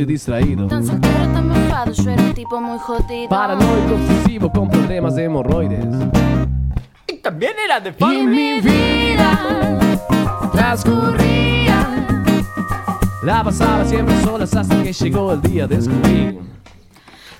y 0.00 0.04
distraído. 0.04 0.66
Tan 0.66 0.84
soltero, 0.84 1.32
tan 1.32 1.48
malvado, 1.48 1.92
yo 1.92 2.10
era 2.10 2.22
un 2.22 2.34
tipo 2.34 2.60
muy 2.60 2.78
jodido. 2.78 3.28
Paranoico 3.28 3.94
obsesivo 3.94 4.50
con 4.50 4.68
problemas 4.68 5.14
de 5.16 5.24
hemorroides. 5.24 5.84
Y 7.06 7.14
también 7.14 7.52
era 7.64 7.80
de 7.80 7.94
Y 7.98 8.26
mi 8.26 8.60
vida 8.60 9.78
transcurría. 10.52 11.86
La 13.22 13.42
pasaba 13.42 13.84
siempre 13.84 14.20
solas 14.22 14.54
hasta 14.54 14.82
que 14.82 14.92
llegó 14.92 15.32
el 15.32 15.42
día 15.42 15.66
de 15.66 15.76
descubrir. 15.76 16.38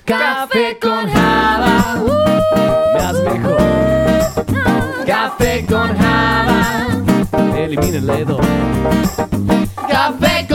Café 0.05 0.77
con 0.81 1.07
java, 1.09 2.03
me 2.93 2.99
hace 2.99 3.29
mejor. 3.29 3.57
Café 5.05 5.65
con 5.65 5.97
java, 5.97 6.87
elimina 7.55 7.97
el 7.97 8.05
dedo. 8.07 8.39
Café 9.87 10.47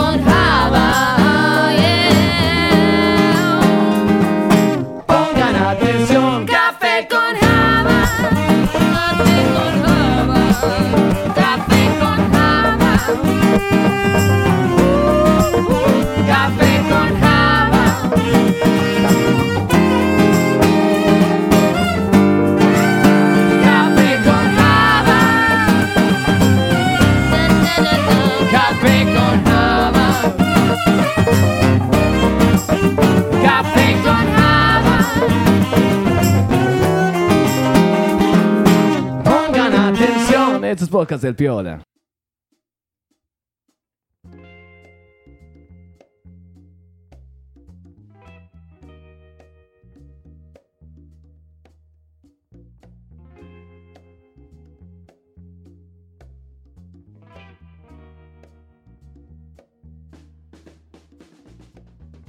atención. 39.95 40.65
Estos 40.65 40.89
podcasts 40.89 41.23
del 41.23 41.35
Piola. 41.35 41.94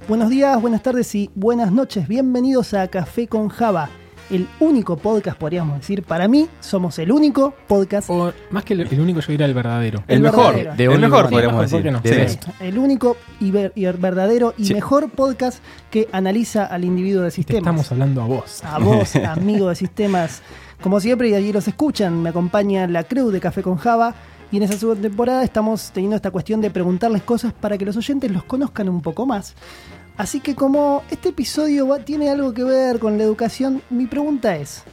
Buenos 0.08 0.30
días, 0.30 0.60
buenas 0.60 0.82
tardes 0.82 1.12
y 1.16 1.30
buenas 1.34 1.72
noches. 1.72 2.06
Bienvenidos 2.06 2.74
a 2.74 2.86
Café 2.86 3.26
con 3.26 3.48
Java, 3.48 3.88
el 4.30 4.46
único 4.60 4.96
podcast, 4.96 5.36
podríamos 5.36 5.80
decir. 5.80 6.04
Para 6.04 6.28
mí, 6.28 6.46
somos 6.60 7.00
el 7.00 7.10
único 7.10 7.54
podcast, 7.66 8.08
O 8.08 8.32
más 8.50 8.62
que 8.64 8.74
el, 8.74 8.82
el 8.82 9.00
único, 9.00 9.18
yo 9.18 9.26
diría 9.32 9.46
el 9.46 9.54
verdadero. 9.54 10.04
El 10.06 10.16
El, 10.18 10.22
mejor, 10.22 10.54
verdadero. 10.54 10.74
de 10.76 10.84
El 10.84 10.92
el 10.92 11.00
mejor 11.00 11.28
podríamos 11.28 11.56
Sí, 11.70 11.76
decir. 11.76 11.92
¿por 11.92 12.02
qué 12.02 12.10
no? 12.20 12.28
Sí. 12.28 12.38
Sí. 12.40 12.50
el 12.60 12.78
único 12.78 13.16
y, 13.40 13.50
ver- 13.50 13.72
y 13.74 13.84
verdadero 13.86 14.54
y 14.56 14.66
Sí. 14.66 14.74
mejor 14.74 15.10
podcast 15.10 15.58
que 15.90 16.08
analiza 16.12 16.66
al 16.66 16.84
individuo 16.84 17.22
de 17.22 17.30
Te 17.30 17.34
sistemas. 17.36 17.60
estamos 17.62 17.90
hablando 17.90 18.22
a 18.22 18.26
vos. 18.26 18.62
A 18.62 18.78
vos, 18.78 19.16
amigo 19.26 19.70
de 19.70 19.74
sistemas. 19.74 20.40
Como 20.80 21.00
siempre, 21.00 21.30
y 21.30 21.34
allí 21.34 21.52
los 21.52 21.66
escuchan, 21.66 22.22
me 22.22 22.28
acompaña 22.28 22.86
la 22.86 23.02
crew 23.02 23.30
de 23.30 23.40
Café 23.40 23.62
con 23.62 23.76
Java. 23.76 24.14
Y 24.52 24.58
en 24.58 24.62
esta 24.62 24.76
segunda 24.76 25.02
temporada 25.02 25.42
estamos 25.42 25.90
teniendo 25.90 26.16
esta 26.16 26.30
cuestión 26.30 26.60
de 26.60 26.70
preguntarles 26.70 27.22
cosas 27.22 27.52
para 27.52 27.76
que 27.76 27.84
los 27.84 27.96
oyentes 27.96 28.30
los 28.30 28.44
conozcan 28.44 28.88
un 28.88 29.02
poco 29.02 29.26
más. 29.26 29.54
Así 30.16 30.40
que 30.40 30.54
como 30.54 31.02
este 31.10 31.30
episodio 31.30 31.86
tiene 32.04 32.30
algo 32.30 32.54
que 32.54 32.64
ver 32.64 32.98
con 32.98 33.18
la 33.18 33.24
educación, 33.24 33.82
mi 33.90 34.06
pregunta 34.06 34.56
es, 34.56 34.84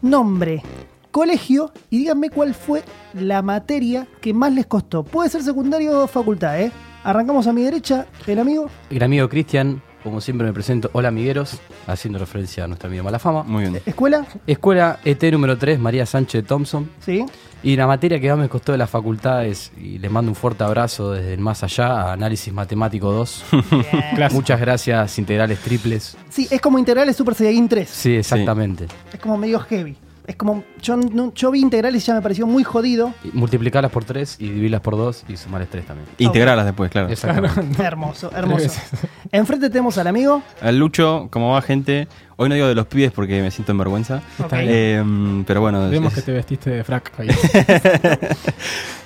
nombre, 0.00 0.62
colegio 1.10 1.72
y 1.90 1.98
díganme 1.98 2.30
cuál 2.30 2.54
fue 2.54 2.82
la 3.12 3.42
materia 3.42 4.06
que 4.20 4.32
más 4.32 4.52
les 4.52 4.66
costó. 4.66 5.02
Puede 5.02 5.28
ser 5.28 5.42
secundario 5.42 6.04
o 6.04 6.06
facultad, 6.06 6.60
¿eh? 6.60 6.72
Arrancamos 7.02 7.46
a 7.46 7.52
mi 7.52 7.62
derecha, 7.62 8.06
el 8.26 8.38
amigo. 8.38 8.68
El 8.90 9.02
amigo 9.02 9.28
Cristian, 9.28 9.82
como 10.02 10.20
siempre 10.20 10.46
me 10.46 10.52
presento, 10.52 10.90
hola 10.92 11.08
amigueros, 11.08 11.60
haciendo 11.86 12.18
referencia 12.18 12.64
a 12.64 12.66
nuestro 12.66 12.88
amigo 12.88 13.04
Malafama. 13.04 13.42
Muy 13.42 13.62
bien. 13.64 13.80
Escuela, 13.84 14.26
Escuela 14.46 14.98
ET 15.04 15.22
número 15.32 15.58
3, 15.58 15.78
María 15.78 16.06
Sánchez 16.06 16.44
Thompson. 16.46 16.90
¿sí? 17.04 17.24
Y 17.62 17.76
la 17.76 17.86
materia 17.86 18.18
que 18.18 18.28
más 18.30 18.38
me 18.38 18.48
costó 18.48 18.72
de 18.72 18.78
la 18.78 18.86
facultad 18.86 19.44
es, 19.44 19.70
y 19.78 19.98
les 19.98 20.10
mando 20.10 20.30
un 20.30 20.34
fuerte 20.34 20.64
abrazo 20.64 21.12
desde 21.12 21.34
el 21.34 21.40
más 21.40 21.62
allá, 21.62 21.88
a 21.88 22.12
Análisis 22.12 22.52
Matemático 22.52 23.12
2. 23.12 23.44
Clásico. 24.14 24.40
Muchas 24.40 24.60
gracias, 24.60 25.18
integrales 25.18 25.58
triples. 25.58 26.16
Sí, 26.30 26.48
es 26.50 26.60
como 26.60 26.78
integrales 26.78 27.16
Super 27.16 27.34
Saiyajin 27.34 27.68
3. 27.68 27.88
Sí, 27.88 28.16
exactamente. 28.16 28.86
Es 29.12 29.20
como 29.20 29.36
medio 29.36 29.60
heavy. 29.60 29.96
Es 30.30 30.36
como. 30.36 30.62
Yo, 30.80 30.96
no- 30.96 31.34
yo 31.34 31.50
vi 31.50 31.58
integrales 31.60 32.04
y 32.04 32.06
ya 32.06 32.14
me 32.14 32.22
pareció 32.22 32.46
muy 32.46 32.62
jodido. 32.62 33.12
Y 33.24 33.36
multiplicarlas 33.36 33.90
por 33.90 34.04
3 34.04 34.36
y 34.38 34.44
dividirlas 34.48 34.80
por 34.80 34.96
2 34.96 35.24
y 35.28 35.36
sumarles 35.36 35.68
3 35.70 35.84
también. 35.86 36.06
Integrarlas 36.18 36.64
después, 36.66 36.88
claro. 36.88 37.08
Exactamente. 37.08 37.82
Hermoso, 37.82 38.30
hermoso. 38.34 38.70
Enfrente 39.32 39.68
tenemos 39.70 39.98
al 39.98 40.06
amigo. 40.06 40.40
Al 40.62 40.78
Lucho, 40.78 41.26
como 41.32 41.50
va 41.54 41.62
gente, 41.62 42.06
hoy 42.36 42.48
no 42.48 42.54
digo 42.54 42.68
de 42.68 42.76
los 42.76 42.86
pibes 42.86 43.10
porque 43.10 43.42
me 43.42 43.50
siento 43.50 43.72
en 43.72 43.78
vergüenza. 43.78 44.22
Ok. 44.38 44.52
Eh, 44.52 45.42
pero 45.48 45.60
bueno, 45.62 45.90
Vemos 45.90 46.12
es- 46.12 46.20
que 46.20 46.22
te 46.26 46.32
vestiste 46.32 46.70
de 46.70 46.84
frac 46.84 47.10
ahí. 47.18 47.28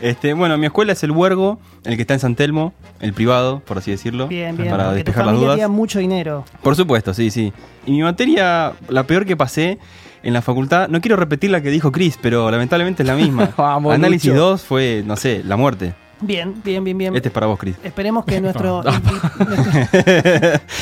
este, 0.00 0.34
bueno, 0.34 0.58
mi 0.58 0.66
escuela 0.66 0.92
es 0.92 1.02
el 1.04 1.10
Huergo, 1.10 1.58
el 1.84 1.96
que 1.96 2.02
está 2.02 2.14
en 2.14 2.20
San 2.20 2.34
Telmo, 2.36 2.72
el 3.00 3.12
privado, 3.14 3.60
por 3.60 3.78
así 3.78 3.90
decirlo. 3.90 4.28
Bien, 4.28 4.56
bien. 4.56 4.70
Para 4.70 4.90
tu 4.90 4.94
despejar 4.96 5.26
las 5.26 5.34
dudas. 5.36 5.70
mucho 5.70 5.98
dinero. 5.98 6.44
Por 6.62 6.76
supuesto, 6.76 7.14
sí, 7.14 7.30
sí. 7.30 7.52
Y 7.86 7.92
mi 7.92 8.02
materia, 8.02 8.72
la 8.88 9.04
peor 9.04 9.24
que 9.24 9.36
pasé 9.36 9.78
en 10.24 10.32
la 10.32 10.42
facultad, 10.42 10.88
no 10.88 11.00
quiero 11.00 11.16
repetir 11.16 11.50
la 11.50 11.60
que 11.60 11.70
dijo 11.70 11.92
Chris, 11.92 12.18
pero 12.20 12.50
lamentablemente 12.50 13.02
es 13.02 13.06
la 13.06 13.14
misma. 13.14 13.50
Vamos, 13.56 13.94
Análisis 13.94 14.30
Lucho. 14.30 14.40
2 14.40 14.62
fue, 14.62 15.02
no 15.06 15.16
sé, 15.16 15.42
la 15.44 15.56
muerte. 15.56 15.94
Bien, 16.20 16.54
bien, 16.64 16.82
bien, 16.82 16.96
bien. 16.96 17.14
Este 17.16 17.28
es 17.28 17.34
para 17.34 17.46
vos, 17.48 17.58
Chris. 17.58 17.74
Esperemos 17.82 18.24
que 18.24 18.40
nuestro, 18.40 18.82
nuestro, 18.82 19.12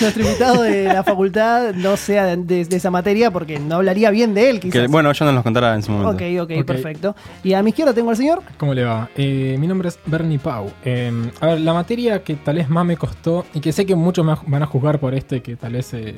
nuestro 0.01 0.23
invitado 0.25 0.63
de 0.63 0.85
la 0.85 1.03
facultad 1.03 1.73
no 1.75 1.97
sea 1.97 2.27
de, 2.27 2.37
de- 2.37 2.65
de 2.65 2.77
esa 2.77 2.91
materia 2.91 3.31
porque 3.31 3.59
no 3.59 3.77
hablaría 3.77 4.11
bien 4.11 4.35
de 4.35 4.51
él, 4.51 4.61
Que, 4.61 4.71
quizás. 4.71 4.89
bueno, 4.89 5.11
yo 5.13 5.25
no 5.25 5.33
los 5.33 5.43
contará 5.43 5.75
en 5.75 5.83
su 5.83 5.91
momento. 5.91 6.11
ok, 6.25 6.43
ok, 6.43 6.59
Ok. 6.61 6.67
perfecto. 6.67 7.17
Y 7.43 7.55
a 7.55 7.63
mi 7.63 7.71
izquierda 7.71 7.93
tengo 7.93 8.11
al 8.11 8.17
señor. 8.17 8.43
¿Cómo 8.59 8.75
le 8.75 8.85
va? 8.85 9.09
Eh, 9.17 9.57
mi 9.59 9.67
nombre 9.67 9.89
es 9.89 9.99
Bernie 10.07 10.39
Pau. 10.39 10.71
Eh, 10.85 11.11
a 11.41 11.47
ver, 11.47 11.61
la 11.61 11.73
materia 11.73 12.23
que 12.23 12.35
tal 12.37 12.57
vez 12.57 12.69
más 12.69 12.85
me 12.85 12.97
costó, 12.97 13.45
y 13.55 13.61
que 13.61 13.73
sé 13.73 13.85
que 13.87 13.97
muchos 13.97 14.25
me 14.25 14.35
van 14.47 14.63
a 14.63 14.67
juzgar 14.67 15.01
por 15.01 15.15
esto 15.15 15.35
y 15.35 15.41
que 15.41 15.57
tal 15.57 15.73
vez 15.73 15.93
eh, 15.95 16.15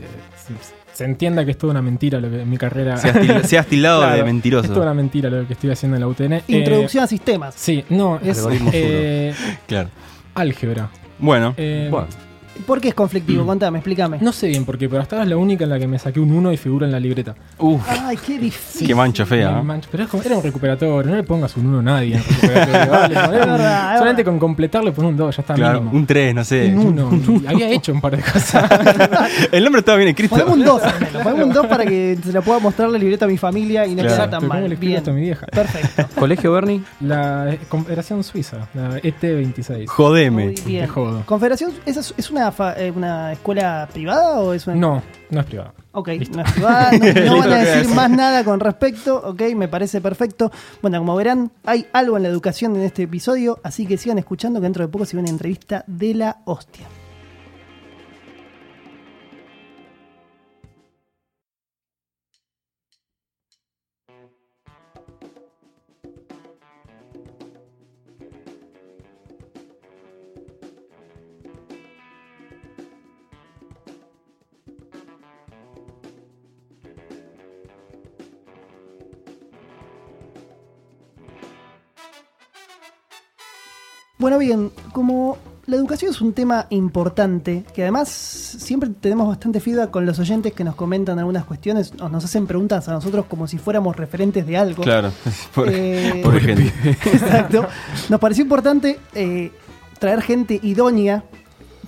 se, 0.94 1.04
entienda 1.04 1.44
que 1.44 1.50
es 1.52 1.58
toda 1.58 1.72
una 1.72 1.82
mentira 1.82 2.20
lo 2.20 2.30
que 2.30 2.44
mi 2.44 2.56
carrera. 2.56 2.96
Se 2.96 3.08
ha 3.08 3.14
estil- 3.14 3.42
se 3.44 3.58
ha 3.58 3.60
estilado 3.62 4.00
Claro, 4.00 4.12
de 4.12 4.16
Es 4.18 4.22
toda 4.22 4.32
mentiroso. 4.32 4.80
una 4.82 4.94
mentira 4.94 5.30
lo 5.30 5.46
que 5.46 5.52
estoy 5.52 5.70
haciendo 5.70 5.96
en 5.96 6.00
la 6.00 6.08
UTN. 6.08 6.32
Eh, 6.34 6.42
Introducción 6.48 7.04
a 7.04 7.06
sistemas. 7.06 7.54
sí, 7.56 7.84
no, 7.90 8.18
es 8.22 8.44
eh, 8.72 9.34
Claro. 9.66 9.88
álgebra. 10.34 10.90
Bueno, 11.18 11.54
Eh, 11.56 11.88
Bueno, 11.90 12.06
¿Por 12.66 12.80
qué 12.80 12.88
es 12.88 12.94
conflictivo? 12.94 13.44
Contame, 13.44 13.78
explícame. 13.78 14.18
No 14.20 14.32
sé 14.32 14.48
bien 14.48 14.64
por 14.64 14.78
qué, 14.78 14.88
pero 14.88 15.02
hasta 15.02 15.16
ahora 15.16 15.24
es 15.24 15.30
la 15.30 15.36
única 15.36 15.64
en 15.64 15.70
la 15.70 15.78
que 15.78 15.86
me 15.86 15.98
saqué 15.98 16.20
un 16.20 16.32
1 16.32 16.52
y 16.52 16.56
figura 16.56 16.86
en 16.86 16.92
la 16.92 17.00
libreta. 17.00 17.34
uff, 17.58 17.82
Ay, 17.88 18.16
qué 18.24 18.38
difícil. 18.38 18.86
qué 18.86 18.94
mancha 18.94 19.26
fea. 19.26 19.58
¿eh? 19.58 19.62
mancho. 19.62 19.88
Pero 19.90 20.04
es 20.04 20.08
como- 20.08 20.22
era 20.22 20.36
un 20.36 20.42
recuperatorio, 20.42 21.10
no 21.10 21.16
le 21.16 21.22
pongas 21.24 21.56
un 21.56 21.66
1 21.66 21.78
a 21.80 21.82
nadie 21.82 22.14
en 22.16 22.20
el 22.20 22.24
recuperatorio. 22.24 22.90
vale, 22.92 23.14
no, 23.14 23.20
era 23.20 23.34
Es 23.36 23.44
un- 23.46 23.52
verdad, 23.52 23.98
solamente 23.98 24.24
con 24.24 24.38
completarle 24.38 24.92
pon 24.92 25.04
un 25.06 25.16
2, 25.16 25.36
ya 25.36 25.40
está 25.42 25.54
Claro, 25.54 25.80
mínimo. 25.80 25.98
un 25.98 26.06
3, 26.06 26.34
no 26.34 26.44
sé. 26.44 26.74
Un 26.74 26.98
1. 26.98 27.42
Había 27.48 27.68
hecho 27.70 27.92
un 27.92 28.00
par 28.00 28.16
de 28.16 28.22
cosas. 28.22 28.70
El 29.52 29.64
nombre 29.64 29.80
estaba 29.80 29.98
bien 29.98 30.08
escrito. 30.10 30.34
Ponemos 30.34 30.54
un 30.56 30.64
2 30.64 30.82
Ponemos 31.22 31.46
un 31.46 31.52
2 31.52 31.66
para 31.66 31.84
que 31.84 32.18
se 32.24 32.32
lo 32.32 32.42
pueda 32.42 32.58
mostrar 32.60 32.88
la 32.88 32.98
libreta 32.98 33.24
a 33.24 33.28
mi 33.28 33.36
familia 33.38 33.86
y 33.86 33.90
no 33.94 34.02
Claro. 34.02 34.10
Exacto, 34.14 34.30
tan 34.30 34.40
¿Cómo 34.48 34.52
mal. 34.60 34.62
le 34.68 34.74
explico 34.74 34.88
Bien. 34.90 34.98
esto 34.98 35.10
a 35.10 35.14
mi 35.14 35.20
vieja? 35.22 35.46
Perfecto. 35.46 36.06
Colegio 36.18 36.52
Bernie, 36.52 36.82
La 37.00 37.52
eh, 37.52 37.58
Confederación 37.68 38.22
Suiza, 38.22 38.68
la 38.74 38.98
E 38.98 39.12
ET26. 39.14 39.86
Jodeme. 39.86 40.44
Muy 40.46 40.54
bien. 40.66 40.82
Te 40.86 40.88
jodo. 40.88 41.22
¿Confederación 41.26 41.72
¿esa 41.86 42.00
es, 42.00 42.14
es 42.16 42.30
una, 42.30 42.43
fa- 42.52 42.74
eh, 42.78 42.90
una 42.90 43.32
escuela 43.32 43.88
privada 43.92 44.40
o 44.40 44.52
es 44.52 44.66
una.? 44.66 44.76
No, 44.76 45.02
no 45.30 45.40
es 45.40 45.46
privada. 45.46 45.72
Ok, 45.92 46.08
no 46.34 46.42
es 46.42 46.52
privada, 46.52 46.90
no, 46.92 46.98
no 47.26 47.38
van 47.38 47.52
a 47.52 47.56
decir 47.58 47.94
más 47.94 48.10
nada 48.10 48.42
con 48.44 48.58
respecto, 48.60 49.16
ok, 49.24 49.42
me 49.54 49.68
parece 49.68 50.00
perfecto. 50.00 50.50
Bueno, 50.82 50.98
como 50.98 51.14
verán, 51.14 51.52
hay 51.64 51.86
algo 51.92 52.16
en 52.16 52.24
la 52.24 52.28
educación 52.28 52.74
en 52.76 52.82
este 52.82 53.04
episodio, 53.04 53.60
así 53.62 53.86
que 53.86 53.96
sigan 53.96 54.18
escuchando 54.18 54.58
que 54.60 54.64
dentro 54.64 54.84
de 54.84 54.90
poco 54.90 55.04
se 55.04 55.16
viene 55.16 55.28
una 55.28 55.34
entrevista 55.36 55.84
de 55.86 56.14
la 56.14 56.38
hostia. 56.46 56.86
Bueno, 84.18 84.38
bien, 84.38 84.70
como 84.92 85.38
la 85.66 85.76
educación 85.76 86.10
es 86.10 86.20
un 86.20 86.32
tema 86.32 86.66
importante, 86.70 87.64
que 87.74 87.82
además 87.82 88.08
siempre 88.08 88.90
tenemos 89.00 89.26
bastante 89.28 89.60
feedback 89.60 89.90
con 89.90 90.04
los 90.04 90.18
oyentes 90.18 90.52
que 90.52 90.62
nos 90.62 90.74
comentan 90.74 91.18
algunas 91.18 91.44
cuestiones, 91.44 91.92
o 92.00 92.08
nos 92.08 92.24
hacen 92.24 92.46
preguntas 92.46 92.88
a 92.88 92.92
nosotros 92.92 93.26
como 93.26 93.46
si 93.46 93.58
fuéramos 93.58 93.96
referentes 93.96 94.46
de 94.46 94.56
algo. 94.56 94.82
Claro, 94.82 95.10
por, 95.54 95.68
Eh, 95.70 96.20
por 96.22 96.36
ejemplo. 96.36 96.66
Exacto. 97.12 97.66
Nos 98.08 98.20
pareció 98.20 98.42
importante 98.42 98.98
eh, 99.14 99.52
traer 99.98 100.22
gente 100.22 100.60
idónea 100.62 101.24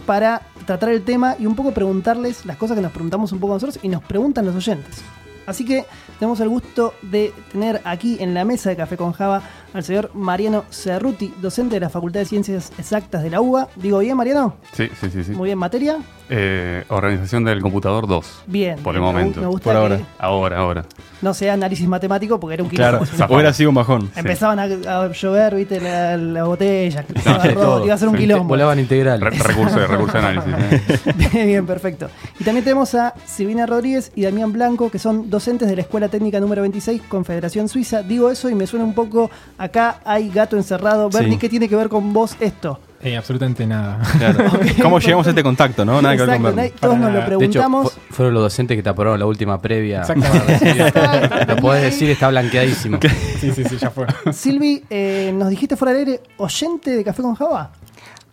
para 0.06 0.42
tratar 0.64 0.88
el 0.90 1.02
tema 1.02 1.36
y 1.38 1.46
un 1.46 1.54
poco 1.54 1.72
preguntarles 1.72 2.46
las 2.46 2.56
cosas 2.56 2.76
que 2.76 2.82
nos 2.82 2.92
preguntamos 2.92 3.32
un 3.32 3.40
poco 3.40 3.54
nosotros 3.54 3.78
y 3.82 3.88
nos 3.88 4.02
preguntan 4.02 4.46
los 4.46 4.54
oyentes. 4.54 5.02
Así 5.46 5.64
que 5.64 5.84
tenemos 6.18 6.40
el 6.40 6.48
gusto 6.48 6.94
de 7.02 7.32
tener 7.52 7.80
aquí 7.84 8.16
en 8.20 8.34
la 8.34 8.44
mesa 8.44 8.70
de 8.70 8.76
Café 8.76 8.96
con 8.96 9.12
Java 9.12 9.42
al 9.72 9.84
señor 9.84 10.10
Mariano 10.14 10.64
Cerruti, 10.70 11.32
docente 11.40 11.76
de 11.76 11.80
la 11.80 11.88
Facultad 11.88 12.20
de 12.20 12.26
Ciencias 12.26 12.72
Exactas 12.78 13.22
de 13.22 13.30
la 13.30 13.40
UBA. 13.40 13.68
¿Digo 13.76 13.98
bien, 14.00 14.16
Mariano? 14.16 14.56
Sí, 14.72 14.88
sí, 15.00 15.10
sí. 15.10 15.24
sí. 15.24 15.32
Muy 15.32 15.46
bien, 15.46 15.58
materia. 15.58 15.98
Eh, 16.28 16.82
organización 16.88 17.44
del 17.44 17.60
computador 17.62 18.08
2. 18.08 18.42
Bien. 18.48 18.78
Por 18.80 18.96
el 18.96 19.00
momento. 19.00 19.40
Me 19.40 19.46
gusta 19.46 19.62
Por 19.64 19.72
que 19.74 19.78
ahora. 19.78 20.00
Ahora, 20.18 20.58
ahora. 20.58 20.84
no 21.22 21.32
sea 21.34 21.52
análisis 21.52 21.86
matemático 21.86 22.40
porque 22.40 22.54
era 22.54 22.62
un 22.64 22.68
Claro, 22.68 23.00
quilombo. 23.04 23.34
hubiera 23.34 23.52
sido 23.52 23.68
un 23.70 23.76
bajón. 23.76 24.10
Empezaban 24.16 24.58
a, 24.58 24.64
a 24.64 25.12
llover, 25.12 25.54
viste, 25.54 25.80
la, 25.80 26.16
la 26.16 26.42
botella, 26.44 27.04
No, 27.54 27.84
iba 27.84 27.94
a 27.94 27.98
ser 27.98 28.08
un 28.08 28.16
quilombo. 28.16 28.48
Volaban 28.48 28.78
integral. 28.80 29.20
Re- 29.20 29.30
recurso 29.30 29.78
de 29.78 29.86
recurso 29.86 30.18
de 30.18 30.26
análisis. 30.26 30.52
¿eh? 31.06 31.12
Bien, 31.32 31.46
bien, 31.46 31.66
perfecto. 31.66 32.08
Y 32.40 32.44
también 32.44 32.64
tenemos 32.64 32.94
a 32.96 33.14
Silvina 33.24 33.64
Rodríguez 33.66 34.10
y 34.16 34.22
Damián 34.22 34.52
Blanco, 34.52 34.90
que 34.90 34.98
son 34.98 35.30
docentes 35.30 35.68
de 35.68 35.76
la 35.76 35.82
Escuela 35.82 36.08
Técnica 36.08 36.40
número 36.40 36.62
26, 36.62 37.02
Confederación 37.08 37.68
Suiza. 37.68 38.02
Digo 38.02 38.30
eso 38.32 38.50
y 38.50 38.54
me 38.56 38.66
suena 38.66 38.84
un 38.84 38.94
poco, 38.94 39.30
acá 39.58 40.00
hay 40.04 40.28
gato 40.30 40.56
encerrado. 40.56 41.08
Sí. 41.12 41.18
Bernie, 41.18 41.38
¿qué 41.38 41.48
tiene 41.48 41.68
que 41.68 41.76
ver 41.76 41.88
con 41.88 42.12
vos 42.12 42.36
esto? 42.40 42.80
Eh, 43.02 43.16
absolutamente 43.16 43.66
nada. 43.66 44.00
Claro. 44.18 44.44
¿Cómo 44.82 44.98
llegamos 44.98 45.26
a 45.26 45.30
este 45.30 45.42
contacto, 45.42 45.84
no? 45.84 46.00
Nada 46.02 46.16
que 46.16 46.22
ver 46.22 46.26
con 46.26 46.34
Exacto, 46.36 46.56
Bernie. 46.56 46.70
nadie- 46.72 46.80
todos 46.80 46.98
nos 46.98 47.12
lo 47.12 47.18
Para- 47.20 47.36
De 47.38 47.44
hecho, 47.44 47.52
preguntamos. 47.60 47.92
fu- 47.92 48.00
fueron 48.14 48.34
los 48.34 48.42
docentes 48.44 48.76
que 48.76 48.82
te 48.82 48.88
aprobaron 48.88 49.18
la 49.20 49.26
última 49.26 49.60
previa. 49.60 50.00
Exactamente. 50.00 51.46
Lo 51.48 51.56
podés 51.56 51.82
decir, 51.82 52.10
está 52.10 52.28
blanqueadísimo. 52.28 52.98
Sí, 53.40 53.50
sí, 53.52 53.64
sí, 53.64 53.76
ya 53.78 53.90
fue. 53.90 54.06
Silvi, 54.32 54.82
eh, 54.90 55.32
nos 55.34 55.50
dijiste 55.50 55.76
fuera 55.76 55.92
del 55.92 56.06
aire, 56.08 56.20
oyente 56.38 56.90
de 56.96 57.04
Café 57.04 57.22
con 57.22 57.34
Java. 57.34 57.70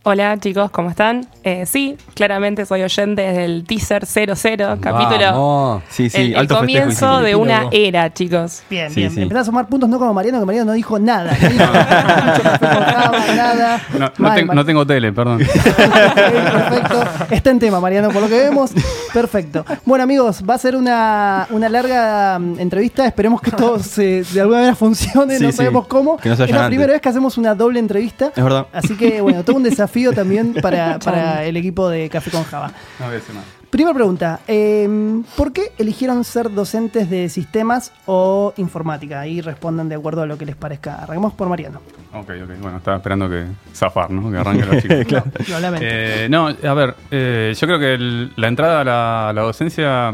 Hola 0.05 0.37
chicos, 0.37 0.69
¿cómo 0.71 0.89
están? 0.89 1.25
Eh, 1.45 1.65
sí, 1.65 1.95
claramente 2.13 2.65
soy 2.65 2.81
oyente 2.83 3.21
desde 3.21 3.45
el 3.45 3.63
teaser 3.65 4.05
00, 4.05 4.77
capítulo. 4.81 5.17
Vamos. 5.31 5.83
Sí, 5.87 6.09
sí, 6.09 6.17
el, 6.17 6.27
el 6.33 6.39
alto 6.39 6.57
comienzo 6.57 7.21
de 7.21 7.35
una 7.37 7.67
era, 7.71 8.13
chicos. 8.13 8.63
Bien, 8.69 8.89
Sí, 8.89 8.99
bien. 8.99 9.11
sí. 9.11 9.21
Empezás 9.21 9.43
a 9.43 9.45
sumar 9.45 9.67
puntos, 9.67 9.87
no 9.87 9.97
como 9.99 10.13
Mariano, 10.13 10.41
que 10.41 10.45
Mariano 10.45 10.65
no 10.71 10.73
dijo 10.73 10.99
nada. 10.99 11.31
No 11.41 11.49
dijo, 11.49 11.63
"Escucho 11.63 12.43
Café 12.43 12.67
con 12.67 12.83
Java, 12.83 13.17
nada. 13.33 13.81
No, 13.93 13.99
no 13.99 14.11
Mal, 14.17 14.35
ten- 14.35 14.47
mal. 14.47 14.55
no 14.57 14.65
tengo 14.65 14.85
tele, 14.85 15.13
perdón. 15.13 15.41
Ok, 15.53 16.15
perfecto. 16.15 17.03
Está 17.31 17.49
en 17.51 17.59
tema, 17.59 17.79
Mariano, 17.79 18.09
por 18.09 18.23
lo 18.23 18.27
que 18.27 18.35
vemos. 18.39 18.71
Perfecto. 19.13 19.65
Bueno, 19.85 20.03
amigos, 20.03 20.43
va 20.47 20.55
a 20.55 20.57
ser 20.57 20.75
una, 20.75 21.47
una 21.51 21.69
larga 21.69 22.39
mm, 22.39 22.59
entrevista. 22.59 23.05
Esperemos 23.05 23.41
que 23.41 23.51
todo 23.51 23.79
se, 23.79 24.23
de 24.23 24.41
alguna 24.41 24.59
manera 24.59 24.75
funcione. 24.75 25.37
Sí, 25.37 25.43
no 25.43 25.51
sí. 25.51 25.57
sabemos 25.57 25.87
cómo. 25.87 26.17
Que 26.17 26.29
no 26.29 26.35
se 26.35 26.43
es 26.45 26.49
la 26.49 26.57
antes. 26.57 26.69
primera 26.69 26.93
vez 26.93 27.01
que 27.01 27.09
hacemos 27.09 27.37
una 27.37 27.53
doble 27.55 27.79
entrevista. 27.79 28.31
Es 28.35 28.43
verdad. 28.43 28.67
Así 28.73 28.95
que, 28.95 29.21
bueno, 29.21 29.43
todo 29.43 29.57
un 29.57 29.63
desafío 29.63 30.11
también 30.13 30.53
para, 30.61 30.99
para 30.99 31.45
el 31.45 31.55
equipo 31.57 31.89
de 31.89 32.09
Café 32.09 32.31
con 32.31 32.43
Java. 32.43 32.71
No 32.99 33.62
Primera 33.73 33.95
pregunta, 33.95 34.39
eh, 34.47 34.87
¿por 35.35 35.51
qué 35.51 35.71
eligieron 35.79 36.23
ser 36.23 36.51
docentes 36.53 37.09
de 37.09 37.27
sistemas 37.27 37.91
o 38.05 38.53
informática? 38.57 39.19
Ahí 39.21 39.41
respondan 39.41 39.89
de 39.89 39.95
acuerdo 39.95 40.21
a 40.21 40.27
lo 40.27 40.37
que 40.37 40.45
les 40.45 40.55
parezca. 40.55 40.93
Arranquemos 40.97 41.33
por 41.33 41.49
Mariano. 41.49 41.81
Ok, 42.13 42.29
ok. 42.43 42.61
Bueno, 42.61 42.77
estaba 42.77 42.97
esperando 42.97 43.27
que 43.27 43.45
zafar, 43.73 44.11
¿no? 44.11 44.29
Que 44.31 44.37
arranquen 44.37 44.69
los 44.69 44.77
chicos. 44.83 45.23
No, 45.49 45.55
lo 45.55 45.59
lamento. 45.59 45.87
Eh, 45.89 46.27
no, 46.29 46.49
a 46.49 46.73
ver, 46.75 46.95
eh, 47.09 47.55
yo 47.59 47.65
creo 47.67 47.79
que 47.79 47.93
el- 47.95 48.31
la 48.35 48.47
entrada 48.47 48.81
a 48.81 48.83
la, 48.83 49.29
a 49.29 49.33
la 49.33 49.41
docencia 49.41 50.13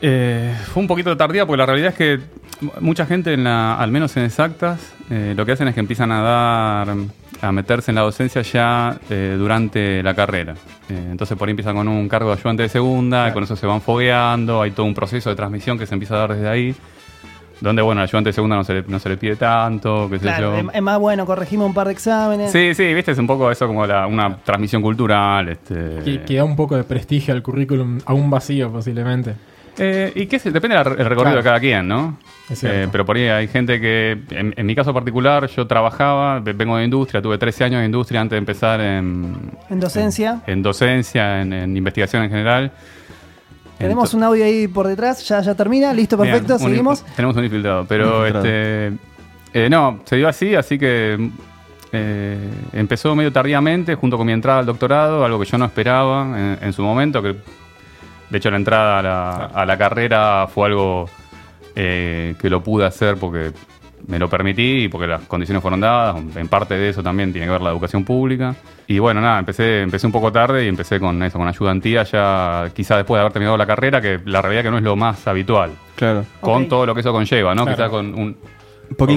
eh, 0.00 0.56
fue 0.72 0.80
un 0.82 0.86
poquito 0.88 1.14
tardía 1.18 1.44
porque 1.44 1.58
la 1.58 1.66
realidad 1.66 1.90
es 1.90 1.96
que 1.96 2.18
mucha 2.80 3.04
gente, 3.04 3.34
en 3.34 3.44
la, 3.44 3.74
al 3.74 3.90
menos 3.90 4.16
en 4.16 4.24
exactas, 4.24 4.80
eh, 5.10 5.34
lo 5.36 5.44
que 5.44 5.52
hacen 5.52 5.68
es 5.68 5.74
que 5.74 5.80
empiezan 5.80 6.10
a 6.12 6.22
dar, 6.22 6.88
a 7.42 7.52
meterse 7.52 7.90
en 7.90 7.94
la 7.94 8.02
docencia 8.02 8.42
ya 8.42 8.98
eh, 9.08 9.34
durante 9.38 10.02
la 10.02 10.14
carrera. 10.14 10.54
Eh, 10.88 11.08
entonces 11.10 11.36
por 11.38 11.48
ahí 11.48 11.50
empiezan 11.52 11.74
con 11.76 11.88
un 11.88 12.08
cargo 12.08 12.28
de 12.30 12.36
ayudante 12.38 12.62
de 12.64 12.68
segunda, 12.68 13.28
y 13.28 13.32
con 13.32 13.42
eso 13.44 13.56
se 13.56 13.66
van 13.66 13.80
fogueando, 13.80 14.62
hay 14.62 14.72
todo 14.72 14.86
un 14.86 14.94
proceso 14.94 15.30
de 15.30 15.36
transmisión 15.36 15.78
que 15.78 15.86
se 15.86 15.94
empieza 15.94 16.16
a 16.16 16.18
dar 16.18 16.34
desde 16.34 16.48
ahí. 16.48 16.74
Donde, 17.62 17.82
bueno, 17.82 18.00
al 18.00 18.06
ayudante 18.08 18.30
de 18.30 18.32
segunda 18.32 18.56
no 18.56 18.64
se 18.64 18.72
le, 18.72 18.84
no 18.88 18.98
se 18.98 19.10
le 19.10 19.18
pide 19.18 19.36
tanto, 19.36 20.08
qué 20.10 20.18
sé 20.18 20.32
yo. 20.40 20.54
es, 20.56 20.64
es 20.72 20.80
más 20.82 20.98
bueno, 20.98 21.26
corregimos 21.26 21.66
un 21.66 21.74
par 21.74 21.88
de 21.88 21.92
exámenes. 21.92 22.50
Sí, 22.52 22.72
sí, 22.74 22.94
viste, 22.94 23.10
es 23.12 23.18
un 23.18 23.26
poco 23.26 23.50
eso 23.50 23.66
como 23.66 23.86
la- 23.86 24.06
una 24.06 24.34
transmisión 24.38 24.80
cultural. 24.80 25.50
Este, 25.50 25.98
Que, 26.02 26.22
que 26.22 26.36
da 26.36 26.44
un 26.44 26.56
poco 26.56 26.74
de 26.76 26.84
prestigio 26.84 27.34
al 27.34 27.42
currículum, 27.42 27.98
aún 28.06 28.30
vacío 28.30 28.72
posiblemente. 28.72 29.34
Eh, 29.78 30.12
y 30.14 30.26
qué 30.26 30.38
sé, 30.38 30.50
depende 30.50 30.76
del 30.76 30.84
recorrido 30.84 31.16
Claro. 31.22 31.36
de 31.38 31.42
cada 31.42 31.60
quien, 31.60 31.88
¿no? 31.88 32.18
Eh, 32.62 32.88
pero 32.90 33.06
por 33.06 33.16
ahí 33.16 33.28
hay 33.28 33.46
gente 33.48 33.80
que, 33.80 34.18
en, 34.30 34.52
en 34.56 34.66
mi 34.66 34.74
caso 34.74 34.92
particular, 34.92 35.46
yo 35.48 35.66
trabajaba, 35.66 36.40
ve- 36.40 36.52
vengo 36.52 36.76
de 36.76 36.84
industria, 36.84 37.22
tuve 37.22 37.38
13 37.38 37.64
años 37.64 37.80
de 37.80 37.86
industria 37.86 38.20
antes 38.20 38.32
de 38.32 38.38
empezar 38.38 38.80
en, 38.80 39.36
En 39.70 39.78
docencia. 39.80 40.40
en 40.46 40.62
docencia, 40.62 41.40
en, 41.42 41.52
en 41.52 41.76
investigación 41.76 42.24
en 42.24 42.30
general. 42.30 42.72
Tenemos 43.78 44.12
un 44.12 44.22
audio 44.24 44.44
ahí 44.44 44.68
por 44.68 44.86
detrás, 44.88 45.26
ya, 45.26 45.40
ya 45.40 45.54
termina, 45.54 45.92
listo, 45.94 46.16
Bien, 46.18 46.32
perfecto, 46.32 46.54
un- 46.54 46.70
seguimos. 46.70 47.02
Tenemos 47.16 47.36
un 47.36 47.44
infiltrado, 47.44 47.86
pero 47.88 48.26
este 48.26 48.92
eh, 49.54 49.68
no, 49.70 50.00
se 50.04 50.16
dio 50.16 50.28
así, 50.28 50.54
así 50.54 50.78
que 50.78 51.30
eh, 51.92 52.50
empezó 52.72 53.14
medio 53.16 53.32
tardíamente, 53.32 53.94
junto 53.94 54.18
con 54.18 54.26
mi 54.26 54.32
entrada 54.32 54.58
al 54.58 54.66
doctorado, 54.66 55.24
algo 55.24 55.38
que 55.40 55.46
yo 55.46 55.56
no 55.56 55.64
esperaba 55.64 56.24
en, 56.38 56.58
en 56.60 56.72
su 56.72 56.82
momento, 56.82 57.22
que 57.22 57.36
de 58.30 58.38
hecho 58.38 58.50
la 58.50 58.56
entrada 58.56 58.98
a 58.98 59.02
la, 59.02 59.34
a 59.46 59.66
la 59.66 59.76
carrera 59.76 60.46
fue 60.52 60.66
algo 60.68 61.08
eh, 61.76 62.34
que 62.40 62.48
lo 62.50 62.62
pude 62.62 62.86
hacer 62.86 63.16
porque 63.16 63.52
me 64.06 64.18
lo 64.18 64.28
permití 64.30 64.84
y 64.84 64.88
porque 64.88 65.06
las 65.06 65.20
condiciones 65.22 65.60
fueron 65.62 65.80
dadas. 65.80 66.16
En 66.34 66.48
parte 66.48 66.74
de 66.74 66.88
eso 66.88 67.02
también 67.02 67.32
tiene 67.32 67.46
que 67.46 67.52
ver 67.52 67.60
la 67.60 67.70
educación 67.70 68.04
pública. 68.04 68.54
Y 68.86 68.98
bueno, 68.98 69.20
nada, 69.20 69.38
empecé, 69.38 69.82
empecé 69.82 70.06
un 70.06 70.12
poco 70.12 70.32
tarde 70.32 70.64
y 70.64 70.68
empecé 70.68 70.98
con 70.98 71.22
eso, 71.22 71.38
con 71.38 71.46
ayudantía, 71.46 72.02
ya 72.04 72.70
quizá 72.74 72.96
después 72.96 73.18
de 73.18 73.20
haber 73.20 73.32
terminado 73.32 73.56
la 73.56 73.66
carrera, 73.66 74.00
que 74.00 74.18
la 74.24 74.40
realidad 74.42 74.62
que 74.64 74.70
no 74.70 74.78
es 74.78 74.82
lo 74.82 74.96
más 74.96 75.26
habitual 75.28 75.70
Claro. 75.96 76.24
con 76.40 76.66
todo 76.68 76.86
lo 76.86 76.94
que 76.94 77.00
eso 77.02 77.12
conlleva, 77.12 77.54
¿no? 77.54 77.64
Claro. 77.64 77.76
Quizá 77.76 77.88
con 77.90 78.14
un... 78.18 78.36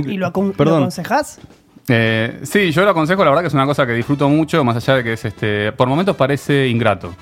¿Y 0.06 0.18
lo, 0.18 0.32
acon- 0.32 0.48
lo 0.48 0.54
Perdón. 0.54 0.78
aconsejás? 0.84 1.40
Eh, 1.88 2.42
sí, 2.44 2.72
yo 2.72 2.84
lo 2.84 2.92
aconsejo, 2.92 3.24
la 3.24 3.32
verdad 3.32 3.42
que 3.42 3.48
es 3.48 3.54
una 3.56 3.66
cosa 3.66 3.88
que 3.88 3.94
disfruto 3.94 4.30
mucho, 4.30 4.64
más 4.64 4.76
allá 4.76 4.98
de 4.98 5.04
que 5.04 5.14
es 5.14 5.26
este... 5.26 5.72
Por 5.72 5.88
momentos 5.88 6.16
parece 6.16 6.68
ingrato, 6.68 7.16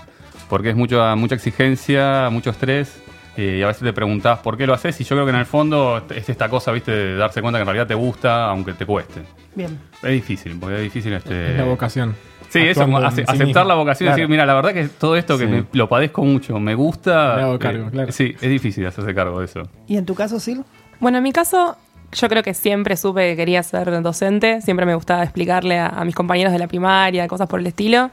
porque 0.52 0.70
es 0.72 0.76
mucho, 0.76 1.02
mucha 1.16 1.36
exigencia, 1.36 2.30
mucho 2.30 2.50
estrés, 2.50 3.02
eh, 3.38 3.58
y 3.60 3.64
a 3.64 3.68
veces 3.68 3.84
te 3.84 3.94
preguntás 3.94 4.40
por 4.40 4.58
qué 4.58 4.68
lo 4.68 4.74
haces, 4.74 5.00
y 5.00 5.06
yo 5.06 5.16
creo 5.16 5.26
que 5.26 5.32
en 5.32 5.38
el 5.38 5.46
fondo 5.46 6.04
es 6.14 6.28
esta 6.28 6.50
cosa, 6.50 6.74
viste, 6.74 6.92
de 6.92 7.16
darse 7.16 7.42
cuenta 7.42 7.58
que 7.58 7.62
en 7.62 7.68
realidad 7.68 7.88
te 7.88 7.96
gusta, 7.96 8.46
aunque 8.50 8.74
te 8.74 8.86
cueste. 8.86 9.22
Bien. 9.56 9.80
Es 10.04 10.12
difícil, 10.12 10.58
porque 10.60 10.76
es 10.76 10.82
difícil 10.84 11.14
este... 11.14 11.52
Es 11.52 11.58
la 11.58 11.64
vocación. 11.64 12.16
Sí, 12.50 12.60
eso, 12.60 12.84
ace- 12.98 13.16
sí 13.16 13.22
aceptar 13.26 13.48
mismo. 13.48 13.64
la 13.64 13.76
vocación 13.76 14.08
y 14.08 14.10
Claro. 14.10 14.18
decir, 14.18 14.30
mira, 14.30 14.46
la 14.46 14.54
verdad 14.56 14.74
que 14.74 14.90
todo 14.90 15.16
esto 15.16 15.38
que 15.38 15.46
Sí. 15.46 15.50
me- 15.52 15.64
lo 15.72 15.88
padezco 15.88 16.26
mucho, 16.26 16.60
me 16.60 16.76
gusta. 16.76 17.36
Me 17.38 17.42
hago 17.44 17.58
cargo, 17.58 17.88
eh, 17.88 17.92
claro. 17.92 18.12
Sí, 18.12 18.36
es 18.42 18.50
difícil 18.50 18.86
hacerse 18.86 19.16
cargo 19.16 19.40
de 19.40 19.46
eso. 19.46 19.62
¿Y 19.88 19.96
en 19.96 20.06
tu 20.06 20.14
caso, 20.16 20.38
Sil? 20.44 20.66
Bueno, 21.00 21.20
en 21.20 21.24
mi 21.24 21.32
caso, 21.32 21.78
yo 22.12 22.28
creo 22.28 22.44
que 22.44 22.54
siempre 22.54 22.98
supe 22.98 23.22
que 23.30 23.36
quería 23.38 23.64
ser 23.64 24.02
docente. 24.02 24.60
Siempre 24.60 24.86
me 24.86 24.96
gustaba 24.96 25.24
explicarle 25.24 25.80
a, 25.80 25.88
a 25.88 26.04
mis 26.04 26.14
compañeros 26.14 26.52
de 26.52 26.60
la 26.60 26.68
primaria, 26.68 27.26
cosas 27.30 27.48
por 27.48 27.62
el 27.62 27.68
estilo. 27.68 28.12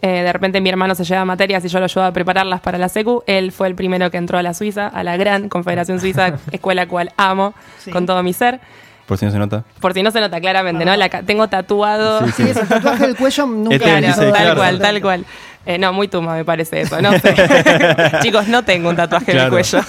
Eh, 0.00 0.22
de 0.22 0.32
repente 0.32 0.60
mi 0.60 0.68
hermano 0.68 0.94
se 0.94 1.04
lleva 1.04 1.24
materias 1.24 1.64
y 1.64 1.68
yo 1.68 1.78
lo 1.80 1.84
ayudaba 1.86 2.08
a 2.08 2.12
prepararlas 2.12 2.60
para 2.60 2.78
la 2.78 2.88
SECU. 2.88 3.24
Él 3.26 3.50
fue 3.52 3.66
el 3.66 3.74
primero 3.74 4.10
que 4.10 4.16
entró 4.16 4.38
a 4.38 4.42
la 4.42 4.54
Suiza, 4.54 4.86
a 4.86 5.02
la 5.02 5.16
gran 5.16 5.48
Confederación 5.48 5.98
Suiza, 6.00 6.34
escuela 6.52 6.86
cual 6.86 7.12
amo 7.16 7.54
Sí. 7.78 7.90
con 7.90 8.06
todo 8.06 8.22
mi 8.22 8.32
ser. 8.32 8.60
Por 9.06 9.16
si 9.18 9.24
no 9.24 9.32
se 9.32 9.38
nota. 9.38 9.64
Por 9.80 9.94
si 9.94 10.02
no 10.02 10.10
se 10.10 10.20
nota 10.20 10.38
claramente, 10.40 10.84
¿no? 10.84 10.94
La 10.94 11.08
ca- 11.08 11.22
tengo 11.22 11.48
tatuado. 11.48 12.26
Sí, 12.28 12.42
ese 12.42 12.64
tatuaje 12.66 13.06
del 13.06 13.16
cuello 13.16 13.46
nunca 13.46 13.74
Este 13.76 13.86
Claro, 13.88 14.06
dice, 14.06 14.20
tal 14.20 14.32
claro. 14.32 14.54
cual, 14.56 14.78
tal 14.78 15.00
cual. 15.00 15.24
Eh, 15.68 15.76
no, 15.76 15.92
muy 15.92 16.08
tuma 16.08 16.34
me 16.34 16.46
parece 16.46 16.80
eso, 16.80 16.98
no 17.02 17.12
sé. 17.18 17.34
Chicos, 18.22 18.48
no 18.48 18.64
tengo 18.64 18.88
un 18.88 18.96
tatuaje 18.96 19.32
en 19.32 19.38
el 19.38 19.50
cuello. 19.50 19.80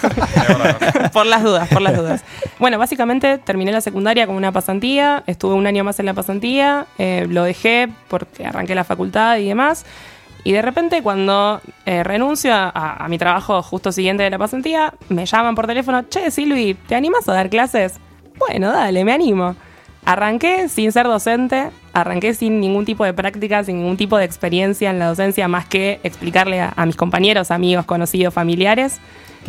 por 1.14 1.26
las 1.26 1.42
dudas, 1.42 1.70
por 1.70 1.82
las 1.82 1.96
dudas. 1.96 2.22
Bueno, 2.60 2.78
básicamente 2.78 3.38
terminé 3.38 3.72
la 3.72 3.80
secundaria 3.80 4.28
con 4.28 4.36
una 4.36 4.52
pasantía, 4.52 5.24
estuve 5.26 5.54
un 5.54 5.66
año 5.68 5.86
más 5.86 5.98
en 6.02 6.08
la 6.08 6.14
pasantía, 6.14 6.86
eh, 6.98 7.26
lo 7.30 7.46
dejé 7.46 7.88
porque 8.10 8.46
arranqué 8.46 8.76
la 8.76 8.84
facultad 8.84 9.38
y 9.38 9.48
demás. 9.48 9.86
Y 10.44 10.52
de 10.52 10.62
repente 10.62 11.02
cuando 11.02 11.62
eh, 11.86 12.04
renuncio 12.04 12.54
a, 12.54 12.98
a 13.00 13.08
mi 13.08 13.18
trabajo 13.18 13.62
justo 13.62 13.94
siguiente 13.94 14.24
de 14.24 14.32
la 14.32 14.38
pasantía, 14.38 14.94
me 15.08 15.26
llaman 15.26 15.56
por 15.56 15.66
teléfono, 15.66 16.04
che, 16.10 16.30
Silvi, 16.30 16.74
¿te 16.74 16.96
animas 16.96 17.30
a 17.30 17.34
dar 17.34 17.50
clases? 17.50 18.02
Bueno, 18.38 18.74
dale, 18.74 19.06
me 19.06 19.14
animo. 19.14 19.56
Arranqué 20.04 20.68
sin 20.68 20.92
ser 20.92 21.06
docente, 21.06 21.70
arranqué 21.94 22.34
sin 22.34 22.60
ningún 22.60 22.86
tipo 22.86 23.06
de 23.06 23.14
práctica, 23.14 23.64
sin 23.64 23.78
ningún 23.78 23.98
tipo 23.98 24.18
de 24.18 24.26
experiencia 24.26 24.90
en 24.90 25.00
la 25.00 25.08
docencia, 25.08 25.48
más 25.48 25.66
que 25.66 26.00
explicarle 26.04 26.62
a, 26.62 26.74
a 26.76 26.86
mis 26.86 26.96
compañeros, 26.96 27.52
amigos, 27.52 27.86
conocidos, 27.86 28.34
familiares. 28.34 29.00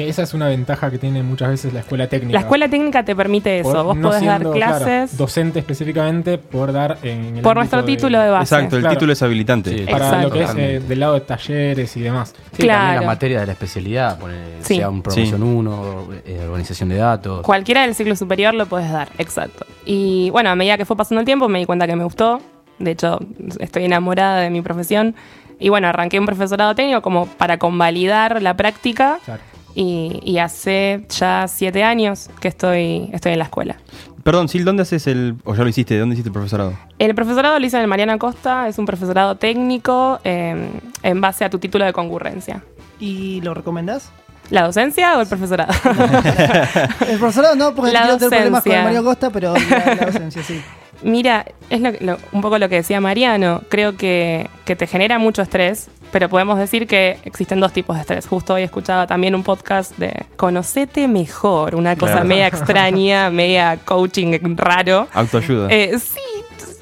Que 0.04 0.08
esa 0.08 0.22
es 0.22 0.34
una 0.34 0.48
ventaja 0.48 0.90
que 0.90 0.98
tiene 0.98 1.22
muchas 1.22 1.48
veces 1.50 1.72
la 1.74 1.80
escuela 1.80 2.08
técnica. 2.08 2.32
La 2.34 2.40
escuela 2.40 2.68
técnica 2.68 3.04
te 3.04 3.14
permite 3.14 3.60
eso. 3.60 3.72
Por 3.72 3.84
Vos 3.84 3.96
no 3.96 4.08
podés 4.08 4.20
siendo, 4.20 4.48
dar 4.50 4.56
claro, 4.56 4.84
clases 4.84 5.16
docente 5.16 5.58
específicamente 5.58 6.38
por 6.38 6.72
dar 6.72 6.98
en 7.02 7.36
el 7.36 7.42
por 7.42 7.56
nuestro 7.56 7.84
título 7.84 8.18
de 8.20 8.30
base. 8.30 8.54
Exacto, 8.54 8.76
el 8.76 8.82
Claro. 8.82 8.96
título 8.96 9.12
es 9.12 9.22
habilitante. 9.22 9.78
Sí. 9.78 9.84
Para 9.90 10.06
Exacto. 10.06 10.28
lo 10.28 10.34
que 10.34 10.42
es 10.42 10.54
eh, 10.56 10.80
del 10.86 11.00
lado 11.00 11.14
de 11.14 11.20
talleres 11.20 11.96
y 11.96 12.00
demás. 12.00 12.34
Sí, 12.52 12.62
Claro. 12.62 12.80
también 12.80 13.00
la 13.02 13.06
materia 13.06 13.40
de 13.40 13.46
la 13.46 13.52
especialidad, 13.52 14.18
poner, 14.18 14.38
Sí. 14.62 14.76
sea 14.76 14.88
un 14.88 15.02
promoción 15.02 15.42
1, 15.42 16.08
organización 16.48 16.88
de 16.88 16.96
datos. 16.96 17.42
Cualquiera 17.42 17.82
del 17.82 17.94
ciclo 17.94 18.16
superior 18.16 18.54
lo 18.54 18.66
puedes 18.66 18.90
dar, 18.90 19.08
exacto. 19.18 19.66
Y 19.84 20.30
bueno, 20.30 20.50
a 20.50 20.54
medida 20.54 20.76
que 20.78 20.84
fue 20.84 20.96
pasando 20.96 21.20
el 21.20 21.26
tiempo 21.26 21.48
me 21.48 21.58
di 21.58 21.66
cuenta 21.66 21.86
que 21.86 21.96
me 21.96 22.04
gustó. 22.04 22.40
De 22.78 22.92
hecho, 22.92 23.18
estoy 23.58 23.84
enamorada 23.84 24.38
de 24.40 24.50
mi 24.50 24.62
profesión. 24.62 25.14
Y 25.58 25.68
bueno, 25.68 25.88
arranqué 25.88 26.18
un 26.18 26.24
profesorado 26.24 26.74
técnico 26.74 27.02
como 27.02 27.26
para 27.26 27.58
convalidar 27.58 28.40
la 28.40 28.56
práctica. 28.56 29.18
Claro. 29.26 29.42
Y, 29.74 30.20
y 30.24 30.38
hace 30.38 31.06
ya 31.08 31.46
siete 31.48 31.84
años 31.84 32.28
que 32.40 32.48
estoy, 32.48 33.08
estoy 33.12 33.32
en 33.32 33.38
la 33.38 33.44
escuela. 33.44 33.76
Perdón, 34.22 34.48
Sil, 34.52 34.64
¿dónde 34.64 34.82
haces 34.82 35.06
el. 35.06 35.36
o 35.44 35.54
ya 35.54 35.62
lo 35.62 35.68
hiciste? 35.68 35.98
¿Dónde 35.98 36.14
hiciste 36.14 36.28
el 36.28 36.34
profesorado? 36.34 36.74
El 36.98 37.14
profesorado 37.14 37.58
lo 37.58 37.64
hice 37.64 37.76
en 37.76 37.82
el 37.82 37.88
Mariana 37.88 38.18
Costa, 38.18 38.68
es 38.68 38.78
un 38.78 38.84
profesorado 38.84 39.36
técnico 39.36 40.20
eh, 40.24 40.68
en 41.02 41.20
base 41.20 41.44
a 41.44 41.50
tu 41.50 41.58
título 41.58 41.84
de 41.86 41.92
concurrencia. 41.92 42.62
¿Y 42.98 43.40
lo 43.40 43.54
recomendás? 43.54 44.10
¿La 44.50 44.64
docencia 44.64 45.16
o 45.16 45.20
el 45.20 45.28
profesorado? 45.28 45.72
El 47.08 47.18
profesorado 47.18 47.54
no, 47.54 47.72
porque 47.74 47.92
La 47.92 48.02
quiero 48.02 48.16
tener 48.18 48.30
problemas 48.30 48.64
con 48.64 48.72
el. 48.72 48.82
Mario 48.82 49.04
Costa, 49.04 49.30
pero 49.30 49.54
la, 49.54 49.94
la 49.94 50.06
docencia, 50.06 50.42
sí. 50.42 50.60
Mira, 51.02 51.46
es 51.70 51.80
lo- 51.80 51.92
lo- 52.00 52.18
un 52.32 52.40
poco 52.42 52.58
lo 52.58 52.68
que 52.68 52.76
decía 52.76 53.00
Mariano. 53.00 53.62
Creo 53.68 53.96
que, 53.96 54.48
que 54.64 54.76
te 54.76 54.86
genera 54.86 55.18
mucho 55.18 55.42
estrés, 55.42 55.88
pero 56.12 56.28
podemos 56.28 56.58
decir 56.58 56.86
que 56.86 57.18
existen 57.24 57.60
dos 57.60 57.72
tipos 57.72 57.96
de 57.96 58.02
estrés. 58.02 58.26
Justo 58.26 58.54
hoy 58.54 58.62
escuchaba 58.62 59.06
también 59.06 59.34
un 59.34 59.42
podcast 59.42 59.96
de 59.96 60.12
Conocete 60.36 61.08
mejor, 61.08 61.74
una 61.74 61.96
cosa 61.96 62.12
Claro. 62.14 62.26
media 62.28 62.46
extraña, 62.48 63.30
media 63.30 63.78
coaching 63.84 64.38
raro. 64.56 65.08
Autoayuda. 65.14 65.68
Eh, 65.70 65.98
sí, 65.98 66.20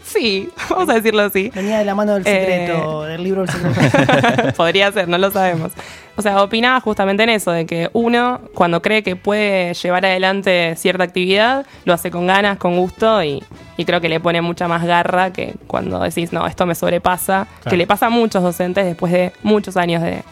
sí, 0.04 0.48
vamos 0.70 0.88
a 0.88 0.94
decirlo 0.94 1.22
así. 1.22 1.50
Venía 1.54 1.78
de 1.78 1.84
la 1.84 1.94
mano 1.94 2.14
del 2.14 2.24
secreto, 2.24 3.02
del 3.04 3.22
libro 3.22 3.44
del 3.44 3.50
secreto. 3.50 4.52
Podría 4.56 4.90
ser, 4.92 5.08
no 5.08 5.18
lo 5.18 5.30
sabemos. 5.30 5.72
O 6.18 6.22
sea, 6.22 6.42
opinaba 6.42 6.80
justamente 6.80 7.22
en 7.22 7.28
eso, 7.30 7.52
de 7.52 7.64
que 7.64 7.90
uno, 7.92 8.40
cuando 8.52 8.82
cree 8.82 9.04
que 9.04 9.14
puede 9.14 9.72
llevar 9.74 10.04
adelante 10.04 10.74
cierta 10.76 11.04
actividad, 11.04 11.64
lo 11.84 11.92
hace 11.94 12.10
con 12.10 12.26
ganas, 12.26 12.58
con 12.58 12.76
gusto 12.76 13.22
y, 13.22 13.40
y 13.76 13.84
creo 13.84 14.00
que 14.00 14.08
le 14.08 14.18
pone 14.18 14.42
mucha 14.42 14.66
más 14.66 14.84
garra 14.84 15.32
que 15.32 15.54
cuando 15.68 16.00
decís, 16.00 16.32
no, 16.32 16.44
esto 16.48 16.66
me 16.66 16.74
sobrepasa, 16.74 17.46
Claro. 17.60 17.70
que 17.70 17.76
le 17.76 17.86
pasa 17.86 18.06
a 18.06 18.10
muchos 18.10 18.42
docentes 18.42 18.84
después 18.84 19.12
de 19.12 19.32
muchos 19.44 19.76
años 19.76 20.02
de, 20.02 20.24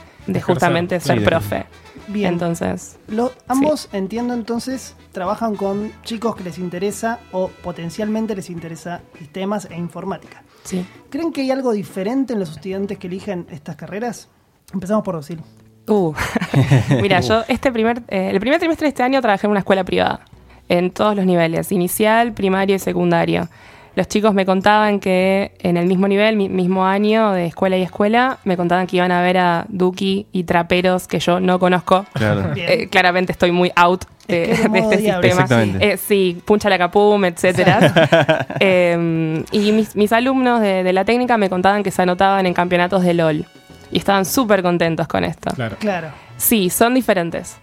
justamente 0.43 0.99
ser 0.99 1.23
profe. 1.23 1.67
Bien. 2.09 2.33
Entonces, 2.35 2.99
Lo- 3.07 3.33
ambos, 3.47 3.89
entiendo 3.93 4.35
entonces, 4.35 4.97
trabajan 5.13 5.55
con 5.55 5.93
chicos 6.03 6.35
que 6.35 6.43
les 6.45 6.59
interesa 6.59 7.21
o 7.31 7.49
potencialmente 7.63 8.35
les 8.35 8.51
interesa 8.51 9.03
sistemas 9.19 9.69
e 9.71 9.77
informática. 9.77 10.43
sí. 10.65 10.85
¿Creen 11.11 11.33
que 11.33 11.43
hay 11.43 11.53
algo 11.53 11.71
diferente 11.73 12.33
en 12.33 12.41
los 12.41 12.51
estudiantes 12.51 12.99
que 12.99 13.07
eligen 13.07 13.47
estas 13.51 13.77
carreras? 13.77 14.29
Empezamos 14.75 15.05
por 15.05 15.15
Rosil. 15.15 15.41
Uh. 15.89 16.13
Mira, 17.03 17.21
yo 17.21 17.43
este 17.49 17.71
primer, 17.73 18.03
eh, 18.09 18.31
el 18.33 18.41
primer 18.41 18.59
trimestre 18.59 18.87
de 18.87 18.89
este 18.89 19.03
año 19.03 19.21
trabajé 19.21 19.47
en 19.47 19.53
una 19.53 19.61
escuela 19.61 19.85
privada, 19.85 20.21
en 20.69 20.91
todos 20.91 21.15
los 21.15 21.25
niveles, 21.27 21.71
inicial, 21.73 22.33
primario 22.33 22.77
y 22.77 22.79
secundario. 22.79 23.49
Los 23.95 24.09
chicos 24.09 24.35
me 24.35 24.45
contaban 24.45 25.01
que 25.01 25.53
en 25.61 25.79
el 25.79 25.87
mismo 25.87 26.07
nivel, 26.07 26.37
mi- 26.37 26.51
mismo 26.51 26.85
año 26.85 27.31
de 27.33 27.47
escuela 27.47 27.79
y 27.79 27.83
escuela, 27.83 28.39
me 28.45 28.57
contaban 28.57 28.87
que 28.87 28.97
iban 28.97 29.11
a 29.11 29.23
ver 29.23 29.39
a 29.39 29.65
Duki 29.71 30.27
y 30.33 30.45
traperos 30.45 31.09
que 31.09 31.19
yo 31.19 31.41
no 31.41 31.59
conozco. 31.59 32.05
Claro. 32.13 32.53
Eh, 32.57 32.89
claramente 32.91 33.33
estoy 33.33 33.53
muy 33.53 33.73
out 33.75 34.05
de, 34.29 34.43
Es 34.43 34.49
que 34.49 34.55
es 34.55 34.63
de 34.65 34.69
modo 34.81 34.91
este 34.93 35.03
diablo, 35.03 35.23
sistema. 35.23 35.43
Exactamente. 35.45 35.93
Eh, 35.93 35.97
sí, 35.97 36.43
puncha 36.45 36.69
la 36.69 36.77
capum, 36.79 37.25
etcétera. 37.25 38.47
Eh, 38.61 39.45
y 39.53 39.73
mis, 39.73 39.95
mis 39.97 40.13
alumnos 40.13 40.61
de, 40.61 40.83
de 40.83 40.93
la 40.93 41.05
técnica 41.07 41.37
me 41.39 41.49
contaban 41.49 41.83
que 41.83 41.91
se 41.91 42.03
anotaban 42.03 42.45
en 42.45 42.53
campeonatos 42.55 43.03
de 43.03 43.15
LOL. 43.15 43.47
Y 43.91 43.99
estaban 43.99 44.25
súper 44.25 44.63
contentos 44.63 45.07
con 45.07 45.25
esto. 45.25 45.51
Claro. 45.55 45.77
Claro. 45.79 46.09
Sí, 46.37 46.71
son 46.71 46.95
diferentes. 46.95 47.59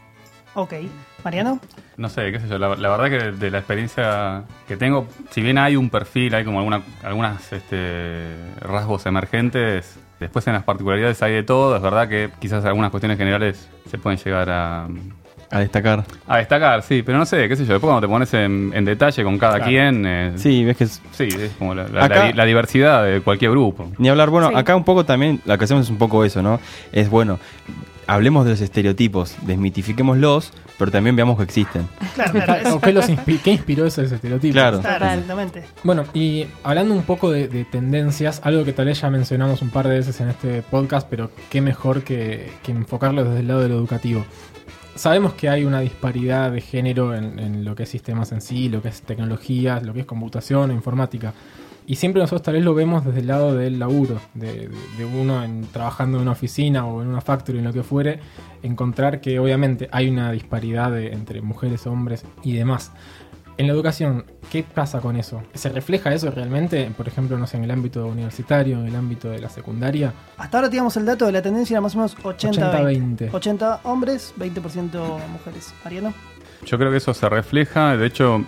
Ok. 0.55 0.73
Mariano. 1.23 1.59
No 1.95 2.09
sé, 2.09 2.31
qué 2.31 2.39
sé 2.39 2.47
yo. 2.47 2.57
La, 2.57 2.75
la 2.75 2.89
verdad 2.89 3.05
que 3.09 3.25
de, 3.25 3.31
de 3.31 3.51
la 3.51 3.59
experiencia 3.59 4.43
que 4.67 4.75
tengo, 4.77 5.07
si 5.29 5.41
bien 5.41 5.57
hay 5.57 5.75
un 5.75 5.89
perfil, 5.89 6.35
hay 6.35 6.43
como 6.43 6.59
alguna, 6.59 6.81
algunas 7.03 7.51
este, 7.53 8.35
rasgos 8.59 9.05
emergentes, 9.05 9.97
después 10.19 10.45
en 10.47 10.53
las 10.53 10.63
particularidades 10.63 11.21
hay 11.23 11.33
de 11.33 11.43
todo. 11.43 11.75
Es 11.75 11.81
verdad 11.81 12.09
que 12.09 12.29
quizás 12.39 12.65
algunas 12.65 12.91
cuestiones 12.91 13.17
generales 13.17 13.69
se 13.89 13.97
pueden 13.97 14.19
llegar 14.19 14.49
a, 14.49 14.87
A 15.55 15.59
destacar. 15.59 16.03
a 16.27 16.37
destacar, 16.37 16.81
sí, 16.81 17.03
pero 17.03 17.17
no 17.17 17.25
sé, 17.25 17.47
qué 17.47 17.55
sé 17.55 17.63
yo. 17.65 17.73
Después 17.73 17.89
cuando 17.89 18.01
te 18.01 18.11
pones 18.11 18.33
en, 18.33 18.71
en 18.73 18.85
detalle 18.85 19.23
con 19.23 19.37
cada 19.37 19.57
Claro. 19.57 19.69
quien, 19.69 20.05
eh, 20.05 20.31
Sí, 20.35 20.65
ves 20.65 20.77
que 20.77 20.83
es. 20.85 21.01
sí, 21.11 21.27
es 21.27 21.51
como 21.59 21.75
la, 21.75 21.87
la- 21.87 22.05
Acá- 22.05 22.25
la- 22.29 22.33
la 22.33 22.45
diversidad 22.45 23.05
de 23.05 23.21
cualquier 23.21 23.51
grupo. 23.51 23.89
Ni 23.97 24.09
hablar, 24.09 24.29
bueno, 24.29 24.49
Sí. 24.49 24.55
acá 24.55 24.75
un 24.75 24.83
poco 24.83 25.05
también, 25.05 25.41
lo 25.45 25.57
que 25.57 25.63
hacemos 25.65 25.83
es 25.85 25.89
un 25.91 25.97
poco 25.97 26.25
eso, 26.25 26.41
¿no? 26.41 26.59
Es 26.91 27.09
bueno, 27.09 27.39
hablemos 28.07 28.45
de 28.45 28.51
los 28.51 28.61
estereotipos, 28.61 29.35
desmitifiquémoslos, 29.43 30.51
pero 30.77 30.91
también 30.91 31.15
veamos 31.15 31.37
que 31.37 31.43
existen. 31.43 31.87
Claro, 32.15 32.31
claro. 32.33 32.53
es- 32.69 32.73
¿O 32.73 32.81
¿Qué, 32.81 32.91
los 32.93 33.09
inspi- 33.09 33.39
qué 33.41 33.51
inspiró 33.51 33.85
esos 33.85 34.11
estereotipos? 34.11 34.53
Claro. 34.55 34.79
Claro, 34.81 34.95
Total. 34.99 35.19
exactamente. 35.19 35.63
Bueno, 35.83 36.03
y 36.13 36.45
hablando 36.63 36.93
un 36.93 37.03
poco 37.03 37.31
de, 37.31 37.47
de 37.47 37.63
tendencias, 37.65 38.41
algo 38.43 38.63
que 38.65 38.73
tal 38.73 38.87
vez 38.87 38.99
ya 39.01 39.09
mencionamos 39.09 39.61
un 39.61 39.69
par 39.69 39.87
de 39.87 39.95
veces 39.97 40.19
en 40.19 40.29
este 40.29 40.61
podcast, 40.63 41.07
pero 41.09 41.31
qué 41.49 41.61
mejor 41.61 42.03
que, 42.03 42.51
que 42.63 42.71
enfocarlo 42.71 43.23
desde 43.23 43.39
el 43.41 43.47
lado 43.47 43.61
de 43.61 43.69
lo 43.69 43.75
educativo. 43.75 44.25
Sabemos 44.95 45.33
que 45.33 45.49
hay 45.49 45.65
una 45.65 45.79
disparidad 45.79 46.51
de 46.51 46.61
género 46.61 47.15
en, 47.15 47.65
lo 47.65 47.75
que 47.75 47.83
es 47.83 47.89
sistemas 47.89 48.31
en 48.31 48.41
sí, 48.41 48.69
lo 48.69 48.81
que 48.81 48.89
es 48.89 49.01
tecnologías, 49.01 49.83
lo 49.83 49.93
que 49.93 50.01
es 50.01 50.05
computación 50.05 50.69
o 50.69 50.73
informática. 50.73 51.33
Y 51.85 51.95
siempre 51.95 52.21
nosotros 52.21 52.43
tal 52.43 52.53
vez 52.53 52.63
lo 52.63 52.73
vemos 52.75 53.03
desde 53.03 53.19
el 53.21 53.27
lado 53.27 53.55
del 53.55 53.79
laburo, 53.79 54.19
de, 54.35 54.69
uno 55.19 55.43
en- 55.43 55.65
trabajando 55.67 56.17
en 56.17 56.21
una 56.23 56.31
oficina 56.31 56.85
o 56.85 57.01
en 57.01 57.07
una 57.09 57.21
factory, 57.21 57.57
en 57.57 57.65
lo 57.65 57.73
que 57.73 57.83
fuere, 57.83 58.19
encontrar 58.61 59.19
que 59.19 59.39
obviamente 59.39 59.89
hay 59.91 60.07
una 60.09 60.31
disparidad 60.31 60.97
entre 61.01 61.41
mujeres, 61.41 61.85
hombres 61.87 62.23
y 62.43 62.53
demás. 62.53 62.91
En 63.55 63.67
la 63.67 63.73
educación, 63.73 64.25
¿qué 64.51 64.63
pasa 64.63 64.99
con 64.99 65.15
eso? 65.15 65.43
¿Se 65.53 65.69
refleja 65.69 66.11
eso 66.11 66.31
realmente, 66.31 66.91
por 66.97 67.07
ejemplo, 67.07 67.37
no 67.37 67.45
sé, 67.45 67.57
en 67.57 67.65
el 67.65 67.71
ámbito 67.71 68.07
universitario, 68.07 68.79
en 68.79 68.87
el 68.87 68.95
ámbito 68.95 69.29
de 69.29 69.39
la 69.39 69.49
secundaria? 69.49 70.11
Hasta 70.37 70.57
ahora 70.57 70.69
teníamos 70.69 70.97
el 70.97 71.05
dato 71.05 71.27
de 71.27 71.33
la 71.33 71.41
tendencia, 71.41 71.75
era 71.75 71.81
más 71.81 71.93
o 71.93 71.99
menos 71.99 72.17
80-20. 72.17 73.29
80-20. 73.29 73.33
80 73.33 73.81
hombres, 73.83 74.33
20% 74.39 75.27
mujeres. 75.29 75.73
Mariano. 75.83 76.13
Yo 76.65 76.77
creo 76.79 76.89
que 76.89 76.97
eso 76.97 77.13
se 77.13 77.29
refleja, 77.29 77.95
de 77.95 78.07
hecho, 78.07 78.43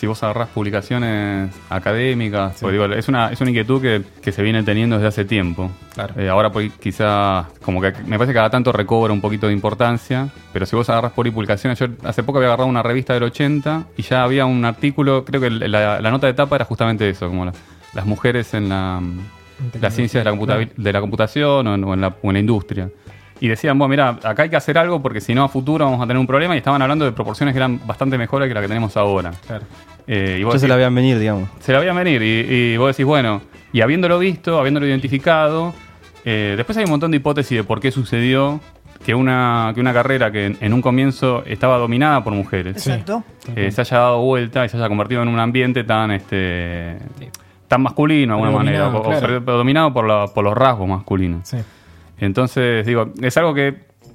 si 0.00 0.06
vos 0.06 0.22
agarrás 0.22 0.48
publicaciones 0.48 1.50
académicas, 1.68 2.56
porque 2.60 2.72
digo, 2.78 2.86
es, 2.86 3.08
una, 3.08 3.30
es 3.30 3.40
una 3.40 3.50
inquietud 3.50 3.82
que, 3.82 4.02
que 4.22 4.32
se 4.32 4.42
viene 4.42 4.62
teniendo 4.62 4.96
desde 4.96 5.08
hace 5.08 5.24
tiempo. 5.26 5.70
Claro. 5.94 6.14
Eh, 6.18 6.28
ahora 6.28 6.50
pues, 6.50 6.72
quizá, 6.80 7.46
como 7.62 7.80
que 7.82 7.92
me 8.06 8.16
parece 8.16 8.32
que 8.32 8.38
cada 8.38 8.50
tanto 8.50 8.72
recobra 8.72 9.12
un 9.12 9.20
poquito 9.20 9.46
de 9.46 9.52
importancia, 9.52 10.28
pero 10.52 10.64
si 10.66 10.74
vos 10.76 10.88
agarrás 10.88 11.12
por 11.12 11.26
ahí 11.26 11.32
publicaciones, 11.32 11.78
yo 11.78 11.86
hace 12.04 12.22
poco 12.22 12.38
había 12.38 12.48
agarrado 12.48 12.68
una 12.68 12.82
revista 12.82 13.12
del 13.14 13.24
80 13.24 13.84
y 13.96 14.02
ya 14.02 14.22
había 14.24 14.46
un 14.46 14.64
artículo, 14.64 15.24
creo 15.24 15.40
que 15.40 15.50
la, 15.50 16.00
la 16.00 16.10
nota 16.10 16.26
de 16.26 16.32
etapa 16.32 16.56
era 16.56 16.64
justamente 16.64 17.08
eso, 17.08 17.28
como 17.28 17.44
la- 17.44 17.52
las 17.92 18.06
mujeres 18.06 18.54
en 18.54 18.68
la, 18.68 19.00
de 19.02 19.80
la, 19.80 20.30
computa- 20.30 20.56
Claro. 20.56 20.70
de 20.76 20.92
la 20.92 21.00
computación 21.00 21.66
o 21.66 21.74
en, 21.74 21.84
o 21.84 21.94
en 21.94 22.00
la, 22.00 22.08
o 22.22 22.28
en 22.28 22.32
la 22.34 22.38
industria. 22.40 22.88
Y 23.40 23.48
decían, 23.48 23.78
bueno, 23.78 23.88
mira, 23.90 24.18
acá 24.22 24.42
hay 24.42 24.50
que 24.50 24.56
hacer 24.56 24.76
algo 24.76 25.00
porque 25.00 25.20
si 25.20 25.34
no 25.34 25.42
a 25.44 25.48
futuro 25.48 25.84
vamos 25.86 26.00
a 26.02 26.06
tener 26.06 26.18
un 26.20 26.26
problema 26.26 26.54
y 26.54 26.58
estaban 26.58 26.80
hablando 26.82 27.04
de 27.06 27.12
proporciones 27.12 27.54
que 27.54 27.58
eran 27.58 27.80
bastante 27.86 28.18
mejores 28.18 28.48
que 28.48 28.54
las 28.54 28.62
que 28.62 28.68
tenemos 28.68 28.96
ahora. 28.96 29.30
Claro. 29.46 29.64
Eh, 30.06 30.38
y 30.40 30.44
vos 30.44 30.54
Ya 30.54 30.60
se 30.60 30.68
la 30.68 30.76
vean 30.76 30.94
venir, 30.94 31.18
digamos. 31.18 31.48
se 31.60 31.72
la 31.72 31.78
veían 31.80 31.96
venir 31.96 32.22
y, 32.22 32.72
y 32.74 32.76
vos 32.76 32.88
decís, 32.94 33.06
bueno, 33.06 33.40
y 33.72 33.80
habiéndolo 33.80 34.18
visto, 34.18 34.58
habiéndolo 34.58 34.86
identificado, 34.86 35.72
eh, 36.24 36.54
después 36.56 36.76
hay 36.78 36.84
un 36.84 36.90
montón 36.90 37.10
de 37.12 37.16
hipótesis 37.18 37.56
de 37.56 37.64
por 37.64 37.80
qué 37.80 37.90
sucedió 37.90 38.60
que 39.04 39.14
una, 39.14 39.72
que 39.74 39.80
una 39.80 39.94
carrera 39.94 40.30
que 40.30 40.44
en, 40.46 40.58
en 40.60 40.74
un 40.74 40.82
comienzo 40.82 41.42
estaba 41.46 41.78
dominada 41.78 42.22
por 42.22 42.34
mujeres 42.34 42.76
Exacto. 42.76 43.24
eh, 43.56 43.70
se 43.70 43.80
haya 43.80 43.96
dado 43.98 44.20
vuelta 44.20 44.66
y 44.66 44.68
se 44.68 44.76
haya 44.76 44.88
convertido 44.88 45.22
en 45.22 45.28
un 45.28 45.38
ambiente 45.38 45.84
tan 45.84 46.10
este 46.10 46.98
tan 47.68 47.80
masculino 47.82 48.36
de 48.36 48.42
alguna 48.42 48.58
manera, 48.64 48.88
o- 48.88 49.40
dominado 49.56 49.94
por, 49.94 50.06
la- 50.06 50.26
por 50.26 50.44
los 50.44 50.54
rasgos 50.54 50.86
masculinos. 50.88 51.48
Sí. 51.48 51.56
Entonces, 52.20 52.86
digo, 52.86 53.12
es 53.20 53.36
algo 53.36 53.54
que 53.54 53.74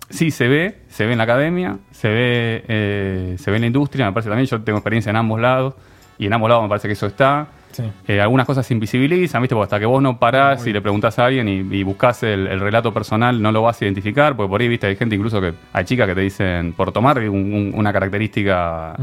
sí 0.09 0.31
se 0.31 0.47
ve, 0.47 0.77
se 0.89 1.05
ve 1.05 1.13
en 1.13 1.17
la 1.17 1.23
academia, 1.23 1.77
se 1.91 2.07
ve, 2.09 2.63
eh, 2.67 3.35
se 3.39 3.49
ve 3.51 3.57
en 3.57 3.61
la 3.61 3.67
industria, 3.67 4.05
me 4.05 4.13
parece 4.13 4.29
también, 4.29 4.47
yo 4.47 4.61
tengo 4.61 4.77
experiencia 4.77 5.09
en 5.09 5.15
ambos 5.15 5.39
lados, 5.41 5.73
y 6.17 6.27
en 6.27 6.33
ambos 6.33 6.47
lados 6.49 6.63
me 6.63 6.69
parece 6.69 6.87
que 6.87 6.93
eso 6.93 7.07
está. 7.07 7.47
Sí. 7.71 7.83
Eh, 8.07 8.21
algunas 8.21 8.45
cosas 8.45 8.65
se 8.65 8.73
invisibilizan, 8.73 9.41
¿viste? 9.41 9.53
Porque 9.53 9.65
hasta 9.65 9.79
que 9.79 9.85
vos 9.85 10.01
no 10.01 10.17
parás 10.17 10.65
y 10.65 10.71
le 10.71 10.81
preguntás 10.81 11.19
a 11.19 11.25
alguien 11.25 11.49
y, 11.49 11.55
y 11.75 11.83
buscás 11.83 12.23
el, 12.23 12.47
el 12.47 12.61
relato 12.61 12.93
personal, 12.93 13.41
no 13.41 13.51
lo 13.51 13.63
vas 13.63 13.81
a 13.81 13.85
identificar, 13.85 14.33
porque 14.35 14.49
por 14.49 14.61
ahí, 14.61 14.69
¿viste? 14.69 14.87
Hay 14.87 14.95
gente 14.95 15.15
incluso 15.15 15.41
que, 15.41 15.53
hay 15.73 15.83
chicas 15.83 16.07
que 16.07 16.15
te 16.15 16.21
dicen, 16.21 16.71
por 16.71 16.93
tomar 16.93 17.17
un- 17.19 17.29
un- 17.53 17.71
una 17.75 17.91
característica 17.91 18.95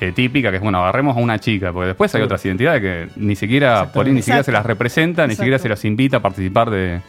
eh, 0.00 0.12
típica, 0.12 0.50
que 0.50 0.56
es, 0.56 0.62
bueno, 0.62 0.78
agarremos 0.78 1.16
a 1.16 1.20
una 1.20 1.38
chica, 1.38 1.72
porque 1.72 1.88
después 1.88 2.12
hay 2.14 2.22
otras 2.22 2.44
identidades 2.44 2.80
que 2.82 3.08
ni 3.20 3.36
siquiera, 3.36 3.92
por 3.92 4.06
ahí 4.06 4.12
ni 4.12 4.22
siquiera 4.22 4.42
se 4.42 4.52
las 4.52 4.66
representa, 4.66 5.26
ni 5.26 5.34
siquiera 5.36 5.58
se 5.58 5.68
las 5.68 5.84
invita 5.84 6.16
a 6.16 6.20
participar 6.20 6.70
de, 6.70 7.00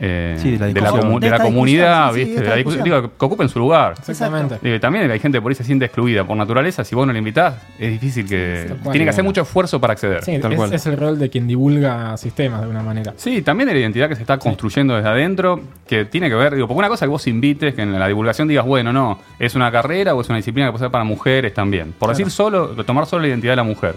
eh, 0.00 0.36
Sí, 0.38 0.52
de 0.52 0.58
la 0.58 0.66
de 0.66 0.72
la, 0.74 0.80
discusión. 0.80 1.12
comu- 1.12 1.20
De 1.20 1.26
de 1.26 1.30
la 1.38 1.42
comunidad, 1.44 2.12
sí, 2.12 2.18
¿viste? 2.24 2.40
de 2.40 2.48
la 2.48 2.54
discusión. 2.56 2.84
digo, 2.84 3.02
que 3.18 3.24
ocupen 3.24 3.48
su 3.48 3.58
lugar. 3.58 3.94
Exactamente. 3.98 4.58
Digo, 4.62 4.78
también 4.80 5.10
hay 5.10 5.18
gente 5.18 5.40
por 5.40 5.50
ahí 5.50 5.56
se 5.56 5.64
siente 5.64 5.86
excluida 5.86 6.24
por 6.24 6.36
naturaleza. 6.36 6.84
Si 6.84 6.94
vos 6.94 7.06
no 7.06 7.12
la 7.12 7.18
invitás, 7.18 7.54
es 7.78 7.90
difícil 7.90 8.26
que. 8.28 8.66
Cual. 8.82 8.92
tiene 8.92 9.04
que 9.04 9.10
hacer 9.10 9.24
mucho 9.24 9.42
esfuerzo 9.42 9.80
para 9.80 9.92
acceder. 9.94 10.24
Sí, 10.24 10.38
Tal 10.38 10.52
es, 10.52 10.56
cual. 10.56 10.72
es 10.72 10.86
el 10.86 10.96
rol 10.96 11.18
de 11.18 11.28
quien 11.30 11.46
divulga 11.46 12.16
sistemas 12.16 12.60
de 12.60 12.62
alguna 12.64 12.82
manera. 12.82 13.12
Sí, 13.16 13.42
también 13.42 13.66
de 13.68 13.74
la 13.74 13.80
identidad 13.80 14.08
que 14.08 14.14
se 14.16 14.22
está 14.22 14.38
construyendo 14.38 14.94
desde 14.94 15.08
adentro, 15.08 15.60
que 15.86 16.04
tiene 16.04 16.28
que 16.28 16.34
ver, 16.36 16.54
digo, 16.54 16.68
porque 16.68 16.78
una 16.78 16.88
cosa 16.88 17.04
que 17.06 17.10
vos 17.10 17.26
invites, 17.26 17.74
que 17.74 17.82
en 17.82 17.98
la 17.98 18.06
divulgación 18.08 18.46
digas, 18.48 18.64
bueno, 18.66 18.92
no, 18.92 19.18
es 19.38 19.54
una 19.54 19.70
carrera 19.72 20.14
o 20.14 20.20
es 20.20 20.28
una 20.28 20.36
disciplina 20.36 20.68
que 20.68 20.72
puede 20.72 20.84
ser 20.84 20.90
para 20.92 21.04
mujeres 21.04 21.52
también. 21.54 21.92
Por 21.98 22.10
decir 22.10 22.30
solo, 22.30 22.68
tomar 22.84 23.06
solo 23.06 23.22
la 23.22 23.28
identidad 23.28 23.52
de 23.52 23.56
la 23.56 23.62
mujer. 23.64 23.94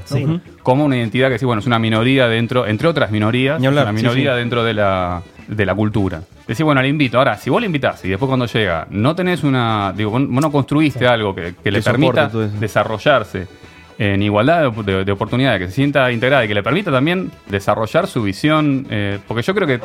Como 0.63 0.86
una 0.86 0.98
identidad 0.98 1.29
que 1.29 1.38
sí, 1.39 1.46
bueno, 1.46 1.60
es 1.60 1.67
una 1.67 1.79
minoría 1.79 2.27
dentro, 2.27 2.65
entre 2.67 2.88
otras 2.88 3.12
minorías, 3.12 3.60
Ni 3.60 3.67
hablar, 3.67 3.86
una 3.89 3.98
sí, 4.00 4.03
minoría 4.03 4.34
sí. 4.34 4.39
dentro 4.39 4.63
de 4.63 4.74
la, 4.74 5.22
de 5.55 5.65
la 5.65 5.75
cultura. 5.75 6.22
Decir, 6.48 6.65
bueno, 6.65 6.81
le 6.81 6.88
invito. 6.88 7.17
Ahora, 7.17 7.36
si 7.38 7.50
vos 7.50 7.60
le 7.62 7.65
invitás 7.67 8.03
y 8.05 8.10
después 8.10 8.27
cuando 8.27 8.46
llega, 8.46 8.88
no 8.89 9.13
tenés 9.15 9.43
una, 9.43 9.93
digo, 9.96 10.12
vos 10.12 10.22
no 10.27 10.51
construiste 10.51 11.05
algo 11.05 11.36
que, 11.36 11.53
que 11.63 11.72
le 11.72 11.81
permita 11.81 12.29
desarrollarse 12.60 13.48
en 13.98 14.24
igualdad 14.24 14.72
de, 14.72 14.84
de- 14.93 15.05
de 15.05 15.12
oportunidades, 15.12 15.60
que 15.60 15.67
se 15.67 15.74
sienta 15.74 16.12
integrada 16.12 16.46
y 16.46 16.48
que 16.48 16.53
le 16.55 16.63
permita 16.63 16.91
también 16.91 17.29
desarrollar 17.50 18.08
su 18.08 18.24
visión, 18.24 18.88
eh, 18.89 19.20
porque 19.27 19.43
yo 19.43 19.53
creo 19.53 19.67
que 19.67 19.79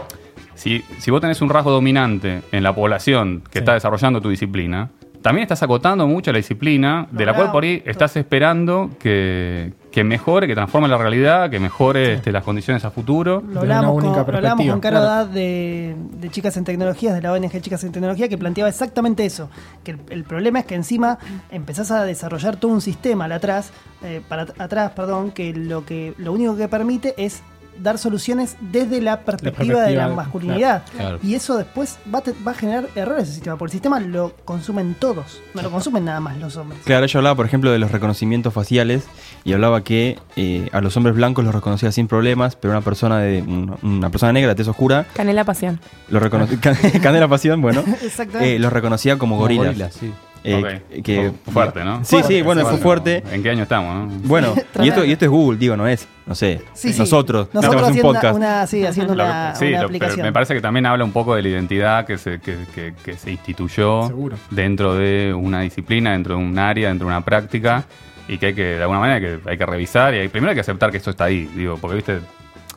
si, 0.55 0.83
si 0.99 1.11
vos 1.11 1.21
tenés 1.21 1.43
un 1.43 1.51
rasgo 1.51 1.71
dominante 1.71 2.41
en 2.53 2.63
la 2.63 2.73
población 2.75 3.43
que 3.51 3.55
Sí. 3.55 3.59
está 3.59 3.75
desarrollando 3.75 4.21
tu 4.23 4.31
disciplina, 4.31 4.89
también 5.21 5.43
estás 5.43 5.63
acotando 5.65 6.07
mucho 6.07 6.31
la 6.33 6.39
disciplina, 6.39 7.09
de 7.11 7.27
la 7.27 7.35
cual 7.35 7.51
por 7.51 7.65
ahí 7.65 7.83
estás 7.85 8.17
esperando 8.17 8.91
que, 9.01 9.73
que 9.97 10.05
mejore, 10.05 10.47
que 10.47 10.55
transforme 10.55 10.89
la 10.89 10.99
realidad, 10.99 11.49
que 11.49 11.59
mejore 11.59 12.13
este, 12.17 12.31
las 12.31 12.45
condiciones 12.45 12.85
a 12.85 12.91
futuro. 12.91 13.41
Lo 13.41 13.53
una 13.53 13.61
hablábamos, 13.63 13.93
con, 13.95 14.05
única 14.05 14.31
lo 14.31 14.37
hablábamos 14.37 14.67
con 14.69 14.81
Caro 14.81 14.99
claro. 14.99 15.27
De, 15.29 15.97
de 16.21 16.29
Chicas 16.29 16.55
en 16.59 16.65
Tecnologías, 16.65 17.15
de 17.15 17.23
la 17.23 17.33
ONG 17.33 17.63
Chicas 17.63 17.83
en 17.83 17.93
Tecnología, 17.93 18.29
que 18.29 18.37
planteaba 18.37 18.69
exactamente 18.69 19.25
eso. 19.25 19.49
Que 19.85 19.93
el, 19.93 20.01
el 20.11 20.25
problema 20.25 20.59
es 20.59 20.67
que 20.67 20.75
encima 20.75 21.19
empezás 21.51 21.91
a 21.93 22.05
desarrollar 22.05 22.57
todo 22.57 22.73
un 22.73 22.83
sistema 22.83 23.25
al 23.25 23.33
atrás, 23.33 23.71
eh, 24.03 24.21
para 24.29 24.43
at- 24.43 24.61
atrás, 24.61 24.93
perdón, 24.95 25.31
que 25.31 25.55
lo 25.55 25.87
que 25.87 26.13
lo 26.19 26.35
único 26.35 26.59
que 26.59 26.69
permite 26.69 27.15
es 27.17 27.41
dar 27.83 27.99
soluciones 27.99 28.57
desde 28.61 29.01
la 29.01 29.21
perspectiva, 29.21 29.83
de 29.83 29.95
la 29.97 30.09
masculinidad. 30.09 30.83
claro. 30.97 31.19
Y 31.23 31.35
eso 31.35 31.57
después 31.57 31.99
va 32.13 32.19
a, 32.21 32.23
te- 32.23 32.35
va 32.47 32.53
a 32.53 32.55
generar 32.55 32.89
errores 32.95 33.25
ese 33.25 33.33
sistema, 33.35 33.57
porque 33.57 33.71
el 33.71 33.73
sistema 33.73 34.01
lo 34.01 34.35
consumen 34.45 34.95
todos, 34.99 35.41
no 35.55 35.63
lo 35.63 35.71
consumen 35.71 36.05
nada 36.05 36.21
más 36.21 36.37
los 36.39 36.57
hombres. 36.57 36.81
Claro, 36.85 37.05
ella 37.05 37.19
hablaba, 37.19 37.37
por 37.37 37.47
ejemplo, 37.47 37.71
de 37.71 37.79
los 37.79 37.91
reconocimientos 37.93 38.53
faciales 38.55 39.05
y 39.45 39.53
hablaba 39.53 39.83
que 39.85 40.19
eh, 40.37 40.69
a 40.73 40.81
los 40.81 40.97
hombres 40.97 41.15
blancos 41.17 41.45
los 41.45 41.55
reconocía 41.55 41.93
sin 41.93 42.09
problemas, 42.09 42.57
pero 42.57 42.73
una 42.73 42.81
persona 42.83 43.19
de 43.21 43.43
una, 43.43 43.77
una 43.83 44.11
persona 44.11 44.33
negra 44.33 44.51
de 44.51 44.55
tez 44.57 44.69
oscura 44.69 45.07
Canela 45.15 45.45
Pasión. 45.45 45.81
lo 46.09 46.21
reconocía 46.21 46.59
Candela 47.03 47.29
Pasión, 47.29 47.61
bueno, 47.63 47.83
Exactamente. 48.03 48.57
eh, 48.57 48.59
los 48.59 48.73
reconocía 48.73 49.19
como 49.19 49.35
Como 49.37 49.43
gorilas. 49.43 49.67
gorilas, 49.67 49.95
sí. 49.95 50.13
Eh, 50.49 51.03
que 51.03 51.33
Fu- 51.45 51.51
fuerte, 51.51 51.85
¿no? 51.85 52.05
Sí, 52.05 52.19
sí, 52.27 52.43
bueno, 52.43 52.65
fue 52.67 52.79
fuerte. 52.79 53.23
¿En 53.33 53.43
qué 53.43 53.51
año 53.51 53.65
estamos, 53.65 54.09
no? 54.09 54.19
Bueno, 54.29 54.55
y 54.83 54.89
esto, 54.89 55.05
y 55.05 55.13
esto 55.13 55.25
es 55.25 55.31
Google, 55.31 55.59
digo, 55.59 55.77
no 55.77 55.87
es, 55.89 56.07
no 56.27 56.35
sé, 56.35 56.63
Sí, 56.75 56.93
sí. 56.93 56.99
nosotros, 56.99 57.49
Nosotros 57.53 57.83
hacemos 57.83 58.01
un 58.05 58.09
una- 58.11 58.21
podcast. 58.21 58.37
una, 58.37 58.67
sí, 58.67 58.85
haciendo 58.87 59.15
Lo- 59.15 59.25
una, 59.25 59.55
sí, 59.55 59.65
una 59.67 59.73
lo- 59.73 59.77
pero 59.79 59.87
aplicación. 59.87 60.27
me 60.27 60.33
parece 60.33 60.55
que 60.55 60.61
también 60.61 60.87
habla 60.87 61.05
un 61.05 61.13
poco 61.13 61.35
de 61.35 61.43
la 61.43 61.49
identidad 61.49 62.07
que 62.07 62.19
se, 62.19 62.39
que, 62.41 62.57
que- 62.75 62.95
que 63.05 63.17
se 63.17 63.31
instituyó 63.33 64.07
Seguro. 64.07 64.37
dentro 64.51 64.95
de 64.95 65.35
una 65.35 65.61
disciplina, 65.63 66.13
dentro 66.13 66.37
de 66.37 66.43
un 66.43 66.59
área, 66.59 66.89
dentro 66.89 67.09
de 67.09 67.15
una 67.15 67.25
práctica 67.25 67.85
y 68.29 68.39
que 68.39 68.47
hay 68.47 68.55
que, 68.55 68.65
de 68.65 68.81
alguna 68.83 69.01
manera, 69.01 69.21
que 69.21 69.49
hay 69.51 69.57
que 69.59 69.67
revisar 69.67 70.15
y 70.15 70.19
hay, 70.19 70.29
primero 70.29 70.51
hay 70.51 70.55
que 70.57 70.61
aceptar 70.61 70.91
que 70.91 70.97
esto 70.99 71.11
está 71.11 71.25
ahí, 71.25 71.49
digo, 71.55 71.77
porque 71.81 71.97
viste, 71.97 72.19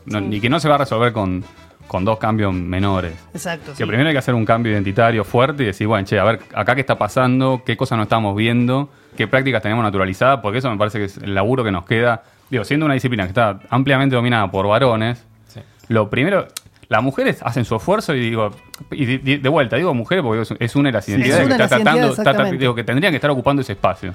no- 0.05 0.21
ni 0.21 0.39
que 0.39 0.49
no 0.49 0.59
se 0.59 0.67
va 0.69 0.75
a 0.75 0.79
resolver 0.79 1.11
con, 1.13 1.43
con 1.89 2.05
dos 2.05 2.19
cambios 2.19 2.53
menores. 2.53 3.13
Exacto. 3.33 3.71
Que 3.71 3.77
sí. 3.77 3.85
primero 3.85 4.07
hay 4.07 4.13
que 4.13 4.19
hacer 4.19 4.35
un 4.35 4.45
cambio 4.45 4.71
identitario 4.71 5.23
fuerte 5.23 5.63
y 5.63 5.65
decir, 5.65 5.87
bueno, 5.87 6.05
che, 6.05 6.19
a 6.19 6.23
ver, 6.23 6.39
acá 6.53 6.75
qué 6.75 6.81
está 6.81 6.99
pasando, 6.99 7.63
qué 7.65 7.75
cosas 7.75 7.97
no 7.97 8.03
estamos 8.03 8.35
viendo, 8.37 8.89
qué 9.17 9.27
prácticas 9.27 9.63
tenemos 9.63 9.83
naturalizadas, 9.83 10.39
porque 10.41 10.59
eso 10.59 10.69
me 10.69 10.77
parece 10.77 10.99
que 10.99 11.05
es 11.05 11.17
el 11.17 11.33
laburo 11.33 11.63
que 11.63 11.71
nos 11.71 11.85
queda. 11.85 12.21
Digo, 12.51 12.63
siendo 12.63 12.85
una 12.85 12.93
disciplina 12.93 13.23
que 13.23 13.29
está 13.29 13.59
ampliamente 13.71 14.15
dominada 14.15 14.51
por 14.51 14.67
varones, 14.67 15.25
Sí. 15.47 15.61
lo 15.87 16.11
primero, 16.11 16.47
las 16.89 17.01
mujeres 17.01 17.41
hacen 17.43 17.65
su 17.65 17.75
esfuerzo 17.75 18.13
y 18.13 18.19
digo, 18.19 18.51
y 18.91 19.17
de, 19.37 19.49
vuelta, 19.49 19.75
digo 19.75 19.91
mujeres 19.95 20.23
porque 20.23 20.55
es- 20.63 20.75
una 20.75 20.89
de 20.89 20.93
las 20.93 21.09
identidades 21.09 21.47
que 21.47 21.53
está 21.53 21.67
tratando, 21.67 22.07
está- 22.13 22.43
digo, 22.51 22.75
que 22.75 22.83
tendrían 22.83 23.11
que 23.11 23.17
estar 23.17 23.31
ocupando 23.31 23.63
ese 23.63 23.73
espacio. 23.73 24.13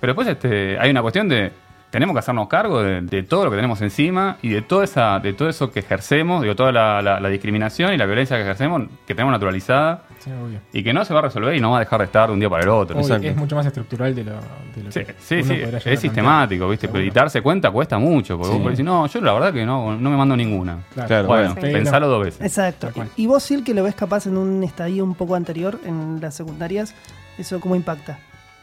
Pero 0.00 0.12
después 0.14 0.28
este, 0.28 0.78
hay 0.78 0.90
una 0.90 1.02
cuestión 1.02 1.28
de 1.28 1.50
tenemos 1.90 2.14
que 2.14 2.18
hacernos 2.18 2.48
cargo 2.48 2.82
de, 2.82 3.00
de 3.00 3.22
todo 3.22 3.44
lo 3.46 3.50
que 3.50 3.56
tenemos 3.56 3.80
encima 3.80 4.36
y 4.42 4.50
de 4.50 4.62
toda 4.62 4.84
esa, 4.84 5.18
de 5.20 5.32
todo 5.32 5.48
eso 5.48 5.70
que 5.70 5.80
ejercemos, 5.80 6.42
digo, 6.42 6.54
toda 6.54 6.70
la, 6.72 7.00
la- 7.00 7.18
la 7.20 7.28
discriminación 7.28 7.92
y 7.94 7.96
la 7.96 8.04
violencia 8.06 8.36
que 8.36 8.42
ejercemos, 8.42 8.82
que 9.06 9.14
tenemos 9.14 9.32
naturalizada 9.32 10.02
Sí, 10.18 10.30
obvio. 10.32 10.60
y 10.72 10.82
que 10.82 10.92
no 10.92 11.04
se 11.04 11.14
va 11.14 11.20
a 11.20 11.22
resolver 11.22 11.54
y 11.54 11.60
no 11.60 11.70
va 11.70 11.78
a 11.78 11.80
dejar 11.80 12.00
de 12.00 12.04
estar 12.06 12.26
de 12.28 12.34
un 12.34 12.40
día 12.40 12.50
para 12.50 12.62
el 12.64 12.68
otro. 12.68 12.98
Obvio, 12.98 13.16
es 13.16 13.36
mucho 13.36 13.56
más 13.56 13.64
estructural 13.66 14.14
de 14.14 14.24
lo, 14.24 14.32
de 14.32 14.82
lo 14.84 14.92
Sí, 14.92 15.04
que 15.04 15.14
sí, 15.18 15.34
uno 15.36 15.78
sí, 15.80 15.88
es 15.90 16.00
sistemático, 16.00 16.68
¿viste? 16.68 16.88
Pero 16.88 17.00
y 17.00 17.04
Seguro. 17.06 17.20
darse 17.22 17.40
cuenta 17.40 17.70
cuesta 17.70 17.98
mucho, 17.98 18.36
porque 18.36 18.48
Sí. 18.50 18.52
vos 18.54 18.62
podés 18.62 18.78
decir, 18.78 18.84
no, 18.84 19.06
yo 19.06 19.20
la 19.22 19.32
verdad 19.32 19.52
que 19.52 19.64
no, 19.64 19.96
no 19.96 20.10
me 20.10 20.16
mando 20.16 20.36
ninguna. 20.36 20.78
Claro, 20.94 21.26
bueno, 21.28 21.54
Sí. 21.54 21.60
pensalo 21.72 22.08
dos 22.08 22.24
veces. 22.24 22.40
Exacto. 22.42 22.90
Y 23.16 23.26
vos, 23.26 23.42
Sil, 23.48 23.64
que 23.64 23.72
lo 23.72 23.82
ves 23.82 23.94
capaz 23.94 24.26
en 24.26 24.36
un 24.36 24.62
estadio 24.62 25.04
un 25.04 25.14
poco 25.14 25.34
anterior, 25.36 25.78
en 25.86 26.20
las 26.20 26.34
secundarias, 26.34 26.94
¿eso 27.38 27.60
cómo 27.60 27.76
impacta? 27.76 28.18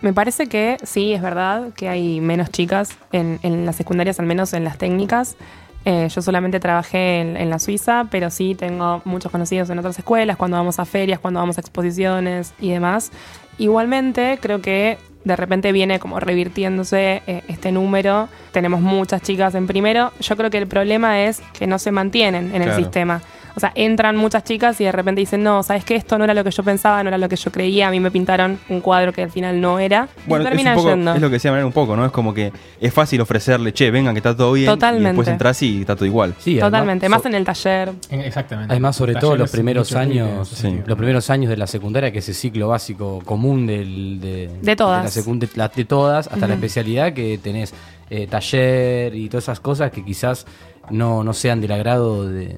Me 0.06 0.14
parece 0.14 0.46
que 0.46 0.78
sí, 0.84 1.14
es 1.14 1.22
verdad 1.24 1.74
que 1.76 1.90
hay 1.90 2.22
menos 2.22 2.52
chicas 2.52 2.96
en, 3.12 3.40
en 3.42 3.66
las 3.66 3.76
secundarias, 3.76 4.20
al 4.20 4.28
menos 4.28 4.54
en 4.54 4.64
las 4.64 4.78
técnicas. 4.78 5.36
Eh, 5.84 6.10
yo 6.14 6.22
solamente 6.22 6.60
trabajé 6.60 7.22
en, 7.22 7.36
en 7.36 7.50
la 7.50 7.58
Suiza, 7.58 8.06
pero 8.12 8.30
sí 8.30 8.54
tengo 8.54 9.02
muchos 9.04 9.32
conocidos 9.32 9.68
en 9.72 9.80
otras 9.80 9.98
escuelas, 9.98 10.38
cuando 10.38 10.58
vamos 10.58 10.78
a 10.78 10.86
ferias, 10.86 11.18
cuando 11.20 11.40
vamos 11.40 11.58
a 11.58 11.62
exposiciones 11.62 12.54
y 12.60 12.70
demás. 12.70 13.12
Igualmente, 13.58 14.38
creo 14.40 14.62
que 14.62 15.00
de 15.24 15.36
repente 15.36 15.72
viene 15.72 15.98
como 15.98 16.20
revirtiéndose 16.20 17.24
eh, 17.26 17.42
este 17.48 17.72
número. 17.72 18.30
Tenemos 18.52 18.82
muchas 18.82 19.24
chicas 19.24 19.56
en 19.56 19.66
primero. 19.66 20.12
Yo 20.20 20.38
creo 20.38 20.52
que 20.52 20.60
el 20.60 20.68
problema 20.68 21.24
es 21.24 21.42
que 21.58 21.66
no 21.66 21.80
se 21.80 21.92
mantienen 21.92 22.54
en 22.54 22.62
el 22.62 22.76
sistema. 22.76 23.24
O 23.56 23.60
sea, 23.60 23.72
entran 23.76 24.18
muchas 24.18 24.44
chicas 24.44 24.80
y 24.82 24.84
de 24.84 24.92
repente 24.92 25.22
dicen, 25.22 25.42
no, 25.42 25.64
¿sabes 25.64 25.86
qué? 25.86 25.96
Esto 25.96 26.18
no 26.18 26.26
era 26.26 26.34
lo 26.34 26.44
que 26.44 26.52
yo 26.52 26.62
pensaba, 26.64 27.02
no 27.04 27.08
era 27.10 27.18
lo 27.18 27.30
que 27.30 27.38
yo 27.38 27.52
creía. 27.52 27.88
A 27.88 27.92
mí 27.92 28.00
me 28.02 28.12
pintaron 28.12 28.60
un 28.70 28.82
cuadro 28.82 29.14
que 29.14 29.24
al 29.24 29.32
final 29.32 29.62
no 29.62 29.80
era. 29.80 30.10
y 30.26 30.30
Bueno, 30.30 30.44
es, 30.44 30.48
un 30.48 30.52
terminan 30.52 30.76
poco, 30.76 30.90
yendo. 30.90 31.14
es 31.14 31.22
lo 31.22 31.28
que 31.30 31.34
decía 31.34 31.52
Mariana 31.52 31.68
un 31.68 31.74
poco, 31.74 31.96
¿no? 31.96 32.06
Es 32.06 32.12
como 32.12 32.34
que 32.34 32.52
es 32.82 32.94
fácil 32.94 33.22
ofrecerle, 33.22 33.74
che, 33.74 33.92
vengan 33.92 34.14
que 34.14 34.20
está 34.20 34.36
todo 34.36 34.52
bien. 34.54 34.66
Y 34.66 34.74
Totalmente. 34.74 35.08
después 35.10 35.28
entras 35.30 35.62
y 35.62 35.80
está 35.82 35.96
todo 35.96 36.06
igual. 36.06 36.36
Sí, 36.40 36.60
además, 36.60 36.68
Totalmente, 36.72 37.06
so- 37.06 37.10
más 37.12 37.26
en 37.26 37.36
el 37.36 37.46
taller. 37.46 37.94
En- 38.10 38.22
Exactamente. 38.22 38.74
Además, 38.74 38.96
sobre 38.96 39.16
todo 39.16 39.36
los 39.38 39.50
primeros 39.52 39.94
años, 39.96 40.50
sí. 40.50 40.82
los 40.86 40.98
primeros 40.98 41.30
años 41.30 41.50
de 41.50 41.58
la 41.58 41.68
secundaria, 41.68 42.12
que 42.12 42.20
es 42.20 42.28
el 42.30 42.36
ciclo 42.36 42.68
básico 42.68 43.22
común 43.24 43.66
del, 43.66 44.20
de, 44.20 44.50
De 44.62 44.76
todas. 44.76 45.04
la 45.16 45.22
secund- 45.24 45.40
de, 45.40 45.50
la- 45.56 45.70
de 45.70 45.86
todas, 45.86 46.28
hasta 46.28 46.46
la 46.48 46.56
especialidad 46.56 47.14
que 47.14 47.38
tenés 47.42 47.74
eh, 48.10 48.28
taller 48.28 49.16
y 49.16 49.30
todas 49.30 49.46
esas 49.46 49.60
cosas 49.60 49.92
que 49.92 50.04
quizás 50.04 50.46
no, 50.90 51.24
no 51.24 51.34
sean 51.34 51.62
del 51.62 51.72
agrado 51.72 52.28
de... 52.30 52.56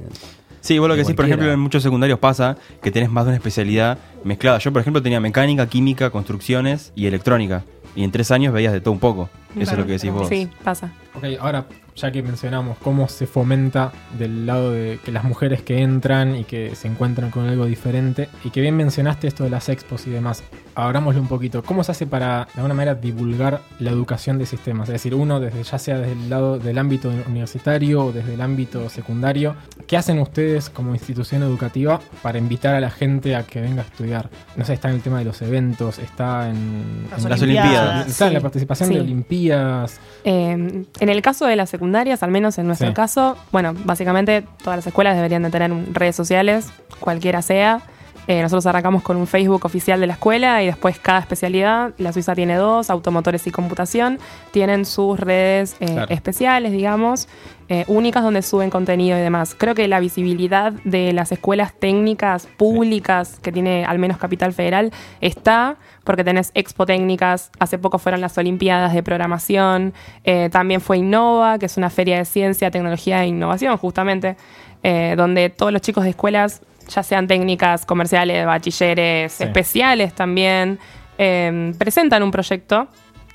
Sí, 0.68 0.80
vos 0.80 0.90
lo 0.90 0.96
que 0.96 0.98
De 0.98 1.04
decís, 1.04 1.16
por 1.16 1.24
ejemplo, 1.24 1.50
en 1.50 1.62
muchos 1.62 1.82
secundarios 1.82 2.20
pasa 2.20 2.58
que 2.82 2.92
tenés 2.92 3.10
más 3.10 3.24
de 3.24 3.30
una 3.30 3.38
especialidad 3.38 4.00
mezclada. 4.26 4.58
Yo, 4.58 4.74
por 4.74 4.82
ejemplo, 4.82 5.02
tenía 5.02 5.22
mecánica, 5.22 5.66
química, 5.68 6.10
construcciones 6.10 6.92
y 6.94 7.06
electrónica. 7.06 7.64
Y 7.96 8.04
en 8.04 8.12
tres 8.12 8.32
años 8.32 8.54
veías 8.54 8.74
de 8.74 8.82
todo 8.82 8.92
un 8.92 9.00
poco. 9.00 9.30
Eso 9.58 9.72
es 9.72 9.78
lo 9.78 9.86
que 9.86 9.94
decís 9.94 10.12
vos. 10.12 10.28
Sí, 10.28 10.50
pasa. 10.66 10.92
Ok, 11.16 11.24
ahora, 11.40 11.68
ya 11.98 12.12
que 12.12 12.22
mencionamos 12.24 12.78
cómo 12.78 13.10
se 13.10 13.28
fomenta 13.28 13.92
del 14.18 14.46
lado 14.46 14.72
de 14.72 15.00
que 15.04 15.12
las 15.12 15.24
mujeres 15.24 15.62
que 15.64 15.82
entran 15.82 16.36
y 16.36 16.44
que 16.44 16.76
se 16.76 16.88
encuentran 16.88 17.32
con 17.32 17.48
algo 17.48 17.66
diferente, 17.66 18.30
y 18.44 18.52
que 18.52 18.62
bien 18.62 18.76
mencionaste 18.76 19.28
esto 19.28 19.44
de 19.44 19.50
las 19.50 19.68
expos 19.70 20.08
y 20.08 20.12
demás, 20.12 20.44
abrámosle 20.76 21.20
un 21.20 21.28
poquito. 21.28 21.64
¿Cómo 21.64 21.84
se 21.84 21.92
hace 21.92 22.06
para, 22.06 22.46
de 22.54 22.62
alguna 22.62 22.76
manera, 22.76 22.96
divulgar 22.96 23.62
la 23.80 23.90
educación 23.90 24.38
de 24.38 24.46
sistemas? 24.46 24.88
Es 24.90 24.94
decir, 24.94 25.16
uno, 25.16 25.40
desde 25.40 25.64
ya 25.64 25.80
sea 25.80 25.98
desde 25.98 26.12
el 26.14 26.30
lado 26.30 26.60
del 26.60 26.78
ámbito 26.78 27.12
universitario 27.28 28.06
o 28.06 28.12
desde 28.12 28.36
el 28.36 28.42
ámbito 28.42 28.88
secundario, 28.90 29.56
¿qué 29.88 29.98
hacen 29.98 30.20
ustedes 30.20 30.70
como 30.70 30.94
institución 30.94 31.42
educativa 31.42 32.00
para 32.22 32.38
invitar 32.38 32.76
a 32.76 32.80
la 32.80 32.92
gente 32.92 33.36
a 33.36 33.44
que 33.44 33.60
venga 33.60 33.82
a 33.82 33.86
estudiar? 33.86 34.30
No 34.56 34.66
sé, 34.66 34.74
está 34.74 34.90
en 34.90 34.96
el 34.96 35.02
tema 35.02 35.18
de 35.20 35.26
los 35.26 35.42
eventos, 35.42 35.98
está 35.98 36.50
en, 36.50 37.08
Las 37.10 37.24
en 37.24 37.30
Las 37.32 37.42
Olimpiadas, 37.42 37.42
Olimpiadas. 37.42 38.08
Está 38.08 38.28
en 38.28 38.34
la 38.34 38.42
participación 38.42 38.90
Sí. 38.90 38.96
de 38.96 39.02
Olimpiadas. 39.02 40.00
Eh, 40.24 40.84
en 41.00 41.10
el 41.10 41.22
caso 41.24 41.46
de 41.48 41.56
las 41.56 41.74
secundarias, 41.88 42.22
al 42.24 42.32
menos 42.32 42.58
en 42.58 42.68
nuestro 42.68 42.90
Sí. 42.90 42.94
caso, 42.94 43.38
bueno, 43.52 43.74
básicamente 43.86 44.44
todas 44.64 44.78
las 44.78 44.88
escuelas 44.88 45.16
deberían 45.16 45.44
de 45.44 45.50
tener 45.50 45.72
redes 45.94 46.16
sociales, 46.16 46.68
cualquiera 47.00 47.42
sea. 47.42 47.82
Eh, 48.28 48.42
nosotros 48.42 48.66
arrancamos 48.66 49.04
con 49.04 49.18
un 49.18 49.26
Facebook 49.28 49.66
oficial 49.66 50.00
de 50.00 50.08
la 50.08 50.14
escuela 50.14 50.62
y 50.62 50.66
después 50.66 51.00
cada 51.00 51.20
especialidad, 51.20 51.94
la 51.98 52.12
Suiza 52.12 52.36
tiene 52.36 52.56
dos, 52.56 52.90
automotores 52.90 53.48
y 53.48 53.52
computación, 53.52 54.20
tienen 54.52 54.86
sus 54.86 55.20
redes 55.20 55.76
eh, 55.80 55.86
Claro. 55.88 56.08
especiales, 56.14 56.72
digamos, 56.72 57.28
eh, 57.70 57.84
únicas 57.88 58.24
donde 58.24 58.42
suben 58.42 58.70
contenido 58.70 59.18
y 59.18 59.22
demás. 59.22 59.56
Creo 59.58 59.76
que 59.76 59.88
la 59.88 60.00
visibilidad 60.00 60.72
de 60.84 61.12
las 61.14 61.32
escuelas 61.32 61.74
técnicas 61.74 62.48
públicas 62.58 63.40
que 63.42 63.52
tiene 63.52 63.84
al 63.86 64.00
menos 64.00 64.18
Capital 64.18 64.54
Federal 64.54 64.92
está 65.22 65.76
porque 66.04 66.24
tenés 66.24 66.52
expo 66.54 66.86
técnicas, 66.86 67.52
hace 67.60 67.78
poco 67.78 67.98
fueron 68.00 68.22
las 68.22 68.38
Olimpiadas 68.38 68.94
de 68.94 69.04
Programación, 69.04 69.94
eh, 70.24 70.50
también 70.50 70.80
fue 70.80 71.00
Innova, 71.00 71.60
que 71.60 71.66
es 71.66 71.76
una 71.76 71.90
feria 71.90 72.18
de 72.18 72.26
ciencia, 72.26 72.72
tecnología 72.72 73.24
e 73.24 73.28
innovación 73.28 73.76
justamente, 73.78 74.38
eh, 74.84 75.16
donde 75.18 75.50
todos 75.50 75.74
los 75.74 75.82
chicos 75.82 76.06
de 76.06 76.12
escuelas 76.12 76.62
ya 76.88 77.04
sean 77.04 77.28
técnicas 77.28 77.86
comerciales, 77.86 78.46
bachilleres, 78.46 79.34
Sí. 79.34 79.44
especiales 79.44 80.14
también, 80.14 80.80
eh, 81.18 81.74
presentan 81.78 82.24
un 82.24 82.32
proyecto 82.32 82.88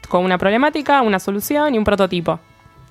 con 0.08 0.24
una 0.24 0.38
problemática, 0.38 1.02
una 1.02 1.18
solución 1.18 1.74
y 1.74 1.78
un 1.78 1.84
prototipo. 1.84 2.38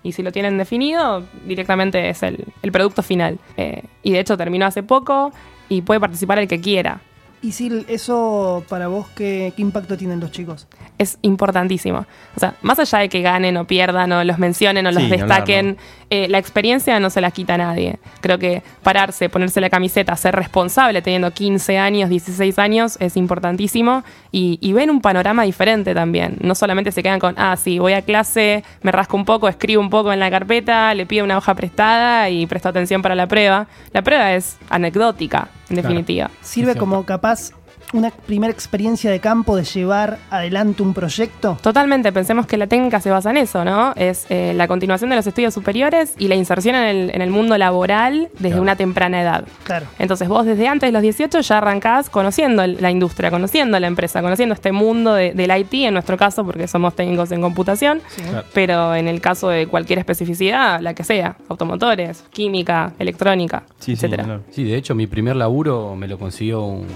Y 0.04 0.14
si 0.14 0.24
lo 0.24 0.32
tienen 0.32 0.58
definido, 0.58 1.24
directamente 1.46 2.10
es 2.10 2.24
el, 2.24 2.46
el 2.64 2.72
producto 2.72 3.04
final. 3.04 3.38
Eh, 3.58 3.84
y 4.02 4.12
de 4.12 4.20
hecho 4.20 4.36
terminó 4.38 4.66
hace 4.66 4.82
poco 4.82 5.32
y 5.70 5.82
puede 5.84 6.00
participar 6.00 6.40
el 6.40 6.48
que 6.48 6.60
quiera. 6.60 7.02
Y 7.42 7.54
si 7.54 7.86
eso 7.88 8.64
para 8.70 8.88
vos, 8.88 9.08
¿qué, 9.16 9.54
qué 9.56 9.62
impacto 9.62 9.98
tienen 9.98 10.20
los 10.20 10.32
chicos? 10.32 10.68
es 11.02 11.18
importantísimo. 11.24 12.06
O 12.36 12.40
sea, 12.40 12.54
más 12.62 12.78
allá 12.78 13.00
de 13.00 13.10
que 13.10 13.22
ganen 13.22 13.58
o 13.58 13.66
pierdan 13.66 14.12
o 14.12 14.24
los 14.24 14.38
mencionen 14.38 14.86
o 14.86 14.92
los 14.92 15.02
Sí, 15.02 15.10
destaquen, 15.10 15.78
eh, 16.12 16.28
la 16.30 16.38
experiencia 16.38 17.00
no 17.00 17.10
se 17.10 17.22
la 17.22 17.32
quita 17.32 17.56
a 17.56 17.58
nadie. 17.58 17.98
Creo 18.22 18.38
que 18.38 18.62
pararse, 18.84 19.28
ponerse 19.28 19.60
la 19.62 19.72
camiseta, 19.72 20.16
ser 20.16 20.36
responsable 20.36 21.02
teniendo 21.02 21.32
15 21.32 21.80
años, 21.80 22.08
16 22.08 22.60
años 22.60 22.98
es 23.00 23.18
importantísimo 23.18 24.04
y, 24.32 24.60
y 24.62 24.74
ven 24.74 24.92
un 24.92 25.02
panorama 25.02 25.42
diferente 25.42 25.96
también. 25.96 26.38
No 26.42 26.54
solamente 26.54 26.92
se 26.92 27.02
quedan 27.02 27.20
con, 27.20 27.34
ah, 27.38 27.58
sí, 27.58 27.80
voy 27.80 27.94
a 27.94 28.04
clase, 28.04 28.64
me 28.84 28.92
rasco 28.92 29.18
un 29.18 29.26
poco, 29.26 29.48
escribo 29.48 29.82
un 29.82 29.90
poco 29.90 30.14
en 30.14 30.20
la 30.20 30.30
carpeta, 30.30 30.94
le 30.94 31.08
pido 31.08 31.26
una 31.26 31.36
hoja 31.36 31.56
prestada 31.56 32.30
y 32.30 32.46
presto 32.46 32.70
atención 32.70 33.02
para 33.02 33.16
la 33.16 33.28
prueba. 33.28 33.66
La 33.92 34.04
prueba 34.04 34.34
es 34.36 34.58
anecdótica, 34.70 35.48
en 35.72 35.82
Claro. 35.82 35.90
definitiva. 35.90 36.32
¿Sirve 36.42 36.76
como 36.76 37.06
capaz 37.06 37.52
una 37.94 38.10
primera 38.10 38.52
experiencia 38.52 39.12
de 39.12 39.20
campo 39.20 39.56
de 39.56 39.64
llevar 39.64 40.18
adelante 40.30 40.82
un 40.84 40.94
proyecto? 40.94 41.58
Totalmente, 41.62 42.12
pensemos 42.12 42.46
que 42.48 42.58
la 42.58 42.68
técnica 42.68 43.00
se 43.02 43.10
basa 43.10 43.30
en 43.32 43.38
eso, 43.38 43.64
¿no? 43.66 43.94
Es 43.96 44.26
eh, 44.30 44.54
la 44.56 44.68
continuación 44.68 45.10
de 45.10 45.16
los 45.16 45.28
estudios 45.28 45.54
superiores 45.54 46.14
y 46.18 46.28
la 46.28 46.36
inserción 46.36 46.76
en 46.76 46.84
el, 46.86 47.12
en 47.16 47.22
el 47.22 47.30
mundo 47.30 47.58
laboral 47.58 48.30
desde 48.34 48.50
Claro. 48.50 48.62
una 48.62 48.76
temprana 48.76 49.22
edad. 49.22 49.46
Claro. 49.64 49.86
Entonces 50.00 50.28
vos 50.28 50.46
desde 50.46 50.68
antes 50.68 50.88
de 50.88 50.92
los 50.92 51.02
18 51.02 51.42
ya 51.42 51.58
arrancás 51.58 52.10
conociendo 52.10 52.66
la 52.66 52.92
industria, 52.92 53.30
conociendo 53.32 53.80
la 53.80 53.88
empresa, 53.88 54.22
conociendo 54.22 54.54
este 54.54 54.72
mundo 54.72 55.14
de- 55.14 55.34
del 55.34 55.52
IT, 55.58 55.74
en 55.86 55.94
nuestro 55.94 56.18
caso, 56.18 56.46
porque 56.46 56.68
somos 56.68 56.96
técnicos 56.96 57.32
en 57.32 57.42
computación, 57.42 58.02
Sí. 58.08 58.22
Claro. 58.22 58.46
pero 58.54 58.96
en 58.96 59.08
el 59.08 59.22
caso 59.22 59.50
de 59.50 59.68
cualquier 59.68 60.00
especificidad, 60.00 60.80
la 60.82 60.94
que 60.94 61.04
sea, 61.04 61.36
automotores, 61.50 62.24
química, 62.32 62.94
electrónica, 63.00 63.64
Sí, 63.80 63.86
sí, 63.86 63.92
etcétera. 63.94 64.24
claro. 64.24 64.42
Sí, 64.52 64.64
de 64.64 64.76
hecho, 64.76 64.96
mi 64.96 65.08
primer 65.08 65.36
laburo 65.36 65.96
me 65.96 66.08
lo 66.08 66.18
consiguió 66.18 66.64
un, 66.64 66.88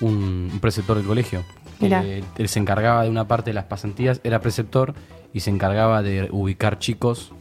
un- 0.00 0.50
un 0.52 0.58
preceptor 0.60 0.96
del 0.96 1.06
colegio. 1.06 1.42
Mirá. 1.80 2.02
Eh, 2.04 2.24
él 2.36 2.48
se 2.48 2.58
encargaba 2.58 3.04
de 3.04 3.10
una 3.10 3.28
parte 3.28 3.50
de 3.50 3.54
las 3.54 3.64
pasantías, 3.64 4.20
era 4.24 4.40
preceptor 4.40 4.94
y 5.32 5.40
se 5.40 5.50
encargaba 5.50 6.02
de 6.02 6.28
ubicar 6.32 6.78
chicos 6.78 7.32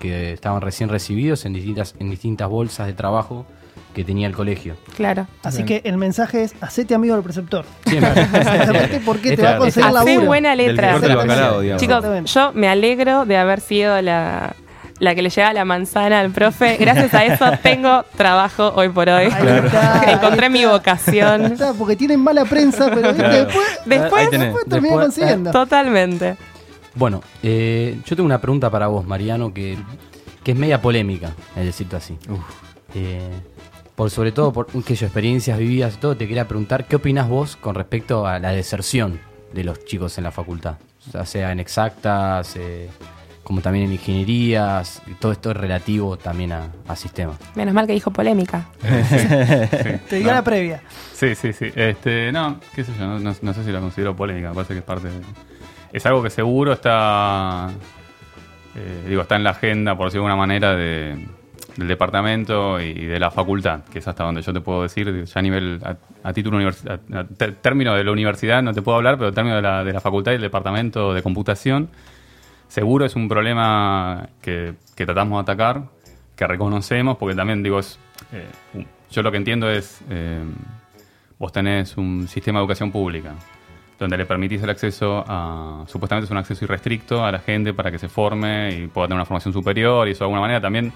que 0.00 0.32
estaban 0.34 0.60
recién 0.60 0.88
recibidos 0.90 1.44
en 1.46 1.54
distintas, 1.54 1.94
en 1.98 2.10
distintas 2.10 2.48
bolsas 2.48 2.86
de 2.86 2.92
trabajo 2.92 3.46
que 3.94 4.04
tenía 4.04 4.26
el 4.26 4.34
colegio. 4.34 4.76
Claro. 4.94 5.26
Así 5.42 5.64
que 5.64 5.80
el 5.84 5.96
mensaje 5.96 6.42
es, 6.42 6.54
hacete 6.60 6.94
amigo 6.94 7.14
del 7.14 7.24
preceptor. 7.24 7.64
Siempre. 7.86 8.10
Exactamente 8.34 9.00
porque 9.02 9.28
te 9.30 9.34
Esta- 9.36 9.50
va 9.52 9.56
a 9.56 9.58
conseguir 9.58 9.90
laburo. 9.90 10.26
buena 10.26 10.54
letra. 10.54 10.92
corte 10.92 11.08
del 11.08 11.16
bacalao, 11.16 11.60
digamos. 11.62 11.80
Chicos, 11.82 12.04
yo 12.34 12.52
me 12.52 12.68
alegro 12.68 13.24
de 13.24 13.38
haber 13.38 13.60
sido 13.60 14.02
la, 14.02 14.54
la 14.98 15.14
que 15.14 15.22
le 15.22 15.30
lleva 15.30 15.52
la 15.52 15.64
manzana 15.64 16.20
al 16.20 16.30
profe. 16.30 16.76
Gracias 16.78 17.12
a 17.14 17.24
eso 17.24 17.44
tengo 17.62 18.04
trabajo 18.16 18.72
hoy 18.74 18.88
por 18.88 19.08
hoy. 19.08 19.26
Está, 19.26 20.04
Encontré 20.12 20.48
mi 20.50 20.64
vocación. 20.64 21.44
Está, 21.52 21.72
porque 21.74 21.96
tienen 21.96 22.20
mala 22.20 22.44
prensa, 22.44 22.90
pero. 22.92 23.14
Claro. 23.14 23.44
después, 23.44 23.66
Después, 23.84 24.30
después 24.30 24.64
termina 24.66 24.94
Después- 24.96 25.04
consiguiendo. 25.06 25.50
totalmente. 25.52 26.36
Bueno, 26.94 27.20
eh, 27.42 27.98
yo 28.06 28.16
tengo 28.16 28.26
una 28.26 28.40
pregunta 28.40 28.70
para 28.70 28.86
vos, 28.86 29.06
Mariano, 29.06 29.52
que, 29.52 29.76
que 30.42 30.52
es 30.52 30.56
media 30.56 30.80
polémica, 30.80 31.30
es 31.54 31.64
decirlo 31.66 31.98
así. 31.98 32.16
Eh, 32.94 33.20
por 33.94 34.10
sobre 34.10 34.32
todo 34.32 34.52
por 34.52 34.66
que 34.82 34.94
yo 34.94 35.06
experiencias 35.06 35.58
vividas 35.58 35.94
y 35.94 35.96
todo, 35.98 36.16
te 36.16 36.26
quería 36.26 36.48
preguntar, 36.48 36.86
¿qué 36.86 36.96
opinás 36.96 37.28
vos 37.28 37.56
con 37.56 37.74
respecto 37.74 38.26
a 38.26 38.38
la 38.38 38.50
deserción 38.52 39.20
de 39.52 39.64
los 39.64 39.84
chicos 39.84 40.16
en 40.16 40.24
la 40.24 40.30
facultad? 40.30 40.76
O 41.14 41.24
sea, 41.26 41.52
en 41.52 41.60
exactas, 41.60 42.56
eh, 42.56 42.88
como 43.46 43.60
también 43.60 43.84
en 43.86 43.92
ingenierías, 43.92 45.00
y 45.06 45.12
todo 45.14 45.30
esto 45.30 45.52
es 45.52 45.56
relativo 45.56 46.16
también 46.16 46.50
a, 46.50 46.66
a 46.88 46.96
sistemas. 46.96 47.36
Menos 47.54 47.72
mal 47.74 47.86
que 47.86 47.92
dijo 47.92 48.10
polémica. 48.10 48.66
Te 48.82 50.16
dio 50.16 50.26
No. 50.26 50.32
la 50.32 50.42
previa. 50.42 50.82
Sí, 51.12 51.36
sí, 51.36 51.52
sí. 51.52 51.66
Este, 51.76 52.32
no, 52.32 52.58
qué 52.74 52.82
sé 52.82 52.90
yo, 52.98 53.06
no, 53.06 53.20
no- 53.20 53.34
no 53.40 53.54
sé 53.54 53.62
si 53.64 53.70
la 53.70 53.78
considero 53.78 54.16
polémica, 54.16 54.48
me 54.48 54.54
parece 54.56 54.72
que 54.74 54.80
es 54.80 54.84
parte 54.84 55.06
de- 55.08 55.20
Es 55.92 56.04
algo 56.06 56.24
que 56.24 56.30
seguro 56.30 56.72
está. 56.72 57.68
eh, 58.74 59.04
digo, 59.08 59.22
está 59.22 59.36
en 59.36 59.44
la 59.44 59.50
agenda, 59.50 59.96
por 59.96 60.06
decirlo 60.08 60.24
de 60.24 60.30
alguna 60.32 60.36
manera, 60.46 60.74
de- 60.74 61.16
del 61.76 61.86
departamento 61.88 62.80
y 62.80 63.06
de 63.06 63.20
la 63.20 63.30
facultad, 63.30 63.84
que 63.84 64.00
es 64.00 64.08
hasta 64.08 64.24
donde 64.24 64.42
yo 64.42 64.52
te 64.52 64.60
puedo 64.60 64.82
decir, 64.82 65.24
ya 65.24 65.38
a 65.38 65.42
nivel, 65.42 65.80
a, 65.84 65.96
a 66.28 66.32
título 66.32 66.56
universitario, 66.56 67.00
término 67.62 67.94
de 67.94 68.02
la 68.02 68.10
universidad 68.10 68.60
no 68.62 68.72
te 68.74 68.82
puedo 68.82 68.96
hablar, 68.96 69.18
pero 69.18 69.32
término 69.32 69.56
de 69.56 69.62
la, 69.62 69.84
de 69.84 69.92
la 69.92 70.00
facultad 70.00 70.32
y 70.32 70.36
el 70.36 70.40
departamento 70.40 71.12
de 71.14 71.22
computación, 71.22 71.88
seguro 72.68 73.04
es 73.04 73.16
un 73.16 73.28
problema 73.28 74.28
que, 74.40 74.74
tratamos 74.94 75.38
de 75.38 75.52
atacar, 75.52 75.84
que 76.34 76.46
reconocemos, 76.46 77.16
porque 77.16 77.34
también 77.34 77.62
digo, 77.62 77.78
es, 77.78 77.98
eh, 78.32 78.84
yo 79.10 79.22
lo 79.22 79.30
que 79.30 79.36
entiendo 79.36 79.70
es, 79.70 80.00
eh, 80.10 80.44
vos 81.38 81.52
tenés 81.52 81.96
un 81.96 82.28
sistema 82.28 82.58
de 82.58 82.64
educación 82.64 82.90
pública, 82.90 83.34
donde 83.98 84.16
le 84.16 84.26
permitís 84.26 84.62
el 84.62 84.70
acceso 84.70 85.24
a, 85.26 85.84
supuestamente 85.86 86.26
es 86.26 86.30
un 86.30 86.36
acceso 86.36 86.64
irrestricto 86.64 87.24
a 87.24 87.32
la 87.32 87.38
gente 87.38 87.72
para 87.72 87.90
que 87.90 87.98
se 87.98 88.08
forme 88.08 88.74
y 88.74 88.86
pueda 88.88 89.06
tener 89.06 89.16
una 89.16 89.24
formación 89.24 89.54
superior 89.54 90.06
y 90.08 90.12
eso 90.12 90.20
de 90.20 90.24
alguna 90.26 90.42
manera 90.42 90.60
también, 90.60 90.92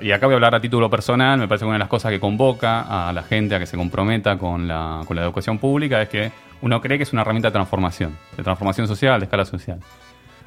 y 0.00 0.12
acá 0.12 0.26
voy 0.26 0.34
a 0.34 0.36
hablar 0.36 0.54
a 0.54 0.60
título 0.60 0.88
personal, 0.88 1.38
me 1.40 1.48
parece 1.48 1.64
que 1.64 1.66
una 1.66 1.74
de 1.74 1.80
las 1.80 1.88
cosas 1.88 2.12
que 2.12 2.20
convoca 2.20 3.08
a 3.08 3.12
la 3.12 3.22
gente 3.22 3.56
a 3.56 3.58
que 3.58 3.66
se 3.66 3.76
comprometa 3.76 4.38
con 4.38 4.68
la, 4.68 5.02
con 5.06 5.16
la 5.16 5.22
educación 5.22 5.58
pública 5.58 6.00
es 6.02 6.08
que 6.08 6.32
uno 6.62 6.80
cree 6.80 6.98
que 6.98 7.02
es 7.02 7.12
una 7.12 7.22
herramienta 7.22 7.48
de 7.48 7.52
transformación, 7.52 8.16
de 8.36 8.44
transformación 8.44 8.86
social, 8.86 9.18
de 9.18 9.24
escala 9.24 9.44
social. 9.44 9.80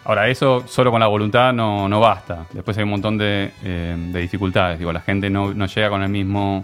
Ahora, 0.06 0.28
eso 0.28 0.64
solo 0.68 0.92
con 0.92 1.00
la 1.00 1.08
voluntad 1.08 1.52
no, 1.52 1.90
no 1.90 2.00
basta. 2.00 2.46
Después 2.54 2.78
hay 2.78 2.84
un 2.84 2.92
montón 2.92 3.18
de, 3.18 3.52
eh, 3.64 3.96
de 3.98 4.22
dificultades. 4.22 4.80
Digo, 4.80 4.94
la 4.94 5.02
gente 5.02 5.30
no, 5.30 5.54
no 5.54 5.66
llega 5.66 5.90
con 5.90 6.04
el 6.04 6.10
mismo 6.10 6.64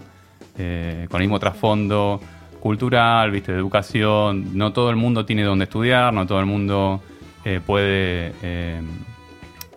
eh, 0.58 1.06
con 1.10 1.22
el 1.22 1.28
mismo 1.28 1.40
trasfondo 1.40 2.20
cultural, 2.60 3.30
viste, 3.30 3.52
de 3.52 3.58
educación. 3.58 4.56
No 4.56 4.72
todo 4.72 4.90
el 4.90 4.96
mundo 4.96 5.24
tiene 5.24 5.42
donde 5.44 5.64
estudiar, 5.64 6.12
no 6.12 6.26
todo 6.26 6.40
el 6.40 6.46
mundo 6.46 7.00
eh, 7.44 7.60
puede 7.64 8.32
eh, 8.42 8.80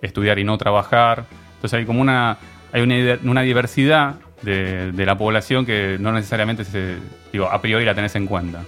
estudiar 0.02 0.38
y 0.38 0.44
no 0.44 0.58
trabajar. 0.58 1.26
Entonces 1.56 1.80
hay 1.80 1.86
como 1.86 2.02
una, 2.02 2.38
hay 2.74 2.82
una, 2.82 3.18
una 3.24 3.42
diversidad 3.42 4.16
de, 4.42 4.92
de 4.92 5.06
la 5.06 5.18
población 5.18 5.66
que 5.66 5.98
no 6.00 6.12
necesariamente 6.12 6.66
se, 6.66 6.98
digo, 7.32 7.50
a 7.50 7.62
priori 7.62 7.86
la 7.86 7.96
tenés 7.96 8.16
en 8.16 8.28
cuenta. 8.28 8.64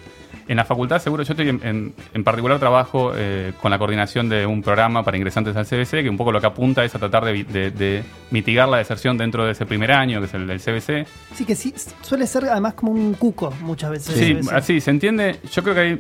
En 0.48 0.56
la 0.58 0.64
facultad, 0.66 1.00
seguro, 1.02 1.24
yo 1.24 1.34
estoy 1.34 1.50
en, 1.50 1.60
en- 1.64 1.94
en 2.14 2.24
particular 2.24 2.58
trabajo 2.60 3.12
eh, 3.16 3.52
con 3.62 3.70
la 3.70 3.78
coordinación 3.78 4.30
de 4.30 4.46
un 4.46 4.62
programa 4.62 5.04
para 5.04 5.18
ingresantes 5.18 5.56
al 5.58 5.66
CBC, 5.66 6.04
que 6.04 6.10
un 6.10 6.16
poco 6.18 6.32
lo 6.32 6.40
que 6.40 6.48
apunta 6.48 6.86
es 6.86 6.96
a 6.96 7.00
tratar 7.00 7.26
de, 7.26 7.44
de- 7.44 7.72
de 7.72 8.04
mitigar 8.32 8.70
la 8.70 8.78
deserción 8.78 9.18
dentro 9.18 9.46
de 9.46 9.52
ese 9.52 9.66
primer 9.66 9.92
año, 9.92 10.20
que 10.20 10.26
es 10.28 10.34
el 10.34 10.48
del 10.48 10.60
CBC. 10.62 11.06
Sí, 11.34 11.44
que 11.46 11.56
sí, 11.56 11.74
suele 12.02 12.26
ser 12.28 12.46
además 12.46 12.76
como 12.76 12.92
un 12.94 13.14
cuco 13.16 13.52
muchas 13.62 13.90
veces. 13.92 14.16
Sí, 14.16 14.38
así, 14.54 14.80
se 14.80 14.92
entiende. 14.92 15.40
Yo 15.52 15.64
creo 15.64 15.76
que 15.76 15.82
hay. 15.82 16.00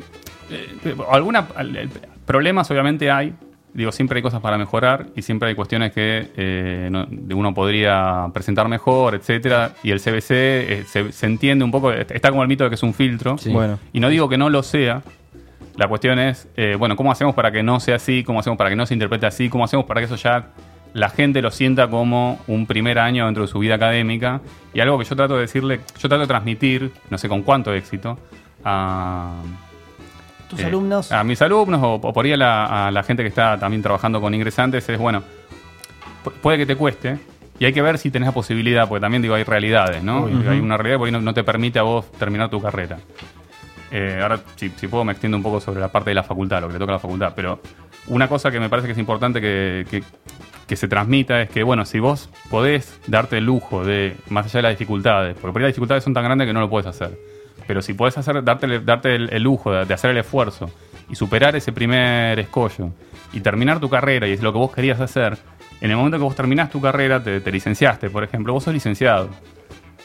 eh, 0.52 0.96
alguna, 1.12 1.46
problemas, 2.26 2.70
obviamente, 2.72 3.12
hay. 3.12 3.34
Digo, 3.78 3.92
siempre 3.92 4.18
hay 4.18 4.24
cosas 4.24 4.42
para 4.42 4.58
mejorar 4.58 5.06
y 5.16 5.22
siempre 5.22 5.50
hay 5.50 5.56
cuestiones 5.56 5.94
que 5.94 6.32
eh, 6.36 6.90
no- 6.92 7.08
uno 7.38 7.54
podría 7.54 8.26
presentar 8.34 8.68
mejor, 8.68 9.14
etcétera. 9.14 9.74
Y 9.84 9.92
el 9.92 10.00
CBC 10.02 10.32
eh, 10.32 10.84
se, 10.88 11.12
se 11.12 11.26
entiende 11.28 11.64
un 11.64 11.70
poco. 11.70 11.92
Está 11.92 12.30
como 12.32 12.42
el 12.42 12.48
mito 12.50 12.64
de 12.64 12.72
que 12.72 12.76
es 12.76 12.82
un 12.84 12.96
filtro. 12.96 13.38
Sí. 13.38 13.52
Bueno, 13.52 13.78
Y 13.94 14.00
no 14.00 14.10
digo 14.10 14.28
que 14.30 14.38
no 14.40 14.50
lo 14.50 14.64
sea. 14.64 15.04
La 15.76 15.88
cuestión 15.88 16.18
es, 16.18 16.48
eh, 16.58 16.76
bueno, 16.80 16.96
¿cómo 16.96 17.12
hacemos 17.12 17.36
para 17.36 17.52
que 17.52 17.62
no 17.62 17.80
sea 17.80 17.98
así? 17.98 18.24
¿Cómo 18.24 18.40
hacemos 18.40 18.58
para 18.58 18.72
que 18.72 18.76
no 18.76 18.88
se 18.88 18.96
interprete 18.96 19.28
así? 19.28 19.48
¿Cómo 19.48 19.64
hacemos 19.64 19.86
para 19.86 20.02
que 20.02 20.06
eso 20.06 20.16
ya 20.16 20.48
la 20.94 21.10
gente 21.10 21.44
lo 21.44 21.52
sienta 21.52 21.88
como 21.88 22.40
un 22.48 22.66
primer 22.66 22.98
año 22.98 23.26
dentro 23.26 23.44
de 23.44 23.48
su 23.48 23.60
vida 23.60 23.76
académica? 23.76 24.42
Y 24.74 24.80
algo 24.80 24.98
que 24.98 25.06
yo 25.06 25.16
trato 25.16 25.36
de 25.36 25.42
decirle, 25.42 25.82
yo 26.00 26.10
trato 26.10 26.22
de 26.22 26.28
transmitir, 26.28 26.92
no 27.12 27.20
sé 27.20 27.30
con 27.30 27.44
cuánto 27.44 27.72
éxito, 27.76 28.18
a, 28.66 29.36
Tus 30.50 30.60
eh, 30.60 30.66
alumnos. 30.66 31.12
A 31.12 31.24
mis 31.24 31.42
alumnos 31.42 31.82
o, 31.84 31.94
o 31.96 32.14
por 32.14 32.26
ahí 32.26 32.34
a 32.34 32.38
la, 32.38 32.88
a 32.88 32.92
la 32.92 33.04
gente 33.04 33.24
que 33.24 33.30
está 33.30 33.58
también 33.60 33.82
trabajando 33.82 34.22
con 34.22 34.34
ingresantes 34.34 34.88
es, 34.90 34.98
bueno, 34.98 35.22
pu- 36.24 36.32
puede 36.42 36.58
que 36.58 36.66
te 36.66 36.76
cueste 36.76 37.18
y 37.60 37.66
hay 37.66 37.74
que 37.74 37.82
ver 37.82 37.98
si 37.98 38.12
tenés 38.12 38.28
la 38.28 38.34
posibilidad, 38.34 38.88
porque 38.88 39.02
también 39.02 39.22
digo, 39.22 39.36
hay 39.36 39.44
realidades, 39.44 40.04
¿no? 40.04 40.24
Obvio. 40.26 40.50
Hay 40.52 40.60
una 40.60 40.78
realidad 40.78 40.96
que 40.96 41.00
por 41.00 41.06
ahí 41.08 41.12
no, 41.12 41.22
no 41.22 41.34
te 41.34 41.44
permite 41.44 41.80
a 41.80 41.84
vos 41.84 42.12
terminar 42.14 42.50
tu 42.50 42.62
carrera. 42.62 42.98
Eh, 43.92 44.20
ahora, 44.22 44.40
si, 44.56 44.70
si 44.70 44.88
puedo, 44.88 45.04
me 45.06 45.14
extiendo 45.14 45.38
un 45.38 45.44
poco 45.44 45.60
sobre 45.62 45.80
la 45.80 45.88
parte 45.90 46.10
de 46.12 46.16
la 46.16 46.24
facultad, 46.24 46.62
lo 46.62 46.68
que 46.68 46.74
le 46.74 46.80
toca 46.80 46.92
a 46.92 46.96
la 46.96 47.00
facultad, 47.00 47.34
pero 47.36 47.60
una 48.08 48.28
cosa 48.28 48.52
que 48.52 48.60
me 48.60 48.70
parece 48.70 48.86
que 48.88 48.92
es 48.92 48.98
importante 48.98 49.42
que, 49.42 49.86
que- 49.90 50.04
que 50.68 50.76
se 50.76 50.90
transmita 50.90 51.42
es 51.42 51.50
que, 51.50 51.64
bueno, 51.64 51.86
si 51.86 52.00
vos 52.00 52.30
podés 52.50 53.00
darte 53.08 53.38
el 53.38 53.46
lujo 53.46 53.86
de, 53.86 54.18
más 54.30 54.46
allá 54.48 54.58
de 54.58 54.64
las 54.64 54.72
dificultades, 54.74 55.34
porque 55.40 55.54
por 55.54 55.62
ahí 55.62 55.64
las 55.64 55.70
dificultades 55.74 56.04
son 56.04 56.14
tan 56.14 56.26
grandes 56.26 56.46
que 56.46 56.52
no 56.54 56.60
lo 56.60 56.70
puedes 56.70 56.86
hacer, 56.88 57.18
pero 57.68 57.82
si 57.82 57.94
podés 57.94 58.18
hacer, 58.18 58.44
darte, 58.44 58.80
darte 58.80 59.16
el, 59.16 59.30
el 59.32 59.44
lujo 59.44 59.72
de, 59.72 59.86
de 59.86 59.94
hacer 59.94 60.12
el 60.12 60.18
esfuerzo 60.18 60.70
y 61.10 61.16
superar 61.16 61.56
ese 61.56 61.72
primer 61.72 62.40
escollo 62.40 62.90
y 63.34 63.42
terminar 63.42 63.80
tu 63.80 63.90
carrera 63.90 64.28
y 64.28 64.32
es 64.32 64.42
lo 64.42 64.52
que 64.54 64.60
vos 64.60 64.72
querías 64.74 65.00
hacer, 65.00 65.38
en 65.82 65.92
el 65.92 65.98
momento 65.98 66.18
que 66.18 66.24
vos 66.24 66.36
terminás 66.36 66.70
tu 66.72 66.82
carrera, 66.82 67.22
te, 67.22 67.40
te 67.42 67.52
licenciaste, 67.52 68.10
por 68.10 68.24
ejemplo, 68.24 68.54
vos 68.54 68.64
sos 68.64 68.74
licenciado 68.74 69.30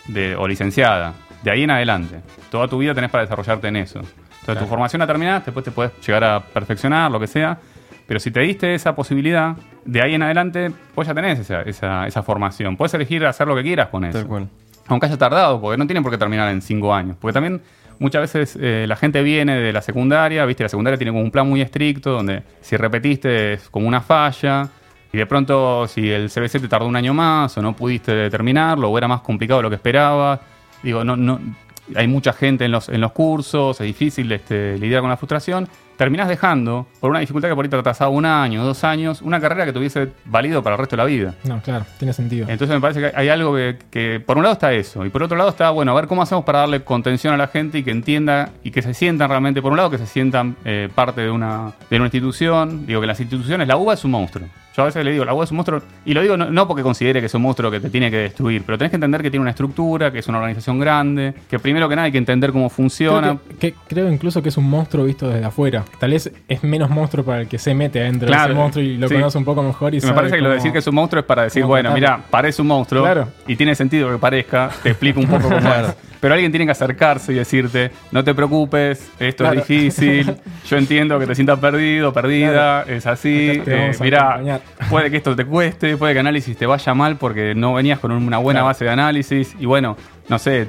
de, 0.08 0.36
o 0.36 0.46
licenciada. 0.46 1.14
de 1.42 1.50
ahí 1.50 1.62
en 1.62 1.70
adelante. 1.70 2.20
Toda 2.50 2.68
tu 2.68 2.78
vida 2.78 2.94
tenés 2.94 3.10
para 3.10 3.22
desarrollarte 3.22 3.68
en 3.68 3.76
eso. 3.76 3.98
Entonces 4.00 4.44
Claro. 4.44 4.60
tu 4.60 4.66
formación 4.66 5.00
la 5.00 5.06
terminás, 5.06 5.44
después 5.44 5.64
te 5.64 5.70
puedes 5.70 5.92
llegar 6.06 6.24
a 6.24 6.40
perfeccionar, 6.40 7.10
lo 7.10 7.20
que 7.20 7.26
sea. 7.28 7.58
Pero 8.08 8.18
si 8.18 8.30
te 8.32 8.40
diste 8.40 8.74
esa 8.74 8.94
posibilidad, 8.94 9.54
de 9.84 10.02
ahí 10.02 10.14
en 10.14 10.22
adelante, 10.22 10.70
vos 10.96 11.06
ya 11.06 11.14
tenés 11.14 11.38
esa, 11.38 11.62
esa, 11.62 12.06
esa 12.08 12.22
formación. 12.24 12.76
Puedes 12.76 12.92
elegir 12.94 13.24
hacer 13.24 13.46
lo 13.46 13.54
que 13.54 13.62
quieras 13.62 13.88
con 13.88 14.04
eso. 14.04 14.18
Tal 14.18 14.26
cual. 14.26 14.48
Aunque 14.88 15.06
haya 15.06 15.16
tardado, 15.18 15.60
porque 15.60 15.78
no 15.78 15.86
tiene 15.86 16.02
por 16.02 16.10
qué 16.10 16.18
terminar 16.18 16.50
en 16.50 16.60
cinco 16.60 16.94
años. 16.94 17.16
Porque 17.20 17.32
también 17.32 17.62
muchas 17.98 18.22
veces 18.22 18.58
eh, 18.60 18.84
la 18.88 18.96
gente 18.96 19.22
viene 19.22 19.56
de 19.56 19.72
la 19.72 19.82
secundaria, 19.82 20.44
viste, 20.44 20.64
la 20.64 20.68
secundaria 20.68 20.98
tiene 20.98 21.12
como 21.12 21.22
un 21.22 21.30
plan 21.30 21.48
muy 21.48 21.60
estricto, 21.60 22.10
donde 22.10 22.42
si 22.60 22.76
repetiste 22.76 23.54
es 23.54 23.68
como 23.70 23.86
una 23.86 24.00
falla. 24.00 24.68
Y 25.12 25.18
de 25.18 25.26
pronto, 25.26 25.86
si 25.88 26.10
el 26.10 26.30
CBC 26.30 26.60
te 26.60 26.68
tardó 26.68 26.86
un 26.86 26.96
año 26.96 27.12
más 27.14 27.56
o 27.58 27.62
no 27.62 27.76
pudiste 27.76 28.30
terminarlo 28.30 28.88
o 28.88 28.98
era 28.98 29.06
más 29.08 29.20
complicado 29.20 29.58
de 29.58 29.64
lo 29.64 29.68
que 29.68 29.76
esperabas, 29.76 30.40
digo, 30.82 31.04
no, 31.04 31.16
no, 31.16 31.38
hay 31.94 32.08
mucha 32.08 32.32
gente 32.32 32.64
en 32.64 32.72
los, 32.72 32.88
en 32.88 33.00
los 33.00 33.12
cursos, 33.12 33.80
es 33.80 33.86
difícil 33.86 34.30
este, 34.32 34.78
lidiar 34.78 35.00
con 35.00 35.10
la 35.10 35.16
frustración. 35.16 35.68
Terminás 36.02 36.26
dejando, 36.26 36.88
por 36.98 37.10
una 37.10 37.20
dificultad 37.20 37.48
que 37.48 37.54
por 37.54 37.64
ahí 37.64 37.68
te 37.68 37.76
atrasaba 37.76 38.10
un 38.10 38.26
año, 38.26 38.64
dos 38.64 38.82
años, 38.82 39.22
una 39.22 39.40
carrera 39.40 39.64
que 39.64 39.72
te 39.72 39.78
hubiese 39.78 40.08
valido 40.24 40.60
para 40.60 40.74
el 40.74 40.80
resto 40.80 40.96
de 40.96 41.02
la 41.02 41.04
vida. 41.04 41.34
No, 41.44 41.62
claro, 41.62 41.86
tiene 41.96 42.12
sentido. 42.12 42.48
Entonces 42.48 42.74
me 42.74 42.80
parece 42.80 42.98
que 42.98 43.12
hay 43.14 43.28
algo 43.28 43.54
que, 43.54 43.78
que, 43.88 44.18
por 44.18 44.36
un 44.36 44.42
lado 44.42 44.54
está 44.54 44.72
eso, 44.72 45.06
y 45.06 45.10
por 45.10 45.22
otro 45.22 45.36
lado 45.36 45.50
está, 45.50 45.70
bueno, 45.70 45.92
a 45.92 45.94
ver 45.94 46.08
cómo 46.08 46.20
hacemos 46.20 46.44
para 46.44 46.58
darle 46.58 46.82
contención 46.82 47.32
a 47.34 47.36
la 47.36 47.46
gente 47.46 47.78
y 47.78 47.84
que 47.84 47.92
entienda 47.92 48.50
y 48.64 48.72
que 48.72 48.82
se 48.82 48.94
sientan 48.94 49.28
realmente, 49.28 49.62
por 49.62 49.70
un 49.70 49.76
lado, 49.76 49.90
que 49.90 49.98
se 49.98 50.08
sientan 50.08 50.56
eh, 50.64 50.88
parte 50.92 51.20
de 51.20 51.30
una, 51.30 51.70
de 51.88 51.96
una 51.98 52.06
institución. 52.06 52.84
Digo 52.84 53.00
que 53.00 53.06
las 53.06 53.20
instituciones, 53.20 53.68
la 53.68 53.76
UBA 53.76 53.94
es 53.94 54.04
un 54.04 54.10
monstruo. 54.10 54.48
Yo 54.74 54.82
a 54.82 54.86
veces 54.86 55.04
le 55.04 55.12
digo, 55.12 55.24
la 55.24 55.34
UBA 55.34 55.44
es 55.44 55.50
un 55.50 55.56
monstruo, 55.58 55.82
y 56.06 56.14
lo 56.14 56.22
digo 56.22 56.36
no, 56.36 56.50
no 56.50 56.66
porque 56.66 56.82
considere 56.82 57.20
que 57.20 57.26
es 57.26 57.34
un 57.34 57.42
monstruo 57.42 57.70
que 57.70 57.78
te 57.78 57.90
tiene 57.90 58.10
que 58.10 58.16
destruir, 58.16 58.62
pero 58.64 58.78
tenés 58.78 58.90
que 58.90 58.96
entender 58.96 59.20
que 59.20 59.30
tiene 59.30 59.42
una 59.42 59.50
estructura, 59.50 60.10
que 60.10 60.20
es 60.20 60.28
una 60.28 60.38
organización 60.38 60.78
grande, 60.80 61.34
que 61.50 61.58
primero 61.58 61.88
que 61.90 61.96
nada 61.96 62.06
hay 62.06 62.12
que 62.12 62.18
entender 62.18 62.52
cómo 62.52 62.70
funciona. 62.70 63.38
Creo, 63.38 63.40
que, 63.58 63.72
que- 63.72 63.74
creo 63.86 64.10
incluso 64.10 64.42
que 64.42 64.48
es 64.48 64.56
un 64.56 64.68
monstruo 64.70 65.04
visto 65.04 65.28
desde 65.28 65.44
afuera. 65.44 65.84
Tal 66.00 66.10
vez 66.12 66.32
es 66.48 66.64
menos 66.64 66.88
monstruo 66.88 67.24
para 67.24 67.42
el 67.42 67.48
que 67.48 67.58
se 67.58 67.74
mete 67.74 68.00
adentro 68.00 68.26
de 68.26 68.32
Claro, 68.32 68.52
ese 68.52 68.60
monstruo 68.60 68.84
y 68.84 68.96
lo 68.96 69.08
sí. 69.08 69.14
conoce 69.14 69.36
un 69.38 69.44
poco 69.44 69.62
mejor. 69.62 69.92
Y 69.92 69.96
me 69.98 70.00
sabe 70.00 70.14
parece 70.14 70.36
que 70.36 70.42
lo 70.42 70.48
de 70.48 70.54
decir 70.54 70.72
que 70.72 70.78
es 70.78 70.86
un 70.86 70.94
monstruo 70.94 71.20
es 71.20 71.26
para 71.26 71.42
decir, 71.42 71.64
bueno, 71.66 71.92
mira, 71.92 72.20
parece 72.30 72.62
un 72.62 72.68
monstruo 72.68 73.02
Claro. 73.02 73.28
y 73.46 73.56
tiene 73.56 73.74
sentido 73.74 74.10
que 74.10 74.16
parezca, 74.18 74.70
te 74.82 74.88
explico 74.90 75.20
un 75.20 75.26
poco 75.26 75.48
cómo 75.50 75.58
es. 75.68 75.94
Pero 76.20 76.34
alguien 76.34 76.52
tiene 76.52 76.64
que 76.66 76.70
acercarse 76.70 77.32
y 77.32 77.34
decirte, 77.34 77.90
no 78.12 78.22
te 78.22 78.32
preocupes, 78.32 79.10
esto 79.18 79.42
Claro. 79.42 79.58
es 79.60 79.66
difícil, 79.66 80.36
yo 80.68 80.76
entiendo 80.76 81.18
que 81.18 81.26
te 81.26 81.34
sientas 81.34 81.58
perdido, 81.58 82.12
perdida, 82.12 82.84
es 82.84 83.06
así, 83.08 83.60
eh, 83.66 83.90
mira. 84.00 84.40
Puede 84.90 85.10
que 85.10 85.16
esto 85.18 85.34
te 85.36 85.44
cueste, 85.44 85.96
puede 85.96 86.12
que 86.14 86.20
análisis 86.20 86.56
te 86.56 86.66
vaya 86.66 86.94
mal 86.94 87.16
porque 87.16 87.54
no 87.54 87.74
venías 87.74 87.98
con 87.98 88.12
una 88.12 88.38
buena 88.38 88.60
Claro. 88.60 88.66
base 88.66 88.84
de 88.84 88.90
análisis 88.90 89.54
y 89.58 89.66
bueno, 89.66 89.96
no 90.28 90.38
sé, 90.38 90.66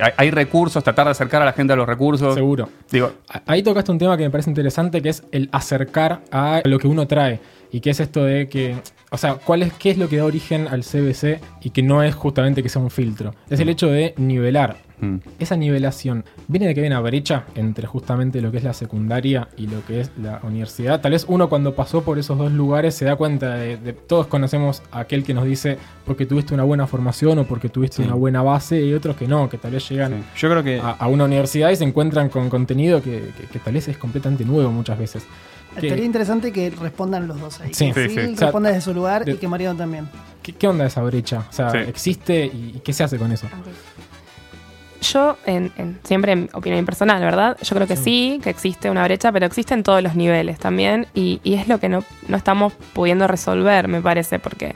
hay, 0.00 0.12
hay 0.16 0.30
recursos, 0.30 0.82
tratar 0.84 1.06
de 1.06 1.12
acercar 1.12 1.42
a 1.42 1.44
la 1.44 1.52
gente 1.52 1.72
a 1.72 1.76
los 1.76 1.86
recursos. 1.86 2.34
Seguro. 2.34 2.68
Digo, 2.90 3.12
Ahí 3.46 3.62
tocaste 3.62 3.90
un 3.92 3.98
tema 3.98 4.16
que 4.16 4.24
me 4.24 4.30
parece 4.30 4.50
interesante, 4.50 5.00
que 5.02 5.08
es 5.10 5.22
el 5.32 5.48
acercar 5.52 6.22
a 6.30 6.60
lo 6.64 6.78
que 6.78 6.88
uno 6.88 7.06
trae. 7.06 7.40
Y 7.72 7.80
que 7.80 7.90
es 7.90 8.00
esto 8.00 8.24
de 8.24 8.48
que, 8.48 8.76
o 9.10 9.18
sea, 9.18 9.34
¿cuál 9.34 9.62
es, 9.62 9.72
¿qué 9.72 9.90
es 9.90 9.98
lo 9.98 10.08
que 10.08 10.16
da 10.16 10.24
origen 10.24 10.68
al 10.68 10.82
CBC 10.82 11.40
y 11.62 11.70
que 11.70 11.82
no 11.82 12.02
es 12.02 12.14
justamente 12.14 12.62
que 12.62 12.68
sea 12.68 12.80
un 12.80 12.90
filtro? 12.90 13.34
Es 13.50 13.58
el 13.60 13.68
hecho 13.68 13.88
de 13.88 14.14
nivelar. 14.16 14.76
Mm, 15.00 15.16
Esa 15.38 15.56
nivelación 15.56 16.24
viene 16.48 16.66
de 16.66 16.74
que 16.74 16.80
hay 16.82 16.86
una 16.86 17.00
brecha 17.00 17.44
entre 17.54 17.86
justamente 17.86 18.40
lo 18.40 18.50
que 18.50 18.58
es 18.58 18.64
la 18.64 18.72
secundaria 18.72 19.48
y 19.56 19.66
lo 19.66 19.84
que 19.86 20.00
es 20.00 20.10
la 20.22 20.40
universidad. 20.42 21.00
Tal 21.00 21.12
vez 21.12 21.24
uno 21.28 21.48
cuando 21.48 21.74
pasó 21.74 22.02
por 22.02 22.18
esos 22.18 22.38
dos 22.38 22.52
lugares 22.52 22.94
se 22.94 23.04
da 23.04 23.16
cuenta 23.16 23.54
de, 23.56 23.76
de- 23.76 23.92
todos 23.92 24.26
conocemos 24.26 24.82
a 24.90 25.00
aquel 25.00 25.24
que 25.24 25.34
nos 25.34 25.44
dice 25.44 25.78
porque 26.04 26.26
tuviste 26.26 26.54
una 26.54 26.62
buena 26.64 26.86
formación 26.86 27.38
o 27.38 27.44
porque 27.44 27.68
tuviste 27.68 27.96
Sí. 27.96 28.02
una 28.02 28.14
buena 28.14 28.42
base 28.42 28.80
y 28.82 28.92
otros 28.94 29.16
que 29.16 29.26
no, 29.28 29.48
que 29.48 29.58
tal 29.58 29.72
vez 29.72 29.88
llegan 29.88 30.12
sí. 30.12 30.40
Yo 30.40 30.50
creo 30.50 30.62
que 30.62 30.80
a, 30.80 30.90
a 30.90 31.08
una 31.08 31.24
universidad 31.24 31.70
y 31.70 31.76
se 31.76 31.84
encuentran 31.84 32.28
con 32.28 32.48
contenido 32.50 33.02
que, 33.02 33.30
que- 33.36 33.46
que 33.46 33.58
tal 33.58 33.74
vez 33.74 33.88
es 33.88 33.96
completamente 33.98 34.44
nuevo 34.44 34.70
muchas 34.70 34.98
veces. 34.98 35.24
¿Qué, 35.78 35.88
Estaría 35.88 36.06
interesante 36.06 36.52
que 36.52 36.70
respondan 36.70 37.28
los 37.28 37.38
dos 37.38 37.60
ahí. 37.60 37.74
Sí. 37.74 37.92
que 37.92 38.08
Sí, 38.08 38.14
sí. 38.14 38.14
Phil 38.20 38.32
O 38.32 38.36
sea, 38.38 38.46
responda 38.46 38.70
desde 38.70 38.80
su 38.80 38.94
lugar 38.94 39.24
de- 39.26 39.32
y 39.32 39.36
que 39.36 39.46
Mariano 39.46 39.76
también. 39.76 40.08
qué- 40.42 40.54
qué 40.54 40.68
onda 40.68 40.86
esa 40.86 41.02
brecha? 41.02 41.44
O 41.50 41.52
sea, 41.52 41.70
Sí. 41.70 41.78
¿existe 41.78 42.46
y, 42.46 42.72
y 42.76 42.80
qué 42.82 42.94
se 42.94 43.04
hace 43.04 43.18
con 43.18 43.30
eso? 43.30 43.46
Yo, 45.12 45.36
en, 45.46 45.72
en- 45.76 45.98
siempre 46.04 46.32
en 46.32 46.48
opinión 46.52 46.84
personal, 46.86 47.20
¿verdad? 47.20 47.56
Yo 47.62 47.74
creo 47.76 47.86
que 47.86 47.96
sí. 47.96 48.40
que 48.42 48.50
existe 48.50 48.90
una 48.90 49.04
brecha, 49.04 49.30
pero 49.32 49.46
existe 49.46 49.74
en 49.74 49.82
todos 49.82 50.02
los 50.02 50.14
niveles 50.14 50.58
también. 50.58 51.06
Y, 51.14 51.40
y 51.44 51.54
es 51.54 51.68
lo 51.68 51.78
que 51.78 51.88
no, 51.88 52.02
no 52.28 52.36
estamos 52.36 52.72
pudiendo 52.92 53.26
resolver, 53.26 53.88
me 53.88 54.00
parece, 54.00 54.38
porque, 54.38 54.74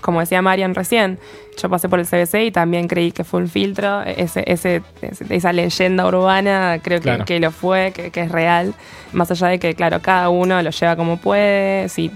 como 0.00 0.20
decía 0.20 0.40
Marian 0.42 0.74
recién, 0.74 1.18
yo 1.60 1.68
pasé 1.68 1.88
por 1.90 1.98
el 2.00 2.06
CBC 2.06 2.34
y 2.46 2.50
también 2.50 2.88
creí 2.88 3.12
que 3.12 3.22
fue 3.24 3.40
un 3.40 3.48
filtro. 3.48 4.02
Ese, 4.02 4.44
ese, 4.46 4.82
ese- 5.02 5.26
esa 5.34 5.52
leyenda 5.52 6.06
urbana 6.06 6.78
creo 6.82 7.00
que, 7.00 7.10
que 7.24 7.38
lo 7.40 7.50
fue, 7.50 7.92
que, 7.92 8.10
que 8.10 8.22
es 8.22 8.32
real. 8.32 8.72
Más 9.12 9.30
allá 9.30 9.48
de 9.48 9.58
que, 9.58 9.74
claro, 9.74 10.00
cada 10.00 10.30
uno 10.30 10.62
lo 10.62 10.70
lleva 10.70 10.96
como 10.96 11.18
puede. 11.18 11.88
Si 11.90 12.10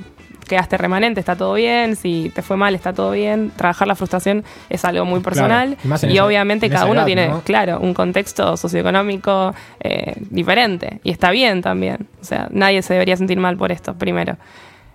quedaste 0.47 0.77
remanente, 0.77 1.21
está 1.21 1.37
todo 1.37 1.55
bien. 1.55 1.97
Si 1.97 2.31
te 2.35 2.43
fue 2.43 2.57
mal, 2.57 2.75
está 2.75 2.93
todo 2.93 3.11
bien. 3.13 3.51
Trabajar 3.57 3.89
la 3.89 3.95
frustración 3.95 4.45
es 4.69 4.85
algo 4.85 5.05
muy 5.05 5.21
personal. 5.21 5.77
Claro, 5.83 6.13
y 6.13 6.19
obviamente 6.19 6.67
en 6.67 6.73
cada 6.73 6.87
uno 6.87 7.01
edad, 7.01 7.07
tiene, 7.07 7.29
¿no? 7.29 7.41
claro, 7.43 7.81
un 7.81 7.95
contexto 7.95 8.57
socioeconómico 8.57 9.55
eh, 9.81 10.15
diferente. 10.31 11.01
Y 11.03 11.11
está 11.11 11.31
bien 11.31 11.63
también. 11.63 12.09
O 12.21 12.25
sea, 12.25 12.49
nadie 12.51 12.83
se 12.83 12.95
debería 12.95 13.17
sentir 13.17 13.39
mal 13.39 13.57
por 13.57 13.73
esto, 13.73 13.95
primero. 13.95 14.37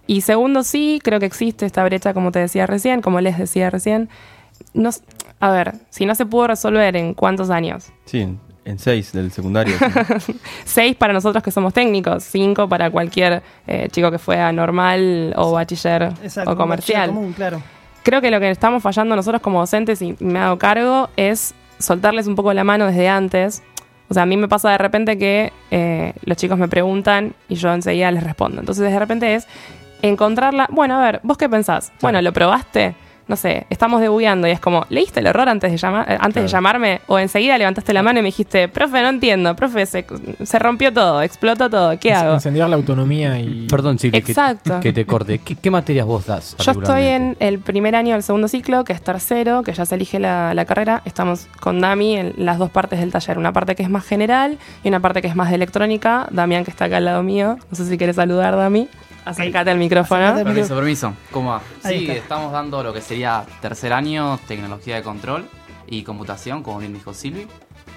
Y 0.07 0.21
segundo, 0.21 0.63
sí, 0.63 0.99
creo 1.03 1.19
que 1.19 1.27
existe 1.27 1.65
esta 1.65 1.83
brecha, 1.83 2.13
como 2.13 2.31
te 2.31 2.39
decía 2.39 2.65
recién, 2.65 3.01
como 3.01 3.21
les 3.21 3.37
decía 3.37 3.69
recién. 3.69 4.09
No, 4.73 4.89
a 5.39 5.51
ver, 5.51 5.75
si 5.89 6.05
no 6.05 6.15
se 6.15 6.25
pudo 6.25 6.47
resolver 6.47 6.95
en 6.95 7.13
cuántos 7.13 7.49
años. 7.49 7.91
sí, 8.05 8.27
en, 8.69 8.79
seis 8.79 9.11
del 9.11 9.31
secundario. 9.31 9.75
Seis 10.65 10.95
para 10.95 11.13
nosotros 11.13 11.43
que 11.43 11.51
somos 11.51 11.73
técnicos, 11.73 12.23
cinco 12.23 12.69
para 12.69 12.89
cualquier 12.91 13.41
eh, 13.67 13.87
chico 13.91 14.11
que 14.11 14.19
fue 14.19 14.39
a 14.39 14.51
normal 14.51 15.33
o 15.35 15.51
bachiller 15.53 16.11
Exacto. 16.23 16.51
o 16.51 16.55
comercial. 16.55 17.09
Común, 17.09 17.33
claro. 17.33 17.61
Creo 18.03 18.21
que 18.21 18.31
lo 18.31 18.39
que 18.39 18.49
estamos 18.49 18.81
fallando 18.81 19.15
nosotros 19.15 19.41
como 19.41 19.59
docentes, 19.59 20.01
y 20.01 20.15
me 20.19 20.39
hago 20.39 20.57
cargo, 20.57 21.09
es 21.17 21.53
soltarles 21.79 22.27
un 22.27 22.35
poco 22.35 22.53
la 22.53 22.63
mano 22.63 22.87
desde 22.87 23.09
antes. 23.09 23.61
O 24.09 24.13
sea, 24.13 24.23
a 24.23 24.25
mí 24.25 24.37
me 24.37 24.47
pasa 24.47 24.71
de 24.71 24.77
repente 24.77 25.17
que 25.17 25.53
eh, 25.69 26.13
los 26.23 26.37
chicos 26.37 26.57
me 26.57 26.67
preguntan 26.67 27.33
y 27.47 27.55
yo 27.55 27.71
enseguida 27.71 28.11
les 28.11 28.23
respondo. 28.23 28.59
Entonces, 28.59 28.91
de 28.91 28.97
repente 28.97 29.35
es 29.35 29.47
encontrarla. 30.01 30.67
Bueno, 30.71 30.97
a 30.99 31.01
ver, 31.01 31.19
¿vos 31.23 31.37
qué 31.37 31.49
pensás? 31.49 31.91
Bueno, 32.01 32.21
¿lo 32.21 32.33
probaste? 32.33 32.95
No 33.29 33.35
sé, 33.35 33.67
estamos 33.69 34.01
debugueando 34.01 34.47
y 34.47 34.51
es 34.51 34.59
como, 34.59 34.87
¿leíste 34.89 35.19
el 35.19 35.27
error 35.27 35.47
antes 35.47 35.71
de, 35.71 35.77
llamar, 35.77 36.11
eh, 36.11 36.17
antes 36.19 36.41
de 36.41 36.49
llamarme? 36.49 37.01
O 37.05 37.19
enseguida 37.19 37.59
levantaste 37.59 37.93
la 37.93 38.01
mano 38.01 38.17
y 38.17 38.23
me 38.23 38.29
dijiste, 38.29 38.67
profe, 38.67 39.03
no 39.03 39.09
entiendo, 39.09 39.55
profe, 39.55 39.85
se, 39.85 40.03
se 40.43 40.57
rompió 40.57 40.91
todo, 40.91 41.21
explotó 41.21 41.69
todo, 41.69 41.99
¿qué 41.99 42.11
hago? 42.11 42.33
Incendiar 42.33 42.67
la 42.67 42.75
autonomía 42.75 43.39
y... 43.39 43.67
Perdón, 43.69 43.99
Silvia, 43.99 44.21
que, 44.21 44.31
Exacto. 44.31 44.79
que 44.79 44.91
te 44.93 45.05
corte. 45.05 45.37
¿Qué, 45.37 45.55
qué 45.55 45.69
materias 45.69 46.07
vos 46.07 46.25
das? 46.25 46.57
Yo 46.57 46.71
estoy 46.71 47.03
en 47.03 47.37
el 47.39 47.59
primer 47.59 47.95
año 47.95 48.13
del 48.13 48.23
segundo 48.23 48.47
ciclo, 48.47 48.83
que 48.83 48.93
es 48.93 49.01
tercero, 49.03 49.61
que 49.61 49.73
ya 49.73 49.85
se 49.85 49.93
elige 49.93 50.17
la, 50.17 50.55
la 50.55 50.65
carrera. 50.65 51.03
Estamos 51.05 51.47
con 51.59 51.79
Dami 51.81 52.15
en 52.17 52.33
las 52.37 52.57
dos 52.57 52.71
partes 52.71 52.99
del 52.99 53.11
taller. 53.11 53.37
Una 53.37 53.53
parte 53.53 53.75
que 53.75 53.83
es 53.83 53.91
más 53.91 54.05
general 54.05 54.57
y 54.83 54.87
una 54.87 55.01
parte 55.01 55.21
que 55.21 55.27
es 55.27 55.35
más 55.35 55.49
de 55.49 55.55
electrónica. 55.55 56.27
Damián, 56.31 56.63
que 56.63 56.71
está 56.71 56.85
acá 56.85 56.97
al 56.97 57.05
lado 57.05 57.21
mío. 57.21 57.59
No 57.69 57.77
sé 57.77 57.85
si 57.85 57.95
quieres 57.95 58.15
saludar, 58.15 58.55
Dami. 58.55 58.87
Acércate 59.29 59.71
al 59.71 59.77
micrófono. 59.77 60.21
Acércate 60.25 60.49
al 60.49 60.53
Permiso, 60.55 60.75
permiso. 60.75 61.13
¿Cómo 61.31 61.49
va? 61.51 61.61
Ahí 61.83 61.99
Sí, 61.99 62.03
está. 62.05 62.13
estamos 62.23 62.51
dando 62.51 62.83
lo 62.83 62.93
que 62.93 63.01
sería 63.01 63.45
tercer 63.61 63.93
año, 63.93 64.39
tecnología 64.47 64.95
de 64.95 65.03
control 65.03 65.47
y 65.87 66.03
computación, 66.03 66.61
como 66.63 66.79
bien 66.79 66.93
dijo 66.93 67.13
Silvi, 67.13 67.47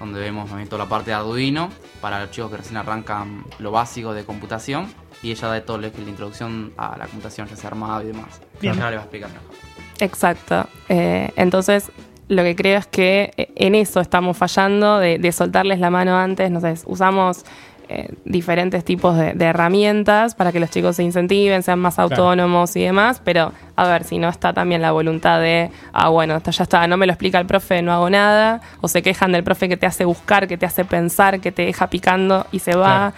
donde 0.00 0.20
vemos 0.20 0.48
también 0.48 0.68
toda 0.68 0.84
la 0.84 0.88
parte 0.88 1.10
de 1.10 1.14
Arduino 1.16 1.68
para 2.00 2.20
los 2.20 2.30
chicos 2.30 2.50
que 2.50 2.56
recién 2.58 2.76
arrancan 2.76 3.44
lo 3.58 3.70
básico 3.70 4.14
de 4.14 4.24
computación 4.24 4.86
y 5.22 5.30
ella 5.30 5.48
da 5.48 5.60
todo 5.64 5.78
lo 5.78 5.92
que 5.92 5.98
es 5.98 6.04
la 6.04 6.10
introducción 6.10 6.72
a 6.76 6.96
la 6.98 7.06
computación, 7.06 7.46
ya 7.48 7.56
sea 7.56 7.68
armado 7.70 8.02
y 8.02 8.06
demás. 8.06 8.40
Bien. 8.60 8.74
Ya 8.74 8.90
le 8.90 8.96
va 8.96 9.02
a 9.02 9.04
explicar 9.04 9.30
mejor. 9.30 9.46
Exacto. 10.00 10.66
Eh, 10.88 11.30
entonces, 11.36 11.92
lo 12.28 12.42
que 12.42 12.56
creo 12.56 12.78
es 12.78 12.86
que 12.86 13.32
eh, 13.36 13.52
en 13.56 13.74
eso 13.74 14.00
estamos 14.00 14.36
fallando, 14.36 14.98
de, 14.98 15.18
de 15.18 15.30
soltarles 15.32 15.78
la 15.78 15.90
mano 15.90 16.16
antes. 16.16 16.50
No 16.50 16.60
sé, 16.60 16.74
usamos 16.86 17.44
eh, 17.94 18.09
diferentes 18.24 18.85
tipos 18.85 19.16
de, 19.16 19.35
de 19.35 19.44
herramientas 19.44 20.35
para 20.35 20.50
que 20.52 20.61
los 20.61 20.70
chicos 20.70 20.96
se 20.96 21.02
incentiven, 21.02 21.62
sean 21.62 21.78
más 21.78 21.98
autónomos 21.98 22.74
y 22.76 22.83
demás, 22.83 23.20
pero 23.22 23.52
a 23.76 23.87
ver, 23.87 24.05
si 24.05 24.18
no 24.18 24.28
está 24.28 24.52
también 24.52 24.81
la 24.81 24.92
voluntad 24.92 25.40
de, 25.40 25.70
ah, 25.92 26.09
bueno, 26.09 26.37
esto 26.37 26.50
ya 26.50 26.62
está, 26.64 26.87
no 26.87 26.96
me 26.96 27.07
lo 27.07 27.12
explica 27.12 27.38
el 27.38 27.46
profe, 27.46 27.83
no 27.83 27.92
hago 27.92 28.09
nada, 28.09 28.61
o 28.81 28.88
se 28.88 29.02
quejan 29.02 29.33
del 29.33 29.44
profe 29.44 29.68
que 29.68 29.76
te 29.76 29.87
hace 29.87 30.05
buscar, 30.05 30.48
que 30.48 30.57
te 30.57 30.64
hace 30.66 30.85
pensar, 30.85 31.40
que 31.40 31.52
te 31.52 31.62
deja 31.66 31.88
picando 31.88 32.46
y 32.52 32.59
se 32.61 32.74
va. 32.74 33.12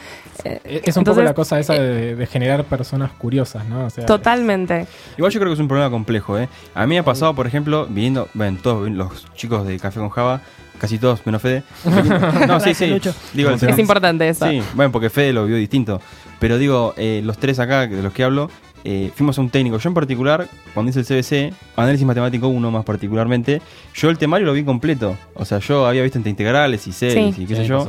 Eh, 0.44 0.82
Es 0.84 0.96
un 0.96 1.04
poco 1.04 1.22
la 1.22 1.34
cosa 1.34 1.58
esa 1.60 1.76
eh, 1.76 1.80
de, 1.80 2.16
de 2.16 2.26
generar 2.26 2.64
personas 2.64 3.12
curiosas, 3.12 3.64
¿no? 3.66 3.86
O 3.86 3.90
sea, 3.90 4.04
Totalmente. 4.06 4.86
Igual 5.16 5.32
yo 5.32 5.38
creo 5.40 5.50
que 5.50 5.54
es 5.54 5.60
un 5.60 5.68
problema 5.68 5.90
complejo, 5.90 6.38
¿eh? 6.38 6.48
A 6.74 6.86
mí 6.86 6.94
me 6.94 6.98
ha 6.98 7.04
pasado, 7.04 7.34
por 7.34 7.46
ejemplo, 7.46 7.86
viniendo, 7.88 8.28
bueno, 8.34 8.58
todos 8.62 8.90
los 8.90 9.32
chicos 9.34 9.66
de 9.66 9.78
Café 9.78 10.00
con 10.00 10.10
Java, 10.10 10.40
casi 10.78 10.98
todos 10.98 11.24
menos 11.26 11.40
Fede. 11.42 11.62
no, 12.48 12.60
sí, 12.60 12.74
sí. 12.74 12.86
Lucho. 12.86 13.14
Digo, 13.32 13.50
el- 13.50 13.68
Es 13.68 13.78
importante 13.78 14.28
eso. 14.28 14.48
Sí, 14.48 14.60
bueno, 14.74 14.90
porque 14.92 15.10
Fede 15.10 15.32
lo 15.32 15.46
vio 15.46 15.56
distinto. 15.56 16.00
Pero 16.38 16.58
digo, 16.58 16.94
eh, 16.96 17.22
los 17.24 17.38
tres 17.38 17.58
acá, 17.58 17.86
de 17.86 18.02
los 18.02 18.12
que 18.12 18.24
hablo, 18.24 18.50
eh, 18.84 19.10
fuimos 19.14 19.38
a 19.38 19.40
un 19.40 19.48
técnico. 19.50 19.78
Yo 19.78 19.88
en 19.88 19.94
particular, 19.94 20.46
cuando 20.74 20.90
hice 20.90 21.00
el 21.00 21.06
CBC, 21.06 21.54
análisis 21.76 22.06
matemático 22.06 22.48
1 22.48 22.70
más 22.70 22.84
particularmente, 22.84 23.62
yo 23.94 24.10
el 24.10 24.18
temario 24.18 24.46
lo 24.46 24.52
vi 24.52 24.62
completo. 24.64 25.16
O 25.34 25.44
sea, 25.44 25.58
yo 25.60 25.86
había 25.86 26.02
visto 26.02 26.18
entre 26.18 26.30
integrales 26.30 26.86
y 26.86 26.92
series 26.92 27.34
Sí. 27.34 27.42
y 27.42 27.46
qué 27.46 27.54
Sí, 27.56 27.62
sé 27.62 27.66
yo. 27.68 27.88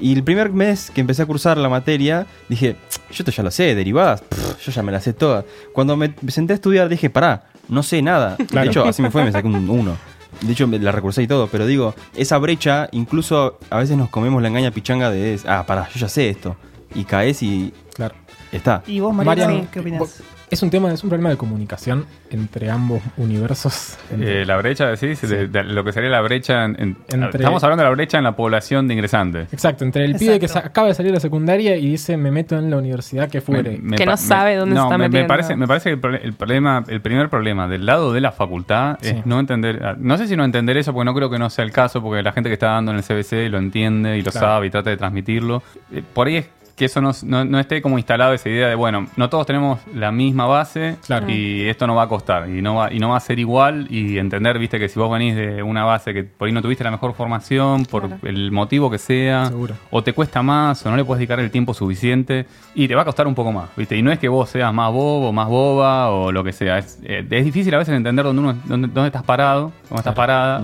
Y 0.00 0.12
el 0.14 0.24
primer 0.24 0.50
mes 0.50 0.90
que 0.92 1.00
empecé 1.00 1.22
a 1.22 1.26
cursar 1.26 1.56
la 1.58 1.68
materia, 1.68 2.26
dije, 2.48 2.74
yo 3.10 3.16
esto 3.18 3.30
ya 3.30 3.42
lo 3.44 3.50
sé, 3.50 3.74
derivadas, 3.74 4.22
pff, 4.22 4.64
yo 4.66 4.72
ya 4.72 4.82
me 4.82 4.90
las 4.90 5.04
sé 5.04 5.12
todas. 5.12 5.44
Cuando 5.72 5.96
me 5.96 6.12
me 6.20 6.30
senté 6.32 6.52
a 6.52 6.56
estudiar, 6.56 6.88
dije, 6.88 7.10
pará, 7.10 7.44
no 7.68 7.82
sé 7.82 8.02
nada. 8.02 8.36
Claro. 8.48 8.64
De 8.64 8.70
hecho, 8.70 8.84
así 8.84 9.02
me 9.02 9.10
fue, 9.10 9.24
me 9.24 9.30
saqué 9.30 9.46
un 9.46 9.68
1. 9.68 9.96
De 10.46 10.52
hecho, 10.52 10.66
me 10.66 10.78
la 10.78 10.92
recursé 10.92 11.22
y 11.22 11.26
todo, 11.26 11.46
pero 11.48 11.66
digo, 11.66 11.94
esa 12.14 12.38
brecha, 12.38 12.88
incluso 12.92 13.58
a 13.70 13.78
veces 13.78 13.96
nos 13.96 14.10
comemos 14.10 14.42
la 14.42 14.48
engaña 14.48 14.70
pichanga 14.70 15.10
de, 15.10 15.40
ah, 15.46 15.64
pará, 15.66 15.88
yo 15.94 16.00
ya 16.00 16.08
sé 16.08 16.28
esto. 16.28 16.56
Y 16.94 17.04
caes 17.04 17.42
y 17.42 17.72
Claro. 17.94 18.14
está. 18.52 18.82
¿Y 18.86 19.00
vos, 19.00 19.14
Mariano, 19.14 19.46
Mariano, 19.50 19.68
qué 19.72 19.80
opinás? 19.80 20.22
Es 20.54 20.62
un 20.62 20.70
tema, 20.70 20.92
es 20.92 21.02
un 21.02 21.10
problema 21.10 21.30
de 21.30 21.36
comunicación 21.36 22.06
entre 22.30 22.70
ambos 22.70 23.02
universos. 23.16 23.98
Entre- 24.10 24.42
Eh, 24.42 24.46
la 24.46 24.56
brecha, 24.56 24.86
decís, 24.86 25.20
de, 25.28 25.48
de 25.48 25.64
lo 25.64 25.82
que 25.82 25.92
sería 25.92 26.10
la 26.10 26.20
brecha. 26.20 26.64
en- 26.64 26.76
en- 26.78 26.96
Entre- 27.12 27.38
Estamos 27.40 27.62
hablando 27.64 27.82
de 27.82 27.88
la 27.90 27.94
brecha 27.94 28.18
en 28.18 28.24
la 28.24 28.36
población 28.36 28.86
de 28.86 28.94
ingresantes. 28.94 29.52
Exacto, 29.52 29.84
entre 29.84 30.04
el 30.04 30.14
pibe 30.14 30.38
que 30.38 30.46
Exacto. 30.46 30.68
acaba 30.68 30.86
de 30.88 30.94
salir 30.94 31.10
de 31.10 31.16
la 31.16 31.20
secundaria 31.20 31.76
y 31.76 31.88
dice 31.90 32.16
me 32.16 32.30
meto 32.30 32.56
en 32.56 32.70
la 32.70 32.76
universidad 32.76 33.28
que 33.28 33.40
fuere. 33.40 33.72
Me- 33.78 33.90
me 33.90 33.96
Que 33.96 34.06
no 34.06 34.16
sabe 34.16 34.54
dónde 34.54 34.76
se 34.76 34.78
no, 34.80 34.84
está 34.84 34.96
me, 34.96 35.04
me 35.04 35.08
metiendo. 35.08 35.26
parece, 35.28 35.56
me 35.56 35.66
parece 35.66 35.98
que 35.98 36.06
el, 36.22 36.32
problema, 36.34 36.84
el 36.86 37.00
primer 37.00 37.28
problema 37.28 37.66
del 37.66 37.84
lado 37.84 38.12
de 38.12 38.20
la 38.20 38.30
facultad 38.30 38.98
Sí. 39.00 39.08
es 39.10 39.26
no 39.26 39.40
entender, 39.40 39.80
ah, 39.84 39.96
no 39.98 40.16
sé 40.18 40.28
si 40.28 40.36
no 40.36 40.44
entender 40.44 40.76
eso, 40.76 40.92
porque 40.92 41.04
no 41.06 41.14
creo 41.14 41.30
que 41.30 41.38
no 41.40 41.50
sea 41.50 41.64
el 41.64 41.72
caso, 41.72 42.00
porque 42.00 42.22
la 42.22 42.30
gente 42.32 42.48
que 42.48 42.54
está 42.54 42.68
dando 42.68 42.92
en 42.92 42.98
el 42.98 43.02
CBC 43.02 43.48
lo 43.48 43.58
entiende 43.58 44.16
y 44.18 44.22
lo 44.22 44.30
Claro. 44.30 44.46
sabe 44.46 44.66
y 44.68 44.70
trata 44.70 44.90
de 44.90 44.96
transmitirlo. 44.96 45.62
Eh, 45.92 46.02
por 46.14 46.28
ahí 46.28 46.36
es 46.36 46.46
que 46.76 46.86
eso 46.86 47.00
no, 47.00 47.12
no- 47.24 47.44
no 47.44 47.60
esté 47.60 47.80
como 47.80 47.98
instalado 47.98 48.32
esa 48.34 48.48
idea 48.48 48.68
de, 48.68 48.74
bueno, 48.74 49.06
no 49.16 49.28
todos 49.28 49.46
tenemos 49.46 49.78
la 49.94 50.10
misma 50.10 50.46
base 50.46 50.96
Claro. 51.06 51.30
y 51.30 51.68
esto 51.68 51.86
no 51.86 51.94
va 51.94 52.02
a 52.02 52.08
costar 52.08 52.48
y 52.48 52.62
no 52.62 52.74
va, 52.74 52.92
y 52.92 52.98
no 52.98 53.10
va 53.10 53.16
a 53.16 53.20
ser 53.20 53.38
igual 53.38 53.86
y 53.90 54.18
entender, 54.18 54.58
viste, 54.58 54.78
que 54.80 54.88
si 54.88 54.98
vos 54.98 55.10
venís 55.10 55.36
de 55.36 55.62
una 55.62 55.84
base 55.84 56.12
que 56.12 56.24
por 56.24 56.46
ahí 56.46 56.52
no 56.52 56.62
tuviste 56.62 56.82
la 56.82 56.90
mejor 56.90 57.14
formación, 57.14 57.84
por 57.84 58.08
Claro. 58.08 58.26
el 58.26 58.50
motivo 58.50 58.90
que 58.90 58.98
sea, 58.98 59.46
Seguro. 59.46 59.74
o 59.90 60.02
te 60.02 60.12
cuesta 60.12 60.42
más 60.42 60.84
o 60.84 60.90
no 60.90 60.96
le 60.96 61.04
puedes 61.04 61.18
dedicar 61.20 61.38
el 61.40 61.50
tiempo 61.50 61.74
suficiente 61.74 62.46
y 62.74 62.88
te 62.88 62.94
va 62.94 63.02
a 63.02 63.04
costar 63.04 63.26
un 63.28 63.34
poco 63.36 63.52
más, 63.52 63.66
¿viste? 63.76 63.96
Y 63.96 64.02
no 64.02 64.10
es 64.10 64.18
que 64.18 64.28
vos 64.28 64.50
seas 64.50 64.74
más 64.74 64.90
bobo, 64.92 65.32
más 65.32 65.48
boba 65.48 66.10
o 66.10 66.32
lo 66.32 66.42
que 66.42 66.52
sea. 66.52 66.78
Es, 66.78 66.98
eh, 67.04 67.24
es 67.30 67.44
difícil 67.44 67.72
a 67.74 67.78
veces 67.78 67.94
entender 67.94 68.24
dónde, 68.24 68.40
uno, 68.42 68.56
dónde, 68.64 68.88
dónde 68.88 69.06
estás 69.08 69.22
parado, 69.22 69.70
dónde 69.88 70.00
estás 70.00 70.14
parada 70.14 70.60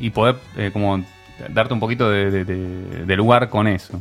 y 0.00 0.10
poder 0.10 0.36
eh, 0.56 0.70
como 0.72 1.02
darte 1.50 1.74
un 1.74 1.80
poquito 1.80 2.08
de, 2.08 2.30
de- 2.30 2.44
de- 2.44 3.04
de 3.04 3.16
lugar 3.16 3.48
con 3.50 3.66
eso. 3.68 4.00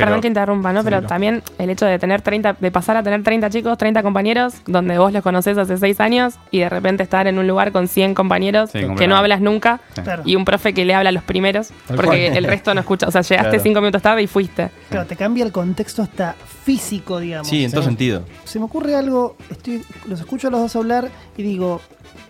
Pero- 0.00 0.06
Perdón 0.06 0.20
que 0.22 0.28
interrumpa, 0.28 0.72
¿no? 0.72 0.82
Pero 0.84 1.02
también 1.02 1.42
el 1.58 1.70
hecho 1.70 1.86
de 1.86 1.98
tener 1.98 2.22
30, 2.22 2.56
de 2.58 2.70
pasar 2.70 2.96
a 2.96 3.02
tener 3.02 3.22
30 3.22 3.50
chicos, 3.50 3.76
30 3.78 4.02
compañeros, 4.02 4.54
donde 4.66 4.98
vos 4.98 5.12
los 5.12 5.22
conocés 5.22 5.56
hace 5.58 5.76
6 5.76 6.00
años 6.00 6.34
y 6.50 6.60
de 6.60 6.68
repente 6.68 7.02
estar 7.02 7.26
en 7.26 7.38
un 7.38 7.46
lugar 7.46 7.72
con 7.72 7.88
100 7.88 8.14
compañeros 8.14 8.70
Sí, 8.70 8.80
que 8.96 9.06
no 9.08 9.16
hablas 9.16 9.40
nunca 9.40 9.80
y 10.24 10.36
un 10.36 10.44
profe 10.44 10.72
que 10.74 10.84
le 10.84 10.94
habla 10.94 11.10
a 11.10 11.12
los 11.12 11.22
primeros 11.22 11.70
porque 11.86 12.04
cual. 12.06 12.36
el 12.36 12.44
resto 12.44 12.74
no 12.74 12.80
escucha. 12.80 13.06
O 13.08 13.10
sea, 13.10 13.22
llegaste 13.22 13.50
Claro. 13.50 13.62
5 13.62 13.80
minutos 13.80 14.02
tarde 14.02 14.22
y 14.22 14.26
fuiste. 14.26 14.70
Claro, 14.88 15.06
te 15.06 15.16
cambia 15.16 15.44
el 15.44 15.52
contexto 15.52 16.02
hasta 16.02 16.34
físico, 16.64 17.18
digamos. 17.20 17.48
Sí, 17.48 17.64
en 17.64 17.70
todo 17.72 17.82
sentido. 17.82 18.22
Se 18.44 18.58
me 18.58 18.64
ocurre 18.66 18.94
algo, 18.94 19.36
estoy, 19.50 19.82
los 20.06 20.20
escucho 20.20 20.48
a 20.48 20.50
los 20.50 20.60
dos 20.60 20.76
hablar 20.76 21.08
y 21.36 21.42
digo, 21.42 21.80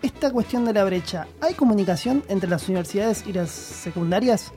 esta 0.01 0.31
cuestión 0.31 0.65
de 0.65 0.73
la 0.73 0.83
brecha, 0.83 1.27
¿hay 1.41 1.53
comunicación 1.53 2.23
entre 2.27 2.49
las 2.49 2.67
universidades 2.67 3.23
y 3.27 3.33
las 3.33 3.49
secundarias? 3.51 4.51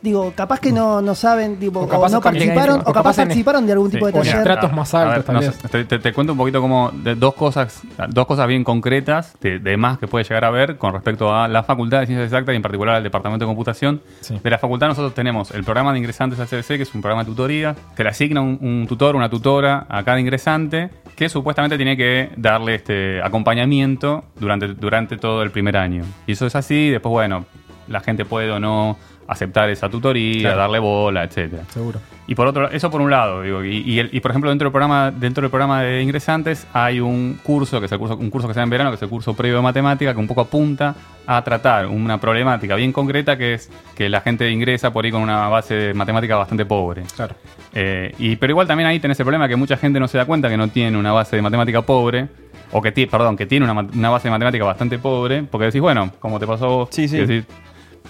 Digo, 0.00 0.32
capaz 0.36 0.60
que 0.60 0.70
no, 0.72 1.00
no 1.02 1.14
saben, 1.14 1.56
tipo, 1.56 1.80
O 1.80 1.84
o, 1.84 1.88
capaz 1.88 2.12
no 2.12 2.20
participaron, 2.20 2.80
o 2.84 2.92
capaz 2.92 3.16
participaron 3.16 3.66
de 3.66 3.72
algún 3.72 3.90
tipo 3.90 4.06
de 4.06 4.12
taller. 4.12 4.36
estratos 4.36 4.72
más 4.72 4.94
altos, 4.94 5.26
ver, 5.26 5.52
no 5.52 5.68
te, 5.70 5.84
te- 5.84 5.98
te 5.98 6.12
cuento 6.12 6.32
un 6.34 6.38
poquito 6.38 6.60
como 6.60 6.90
de 6.92 7.14
dos 7.16 7.34
cosas, 7.34 7.82
dos 8.08 8.26
cosas 8.26 8.46
bien 8.46 8.62
concretas 8.64 9.36
de, 9.40 9.58
de 9.58 9.76
más 9.76 9.98
que 9.98 10.06
puede 10.06 10.24
llegar 10.24 10.44
a 10.44 10.50
ver 10.50 10.76
con 10.78 10.92
respecto 10.92 11.34
a 11.34 11.48
la 11.48 11.62
Facultad 11.64 12.00
de 12.00 12.06
Ciencias 12.06 12.26
Exactas 12.26 12.52
y 12.52 12.56
en 12.56 12.62
particular 12.62 12.94
al 12.96 13.02
Departamento 13.02 13.44
de 13.44 13.48
Computación. 13.48 14.00
Sí. 14.20 14.38
De 14.42 14.50
la 14.50 14.58
facultad 14.58 14.86
nosotros 14.88 15.14
tenemos 15.14 15.50
el 15.50 15.64
programa 15.64 15.92
de 15.92 15.98
ingresantes 15.98 16.38
al 16.38 16.46
CBC, 16.46 16.76
que 16.76 16.82
es 16.82 16.94
un 16.94 17.00
programa 17.02 17.24
de 17.24 17.30
tutoría, 17.30 17.74
que 17.96 18.04
le 18.04 18.10
asigna 18.10 18.40
un, 18.40 18.58
un 18.60 18.86
tutor, 18.86 19.16
una 19.16 19.28
tutora 19.28 19.86
a 19.88 20.04
cada 20.04 20.20
ingresante, 20.20 20.90
que 21.16 21.28
supuestamente 21.28 21.76
tiene 21.76 21.96
que 21.96 22.30
darle 22.36 22.76
este 22.76 23.20
acompañamiento 23.22 24.24
durante, 24.38 24.68
durante 24.68 25.16
todo 25.16 25.42
el 25.42 25.50
primer 25.50 25.76
año. 25.76 26.04
Y 26.26 26.32
eso 26.32 26.46
es 26.46 26.54
así, 26.54 26.90
después, 26.90 27.10
bueno, 27.10 27.44
la 27.88 28.00
gente 28.00 28.24
puede 28.24 28.50
o 28.52 28.60
no 28.60 28.96
aceptar 29.28 29.68
esa 29.70 29.88
tutoría, 29.88 30.40
Claro. 30.40 30.56
darle 30.58 30.78
bola, 30.80 31.22
etcétera. 31.24 31.62
Seguro. 31.68 32.00
Y 32.26 32.34
por 32.34 32.46
otro 32.46 32.68
eso 32.70 32.90
por 32.90 33.00
un 33.00 33.10
lado, 33.10 33.42
digo, 33.42 33.62
y, 33.64 33.78
y 33.86 33.98
el- 34.00 34.10
y, 34.12 34.20
por 34.20 34.30
ejemplo 34.32 34.50
dentro 34.50 34.66
del 34.66 34.72
programa 34.72 35.10
dentro 35.10 35.42
del 35.42 35.50
programa 35.50 35.82
de 35.82 36.02
ingresantes 36.02 36.66
hay 36.72 36.98
un 37.00 37.38
curso 37.42 37.78
que 37.80 37.86
es 37.86 37.92
el 37.92 37.98
curso 37.98 38.16
un 38.16 38.28
curso 38.30 38.48
que 38.48 38.54
se 38.54 38.60
da 38.60 38.64
en 38.64 38.70
verano, 38.70 38.90
que 38.90 38.96
es 38.96 39.02
el 39.02 39.08
curso 39.08 39.34
previo 39.34 39.56
de 39.56 39.62
matemática 39.62 40.12
que 40.12 40.18
un 40.20 40.26
poco 40.26 40.40
apunta 40.42 40.94
a 41.26 41.42
tratar 41.44 41.86
una 41.86 42.18
problemática 42.18 42.74
bien 42.74 42.92
concreta 42.92 43.36
que 43.38 43.54
es 43.54 43.70
que 43.94 44.08
la 44.08 44.20
gente 44.22 44.50
ingresa 44.50 44.92
por 44.92 45.04
ahí 45.04 45.10
con 45.10 45.22
una 45.22 45.48
base 45.48 45.74
de 45.74 45.94
matemática 45.94 46.36
bastante 46.36 46.64
pobre. 46.66 47.02
Claro. 47.14 47.34
Eh, 47.74 48.14
y, 48.18 48.36
pero 48.36 48.52
igual 48.52 48.66
también 48.66 48.88
ahí 48.88 48.98
tenés 48.98 49.18
el 49.20 49.24
problema 49.24 49.46
que 49.46 49.56
mucha 49.56 49.76
gente 49.76 50.00
no 50.00 50.08
se 50.08 50.16
da 50.18 50.24
cuenta 50.24 50.48
que 50.48 50.56
no 50.56 50.68
tiene 50.68 50.96
una 50.98 51.12
base 51.12 51.36
de 51.36 51.42
matemática 51.42 51.82
pobre, 51.82 52.28
o 52.72 52.82
que 52.82 52.92
tiene, 52.92 53.10
perdón, 53.10 53.36
que 53.36 53.46
tiene 53.46 53.70
una, 53.70 53.80
una 53.94 54.10
base 54.10 54.28
de 54.28 54.32
matemática 54.32 54.64
bastante 54.64 54.98
pobre, 54.98 55.42
porque 55.42 55.66
decís, 55.66 55.80
bueno, 55.80 56.10
como 56.18 56.38
te 56.38 56.46
pasó 56.46 56.68
vos, 56.68 56.88
Sí, 56.92 57.08
sí. 57.08 57.16
decís, 57.18 57.44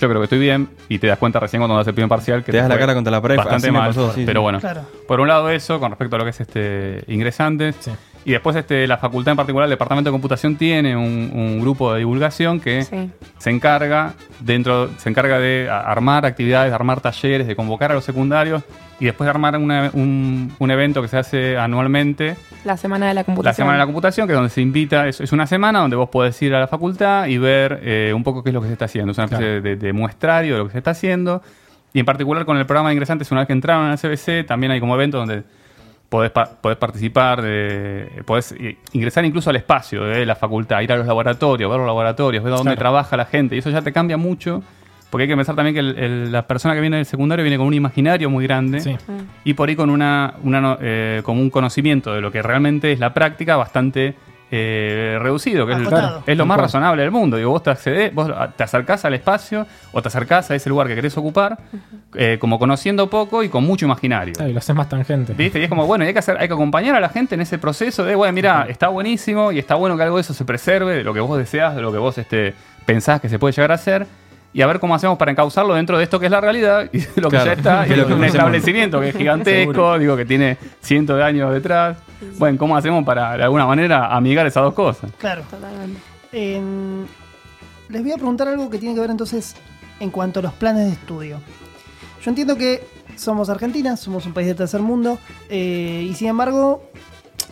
yo 0.01 0.09
creo 0.09 0.21
que 0.21 0.25
estoy 0.25 0.39
bien, 0.39 0.69
y 0.89 0.99
te 0.99 1.07
das 1.07 1.19
cuenta 1.19 1.41
recién 1.41 1.61
cuando 1.61 1.77
das 1.77 1.87
el 1.87 1.95
primer 1.95 2.09
parcial 2.09 2.45
que 2.45 2.53
Te 2.53 2.59
das 2.59 2.69
la 2.69 2.79
cara 2.79 2.95
contra 2.95 3.11
la 3.11 3.21
pared, 3.21 3.37
Bastante 3.37 3.71
mal, 3.73 3.89
pasó, 3.89 4.13
sí, 4.13 4.23
pero 4.27 4.41
sí. 4.41 4.43
bueno. 4.43 4.61
Claro. 4.61 4.83
Por 5.07 5.21
un 5.21 5.29
lado 5.29 5.49
eso, 5.51 5.79
con 5.81 5.91
respecto 5.91 6.17
a 6.17 6.19
lo 6.19 6.25
que 6.25 6.31
es 6.31 6.41
este 6.41 7.05
ingresantes, 7.09 7.77
Sí. 7.81 7.91
y 8.25 8.33
después 8.33 8.57
este 8.57 8.87
la 8.87 8.99
facultad 8.99 9.33
en 9.33 9.37
particular, 9.37 9.65
el 9.67 9.71
departamento 9.71 10.11
de 10.11 10.13
computación 10.13 10.57
tiene 10.57 10.97
un, 10.97 11.31
un 11.35 11.61
grupo 11.61 11.93
de 11.93 12.01
divulgación 12.01 12.61
que 12.61 12.83
Sí. 12.83 13.11
se 13.39 13.51
encarga 13.51 14.15
dentro 14.41 14.91
se 14.99 15.09
encarga 15.09 15.39
de 15.39 15.69
armar 15.71 16.25
actividades, 16.27 16.71
de 16.71 16.75
armar 16.75 17.01
talleres, 17.01 17.47
de 17.47 17.57
convocar 17.57 17.91
a 17.91 17.95
los 17.95 18.05
secundarios 18.05 18.63
y 19.01 19.05
después 19.07 19.27
de 19.27 19.31
armar 19.31 19.57
una- 19.57 19.91
un, 19.93 20.53
un 20.59 20.71
evento 20.71 21.01
que 21.03 21.09
se 21.09 21.17
hace 21.19 21.57
anualmente, 21.57 22.37
La 22.69 22.77
semana 22.77 23.07
de 23.07 23.15
la 23.15 23.21
la 23.21 23.25
computación. 23.25 23.57
Semana 23.57 23.73
de 23.75 23.79
la 23.81 23.87
Computación, 23.87 24.27
que 24.27 24.33
es 24.33 24.37
donde 24.37 24.51
se 24.51 24.61
invita, 24.61 25.09
es, 25.09 25.21
es 25.21 25.33
una 25.33 25.47
semana 25.47 25.81
donde 25.81 25.97
vos 25.97 26.09
podés 26.09 26.41
ir 26.43 26.55
a 26.55 26.61
la 26.61 26.67
facultad 26.69 27.27
y 27.27 27.39
ver 27.39 27.81
eh, 27.83 28.13
un 28.15 28.23
poco 28.23 28.43
qué 28.43 28.51
es 28.51 28.55
lo 28.55 28.61
que 28.61 28.67
se 28.69 28.75
está 28.75 28.85
haciendo. 28.85 29.13
Es 29.13 29.19
una 29.19 29.25
especie 29.25 29.47
Claro. 29.47 29.63
de, 29.63 29.77
de 29.77 29.93
muestrario 29.93 30.53
de 30.55 30.59
lo 30.59 30.67
que 30.67 30.73
se 30.73 30.79
está 30.79 30.91
haciendo. 30.93 31.43
Y 31.93 32.01
en 32.01 32.05
particular 32.07 32.45
con 32.45 32.57
el 32.59 32.67
programa 32.67 32.91
de 32.91 32.95
ingresantes, 32.95 33.31
una 33.33 33.41
vez 33.41 33.47
que 33.47 33.55
entraron 33.55 33.87
en 33.87 33.93
el 33.93 33.99
CBC, 33.99 34.47
también 34.47 34.71
hay 34.73 34.81
como 34.81 34.95
eventos 34.95 35.21
donde 35.27 35.43
podés, 36.11 36.31
pa- 36.31 36.51
podés 36.61 36.77
participar, 36.79 37.41
de, 37.43 38.23
podés 38.27 38.55
ingresar 38.93 39.25
incluso 39.25 39.49
al 39.51 39.57
espacio 39.57 40.05
de 40.05 40.25
la 40.27 40.35
facultad, 40.37 40.81
ir 40.83 40.93
a 40.93 40.97
los 40.97 41.07
laboratorios, 41.07 41.71
ver 41.71 41.79
los 41.79 41.87
laboratorios, 41.87 42.45
ver 42.45 42.51
dónde 42.53 42.65
Claro. 42.73 42.79
trabaja 42.79 43.17
la 43.17 43.25
gente. 43.25 43.57
Y 43.57 43.61
eso 43.61 43.71
ya 43.71 43.81
te 43.83 43.93
cambia 43.93 44.17
mucho. 44.19 44.63
Porque 45.11 45.23
hay 45.23 45.29
que 45.29 45.37
pensar 45.37 45.55
también 45.57 45.75
que 45.75 45.81
el- 45.81 45.99
el- 45.99 46.33
la 46.33 46.47
persona 46.47 46.75
que 46.75 46.81
viene 46.81 46.97
del 46.97 47.07
secundario 47.07 47.43
viene 47.43 47.57
con 47.57 47.67
un 47.67 47.75
imaginario 47.75 48.29
muy 48.29 48.45
grande 48.47 48.81
Sí. 48.81 48.95
y 49.45 49.55
por 49.55 49.69
ahí 49.69 49.77
con 49.77 49.89
una, 49.91 50.35
una 50.43 50.61
no- 50.61 50.79
eh, 50.81 51.23
con 51.25 51.39
un 51.39 51.49
conocimiento 51.51 52.13
de 52.13 52.21
lo 52.21 52.31
que 52.31 52.43
realmente 52.43 52.93
es 52.93 52.99
la 52.99 53.15
práctica 53.15 53.57
bastante 53.57 54.15
eh, 54.51 55.19
reducido, 55.21 55.67
que 55.67 55.73
es, 55.73 55.79
el- 55.79 55.87
Acotado. 55.89 56.23
es 56.27 56.39
lo 56.39 56.47
más 56.47 56.59
razonable 56.59 57.03
del 57.03 57.11
mundo. 57.11 57.37
Digo, 57.37 57.51
vos 57.51 57.63
te 57.63 57.69
accedés, 57.69 58.15
vos 58.15 58.33
te 58.57 58.63
acercás 58.63 59.05
al 59.05 59.13
espacio 59.13 59.67
o 59.93 60.01
te 60.01 60.09
acercás 60.09 60.51
a 60.51 60.55
ese 60.55 60.71
lugar 60.71 60.89
que 60.89 60.95
querés 60.95 61.15
ocupar, 61.19 61.59
eh, 62.15 62.39
como 62.41 62.59
conociendo 62.59 63.11
poco 63.11 63.43
y 63.43 63.51
con 63.51 63.65
mucho 63.65 63.85
imaginario. 63.85 64.33
Y 64.47 64.53
lo 64.55 64.59
haces 64.59 64.75
más 64.75 64.89
tangente. 64.89 65.35
¿Viste? 65.35 65.61
Y 65.61 65.65
es 65.65 65.69
como, 65.69 65.87
bueno, 65.87 66.05
y 66.05 66.09
hay 66.09 66.13
que, 66.15 66.21
hacer, 66.21 66.39
hay 66.41 66.49
que 66.49 66.55
acompañar 66.55 66.97
a 66.97 67.01
la 67.01 67.11
gente 67.11 67.35
en 67.35 67.43
ese 67.43 67.59
proceso 67.59 68.05
de, 68.07 68.15
bueno, 68.15 68.33
mira, 68.33 68.65
está 68.71 68.89
buenísimo 68.89 69.53
y 69.53 69.59
está 69.59 69.75
bueno 69.75 69.99
que 69.99 70.05
algo 70.05 70.17
de 70.17 70.23
eso 70.23 70.33
se 70.33 70.47
preserve, 70.47 70.95
de 70.97 71.05
lo 71.05 71.13
que 71.13 71.21
vos 71.21 71.37
deseas, 71.37 71.77
de 71.77 71.83
lo 71.83 71.93
que 71.93 71.99
vos 71.99 72.17
este, 72.17 72.55
pensás 72.87 73.21
que 73.21 73.29
se 73.29 73.39
puede 73.39 73.53
llegar 73.53 73.71
a 73.73 73.75
hacer. 73.75 74.07
Y 74.53 74.63
a 74.63 74.67
ver 74.67 74.81
cómo 74.81 74.95
hacemos 74.95 75.19
para 75.19 75.31
encauzarlo 75.31 75.75
dentro 75.75 75.99
de 75.99 76.05
esto 76.05 76.19
que 76.19 76.27
es 76.27 76.33
la 76.33 76.41
realidad 76.41 76.89
y 76.93 76.99
lo 77.21 77.29
que 77.29 77.37
Claro, 77.37 77.45
ya 77.47 77.53
está. 77.53 77.87
Y 77.89 77.95
lo 77.95 78.07
que 78.07 78.15
un 78.15 78.25
establecimiento 78.25 79.01
que 79.01 79.11
es 79.11 79.17
gigantesco, 79.19 79.99
digo, 79.99 80.17
que 80.17 80.25
tiene 80.25 80.57
cientos 80.81 81.17
de 81.19 81.23
años 81.25 81.53
detrás. 81.53 81.99
Bueno, 82.39 82.59
¿cómo 82.59 82.77
hacemos 82.77 83.05
para, 83.05 83.37
de 83.37 83.43
alguna 83.45 83.67
manera, 83.67 84.15
amigar 84.15 84.47
esas 84.47 84.63
dos 84.65 84.75
cosas? 84.75 85.11
Claro. 85.19 85.43
Totalmente. 85.51 86.01
En- 86.33 87.07
les 87.91 88.03
voy 88.03 88.13
a 88.13 88.17
preguntar 88.17 88.49
algo 88.49 88.69
que 88.69 88.79
tiene 88.79 88.95
que 88.95 89.01
ver 89.01 89.11
entonces 89.11 89.55
en 90.01 90.11
cuanto 90.11 90.41
a 90.41 90.43
los 90.43 90.53
planes 90.55 90.87
de 90.87 90.93
estudio. 90.93 91.41
Yo 92.23 92.31
entiendo 92.31 92.57
que 92.57 92.87
somos 93.17 93.49
Argentina, 93.51 93.97
somos 93.97 94.27
un 94.27 94.33
país 94.33 94.47
de 94.49 94.55
tercer 94.55 94.81
mundo, 94.81 95.19
eh, 95.49 96.07
y 96.09 96.15
sin 96.15 96.29
embargo, 96.29 96.83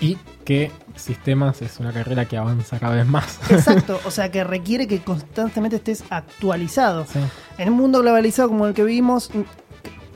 Y 0.01 0.17
que 0.45 0.71
sistemas 0.97 1.63
es 1.63 1.79
una 1.81 1.93
carrera 1.93 2.25
que 2.27 2.37
avanza 2.37 2.79
cada 2.79 2.97
vez 2.97 3.07
más. 3.07 3.39
exacto, 3.51 4.01
o 4.05 4.11
sea 4.11 4.31
que 4.31 4.45
requiere 4.45 4.87
que 4.87 5.03
constantemente 5.03 5.77
estés 5.77 6.05
actualizado. 6.11 7.07
Sí. 7.07 7.19
En 7.59 7.71
un 7.71 7.77
mundo 7.77 8.01
globalizado 8.01 8.49
como 8.49 8.67
el 8.67 8.75
que 8.75 8.85
vivimos, 8.85 9.31
mm, 9.35 9.41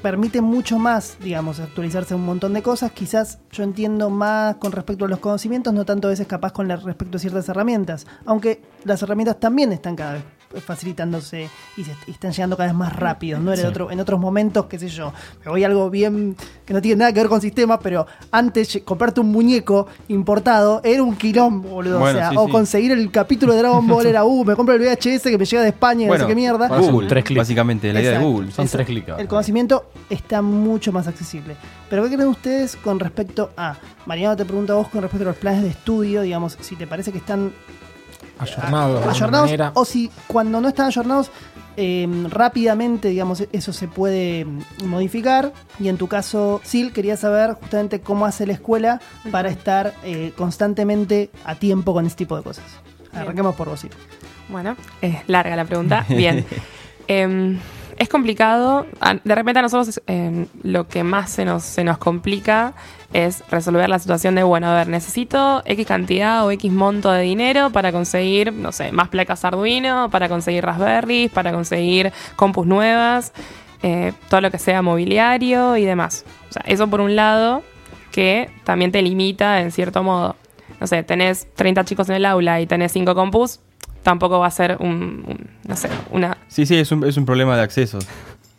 permite 0.03 0.41
mucho 0.41 0.79
más, 0.79 1.17
digamos, 1.21 1.61
actualizarse 1.61 2.15
un 2.15 2.25
montón 2.25 2.55
de 2.55 2.63
cosas. 2.63 2.91
Quizás 2.93 3.39
yo 3.53 3.63
entiendo 3.65 4.09
más 4.09 4.57
con 4.57 4.73
respecto 4.73 5.05
a 5.05 5.09
los 5.09 5.19
conocimientos, 5.19 5.75
no 5.75 5.85
tanto 5.85 6.09
a 6.09 6.11
veces 6.11 6.27
capaz 6.27 6.53
con 6.53 6.69
la- 6.69 6.77
respecto 6.77 7.19
a 7.19 7.21
ciertas 7.21 7.49
herramientas. 7.51 8.07
Aunque 8.25 8.63
las 8.85 9.03
herramientas 9.03 9.39
también 9.39 9.73
están 9.73 9.97
cada 9.97 10.15
vez 10.15 10.23
facilitándose 10.59 11.49
y, 11.77 11.85
se, 11.85 11.95
y 12.07 12.11
están 12.11 12.33
llegando 12.33 12.57
cada 12.57 12.69
vez 12.69 12.77
más 12.77 12.95
rápido. 12.95 13.39
No 13.39 13.53
era 13.53 13.63
en, 13.63 13.69
otro, 13.69 13.91
en 13.91 14.01
otros 14.01 14.19
momentos, 14.19 14.67
qué 14.67 14.79
sé 14.79 14.89
yo, 14.89 15.13
me 15.45 15.51
voy 15.51 15.63
a 15.63 15.67
algo 15.69 15.91
bien 15.91 16.37
que 16.65 16.75
no 16.75 16.83
tiene 16.83 16.97
nada 16.97 17.13
que 17.13 17.21
ver 17.21 17.29
con 17.29 17.41
sistemas, 17.41 17.79
pero 17.83 18.07
antes 18.31 18.81
comprarte 18.85 19.21
un 19.21 19.31
muñeco 19.31 19.87
importado 20.09 20.81
era 20.83 21.03
un 21.03 21.17
quilombo, 21.17 21.69
boludo. 21.69 22.01
Bueno, 22.01 22.19
o 22.19 22.21
sea, 22.21 22.31
sí, 22.31 22.37
o 22.37 22.47
sí. 22.47 22.53
conseguir 22.53 22.93
el 22.93 23.11
capítulo 23.11 23.53
de 23.53 23.61
Dragon 23.61 23.87
Ball 23.87 24.07
era, 24.07 24.25
uh, 24.25 24.45
me 24.45 24.57
compro 24.57 24.75
el 24.75 24.81
VHS 24.81 25.23
que 25.23 25.39
me 25.39 25.45
llega 25.45 25.63
de 25.63 25.69
España 25.69 26.05
y 26.05 26.09
Bueno, 26.09 26.25
no 26.25 26.29
sé 26.29 26.35
qué 26.35 26.35
mierda. 26.35 26.67
Ahora 26.67 26.83
son 26.83 26.93
Google, 26.93 27.09
tres 27.09 27.25
clics. 27.25 27.39
básicamente, 27.39 27.93
la 27.93 28.01
idea 28.01 28.19
de. 28.19 28.25
Google. 28.25 28.51
Son 28.51 28.67
tres 28.67 28.87
clics. 28.87 29.13
El 29.19 29.29
conocimiento 29.29 29.91
está 30.09 30.43
mucho 30.43 30.93
más 30.93 31.07
accesible. 31.07 31.57
Pero 31.89 32.05
¿qué 32.05 32.15
creen 32.15 32.29
ustedes 32.29 32.77
con 32.77 33.01
respecto 33.01 33.51
a... 33.57 33.77
Mariano 34.07 34.37
te 34.37 34.45
pregunta 34.45 34.73
a 34.73 34.77
vos 34.77 34.89
con 34.89 35.03
respecto 35.03 35.25
a 35.25 35.33
los 35.33 35.37
planes 35.37 35.63
de 35.63 35.71
estudio, 35.71 36.23
digamos, 36.23 36.57
si 36.61 36.77
te 36.77 36.87
parece 36.87 37.11
que 37.11 37.19
están 37.19 37.53
Ayornados. 38.41 39.07
ayornados 39.07 39.51
o 39.75 39.85
si 39.85 40.11
cuando 40.27 40.61
no 40.61 40.69
están 40.69 40.87
ayornados 40.87 41.31
eh, 41.77 42.07
rápidamente, 42.29 43.09
digamos, 43.09 43.45
eso 43.53 43.73
se 43.73 43.89
puede 43.89 44.45
mm, 44.45 44.85
modificar. 44.85 45.53
Y 45.79 45.89
en 45.89 45.97
tu 45.97 46.09
caso, 46.09 46.61
Sil, 46.67 46.93
quería 46.93 47.17
saber 47.17 47.55
justamente 47.55 48.01
cómo 48.01 48.27
hace 48.27 48.47
la 48.47 48.53
escuela 48.53 49.01
para 49.31 49.49
estar 49.49 49.95
eh, 50.05 50.33
constantemente 50.37 51.31
a 51.45 51.55
tiempo 51.55 51.95
con 51.95 52.07
este 52.07 52.19
tipo 52.19 52.37
de 52.37 52.43
cosas. 52.43 52.65
Arranquemos 53.13 53.55
por 53.55 53.69
vos, 53.69 53.81
Sil. 53.81 53.93
Bueno, 54.49 54.77
es 55.01 55.17
larga 55.29 55.57
la 55.57 55.65
pregunta. 55.65 56.05
Bien. 56.09 56.45
Em, 57.09 57.59
es 58.01 58.09
complicado. 58.09 58.87
De 59.25 59.35
repente 59.35 59.59
a 59.59 59.63
nosotros 59.63 60.01
em, 60.07 60.47
lo 60.63 60.89
que 60.89 61.05
más 61.05 61.31
se 61.31 61.45
nos, 61.45 61.63
se 61.65 61.85
nos 61.85 61.99
complica 61.99 62.73
es 63.13 63.45
resolver 63.51 63.91
la 63.91 63.99
situación 63.99 64.35
de, 64.35 64.43
bueno, 64.43 64.69
a 64.69 64.75
ver, 64.75 64.89
necesito 64.89 65.63
X 65.67 65.87
cantidad 65.87 66.47
o 66.47 66.51
X 66.51 66.73
monto 66.73 67.11
de 67.11 67.21
dinero 67.21 67.69
para 67.71 67.93
conseguir, 67.93 68.55
no 68.55 68.73
sé, 68.73 68.91
más 68.91 69.09
placas 69.09 69.45
Arduino, 69.45 70.09
para 70.09 70.31
conseguir 70.31 70.65
Raspberries, 70.65 71.31
para 71.31 71.53
conseguir 71.53 72.11
compus 72.37 72.67
nuevas, 72.67 73.35
eh, 73.83 74.15
todo 74.31 74.41
lo 74.41 74.51
que 74.51 74.59
sea 74.59 74.81
mobiliario 74.81 75.77
y 75.77 75.85
demás. 75.85 76.25
O 76.49 76.53
sea, 76.55 76.63
eso 76.65 76.89
por 76.89 77.03
un 77.03 77.17
lado 77.17 77.63
que 78.13 78.51
también 78.65 78.93
te 78.93 79.03
limita 79.03 79.61
en 79.61 79.73
cierto 79.73 80.03
modo. 80.03 80.37
No 80.81 80.87
sé, 80.87 81.03
tenés 81.03 81.49
30 81.55 81.85
chicos 81.85 82.09
en 82.09 82.15
el 82.15 82.25
aula 82.25 82.63
y 82.63 82.67
tenés 82.67 82.93
5 82.93 83.15
compus, 83.15 83.61
tampoco 84.03 84.39
va 84.39 84.47
a 84.47 84.51
ser 84.51 84.77
un, 84.81 85.25
un- 85.27 85.51
no 85.67 85.77
sé, 85.77 85.89
una, 86.11 86.37
Sí, 86.49 86.67
sí, 86.67 86.77
es 86.79 86.91
un, 86.93 87.07
es 87.07 87.17
un 87.17 87.25
problema 87.27 87.57
de 87.57 87.63
accesos. 87.63 88.07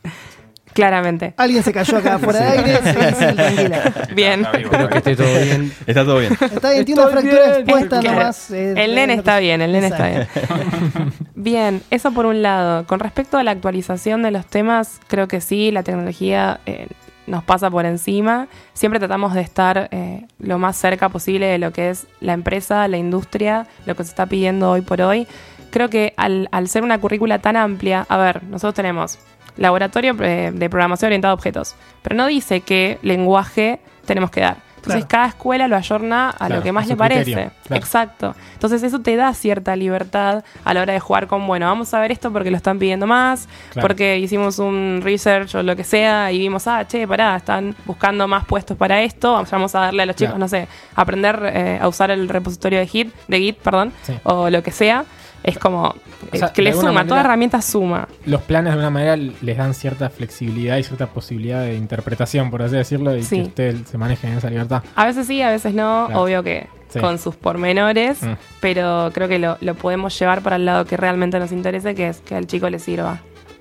claramente. 0.74 1.34
Alguien 1.36 1.64
se 1.64 1.74
cayó 1.74 1.98
acá 1.98 2.18
fuera 2.18 2.40
de 2.40 2.48
aire. 2.60 2.78
Sí, 2.78 3.16
sí, 3.20 3.26
tranquila. 3.36 3.82
Bien. 4.16 4.48
Espero 4.54 4.88
que 4.90 4.98
esté 5.00 5.16
todo 5.18 5.34
bien. 5.44 5.74
Está 5.86 6.06
todo 6.06 6.20
bien. 6.20 6.34
Está 6.40 6.72
bien, 6.72 6.86
tiene 6.86 7.02
una 7.02 7.12
fractura 7.12 7.42
bien. 7.44 7.56
expuesta 7.58 8.00
Claro. 8.00 8.20
nomás. 8.20 8.52
eh, 8.52 8.74
El 8.78 8.96
nene 8.96 9.14
está 9.16 9.40
bien, 9.40 9.62
el 9.62 9.72
nene 9.74 9.88
está 9.88 10.08
bien. 10.08 10.28
Bien, 11.36 11.82
eso 11.90 12.12
por 12.12 12.28
un 12.28 12.44
lado. 12.44 12.86
Con 12.86 13.00
respecto 13.00 13.38
a 13.40 13.44
la 13.44 13.50
actualización 13.52 14.22
de 14.22 14.30
los 14.30 14.46
temas, 14.46 15.00
creo 15.08 15.28
que 15.28 15.42
sí, 15.42 15.72
la 15.72 15.82
tecnología 15.82 16.60
eh, 16.68 16.86
nos 17.28 17.44
pasa 17.44 17.70
por 17.70 17.86
encima. 17.86 18.48
Siempre 18.74 19.00
tratamos 19.00 19.34
de 19.34 19.42
estar 19.42 19.90
eh, 19.92 20.26
lo 20.40 20.60
más 20.60 20.78
cerca 20.78 21.10
posible 21.10 21.48
de 21.48 21.58
lo 21.58 21.72
que 21.72 21.90
es 21.90 22.08
la 22.20 22.34
empresa, 22.34 22.88
la 22.88 22.98
industria, 22.98 23.68
lo 23.86 23.96
que 23.96 24.04
se 24.04 24.10
está 24.10 24.26
pidiendo 24.26 24.72
hoy 24.72 24.82
por 24.82 25.02
hoy. 25.02 25.28
Creo 25.72 25.90
que 25.90 26.14
al, 26.18 26.50
al 26.52 26.68
ser 26.68 26.84
una 26.84 27.00
currícula 27.00 27.40
tan 27.40 27.56
amplia, 27.56 28.06
a 28.10 28.18
ver, 28.18 28.44
nosotros 28.44 28.74
tenemos 28.74 29.20
laboratorio 29.58 30.16
eh, 30.22 30.52
de 30.54 30.70
programación 30.70 31.08
orientada 31.08 31.32
a 31.32 31.36
objetos, 31.36 31.76
pero 32.02 32.16
no 32.16 32.28
dice 32.28 32.62
qué 32.62 33.00
lenguaje 33.02 33.80
tenemos 34.06 34.32
que 34.32 34.42
dar. 34.42 34.71
Entonces 34.82 35.06
Claro. 35.06 35.08
cada 35.10 35.28
escuela 35.28 35.68
lo 35.68 35.76
ayorna 35.76 36.30
a 36.32 36.34
Claro, 36.38 36.56
lo 36.56 36.64
que 36.64 36.72
más 36.72 36.88
le 36.88 36.96
parece. 36.96 37.34
claro. 37.34 37.52
Exacto. 37.70 38.36
Entonces 38.54 38.82
eso 38.82 39.00
te 39.00 39.16
da 39.16 39.32
cierta 39.36 39.76
libertad 39.76 40.44
a 40.66 40.74
la 40.74 40.82
hora 40.82 40.94
de 40.94 41.00
jugar 41.00 41.28
con, 41.28 41.46
bueno, 41.46 41.68
vamos 41.68 41.94
a 41.94 42.00
ver 42.00 42.12
esto 42.12 42.32
porque 42.34 42.50
lo 42.50 42.58
están 42.58 42.80
pidiendo 42.80 43.06
más, 43.06 43.48
porque 43.80 44.18
hicimos 44.18 44.58
un 44.58 45.02
research 45.04 45.54
o 45.56 45.62
lo 45.62 45.76
que 45.76 45.84
sea 45.84 46.32
y 46.32 46.40
vimos, 46.40 46.68
ah, 46.68 46.86
che, 46.88 47.08
pará, 47.08 47.36
están 47.36 47.76
buscando 47.86 48.28
más 48.28 48.44
puestos 48.46 48.76
para 48.76 49.02
esto, 49.04 49.34
vamos 49.52 49.76
a 49.76 49.82
darle 49.82 50.02
a 50.04 50.06
los 50.08 50.16
chicos, 50.16 50.38
no 50.40 50.48
sé, 50.48 50.68
aprender 50.96 51.40
eh, 51.54 51.80
a 51.80 51.88
usar 51.88 52.10
el 52.10 52.28
repositorio 52.28 52.80
de 52.80 52.88
Git, 52.88 53.14
de 53.28 53.38
Git, 53.40 53.58
perdón, 53.60 53.94
Sí. 54.02 54.14
o 54.24 54.50
lo 54.50 54.64
que 54.64 54.72
sea. 54.72 55.06
Es 55.44 55.58
como 55.58 55.96
eh, 56.32 56.38
sea, 56.38 56.54
que 56.54 56.62
le 56.62 56.70
alguna 56.70 56.82
suma, 56.90 56.94
manera- 56.94 57.10
toda 57.10 57.22
herramienta 57.22 57.62
suma. 57.62 58.08
Los 58.26 58.42
planes 58.42 58.74
de 58.74 58.80
una 58.80 58.90
manera 58.92 59.16
les 59.16 59.58
dan 59.58 59.74
cierta 59.74 60.10
flexibilidad 60.10 60.78
y 60.78 60.84
cierta 60.84 61.08
posibilidad 61.08 61.62
de 61.64 61.76
interpretación, 61.76 62.52
por 62.52 62.62
así 62.62 62.76
decirlo, 62.76 63.16
y 63.18 63.24
Sí. 63.24 63.38
que 63.38 63.42
ustedes 63.44 63.90
se 63.90 63.98
manejen 63.98 64.32
en 64.34 64.38
esa 64.38 64.50
libertad. 64.50 64.84
A 64.96 65.06
veces 65.06 65.26
sí, 65.28 65.42
a 65.42 65.50
veces 65.50 65.74
no, 65.74 66.06
Claro. 66.08 66.22
obvio 66.24 66.44
que 66.44 66.68
Sí. 66.90 67.00
con 67.00 67.18
sus 67.18 67.36
pormenores, 67.36 68.22
Mm. 68.22 68.34
pero 68.60 69.10
creo 69.14 69.28
que 69.28 69.40
lo, 69.40 69.58
lo 69.62 69.76
podemos 69.76 70.18
llevar 70.20 70.42
para 70.42 70.58
el 70.58 70.66
lado 70.66 70.86
que 70.86 70.98
realmente 70.98 71.40
nos 71.40 71.52
interese, 71.52 71.96
que 71.96 72.10
es 72.10 72.18
que 72.20 72.36
al 72.36 72.48
chico 72.48 72.70
le 72.70 72.80
sirva. 72.80 73.20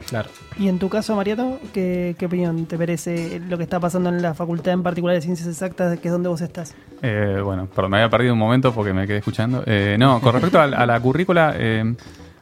Claro. 0.08 0.28
Y 0.58 0.68
en 0.68 0.78
tu 0.78 0.88
caso, 0.88 1.14
Mariano, 1.14 1.58
¿qué, 1.72 2.16
qué 2.18 2.26
opinión 2.26 2.66
te 2.66 2.76
merece 2.76 3.40
lo 3.48 3.56
que 3.56 3.64
está 3.64 3.78
pasando 3.78 4.08
en 4.08 4.22
la 4.22 4.34
facultad 4.34 4.72
en 4.72 4.82
particular 4.82 5.14
de 5.14 5.22
Ciencias 5.22 5.48
Exactas, 5.48 5.98
que 6.00 6.08
es 6.08 6.12
donde 6.12 6.28
vos 6.28 6.40
estás? 6.40 6.74
Eh, 7.02 7.40
bueno, 7.44 7.66
perdón, 7.66 7.92
me 7.92 7.96
había 7.98 8.10
perdido 8.10 8.32
un 8.32 8.38
momento 8.38 8.72
porque 8.72 8.92
me 8.92 9.06
quedé 9.06 9.18
escuchando. 9.18 9.62
Eh, 9.66 9.96
no, 9.98 10.20
con 10.20 10.32
respecto 10.32 10.58
a, 10.58 10.64
a 10.64 10.86
la 10.86 10.98
currícula, 11.00 11.54
eh, 11.56 11.94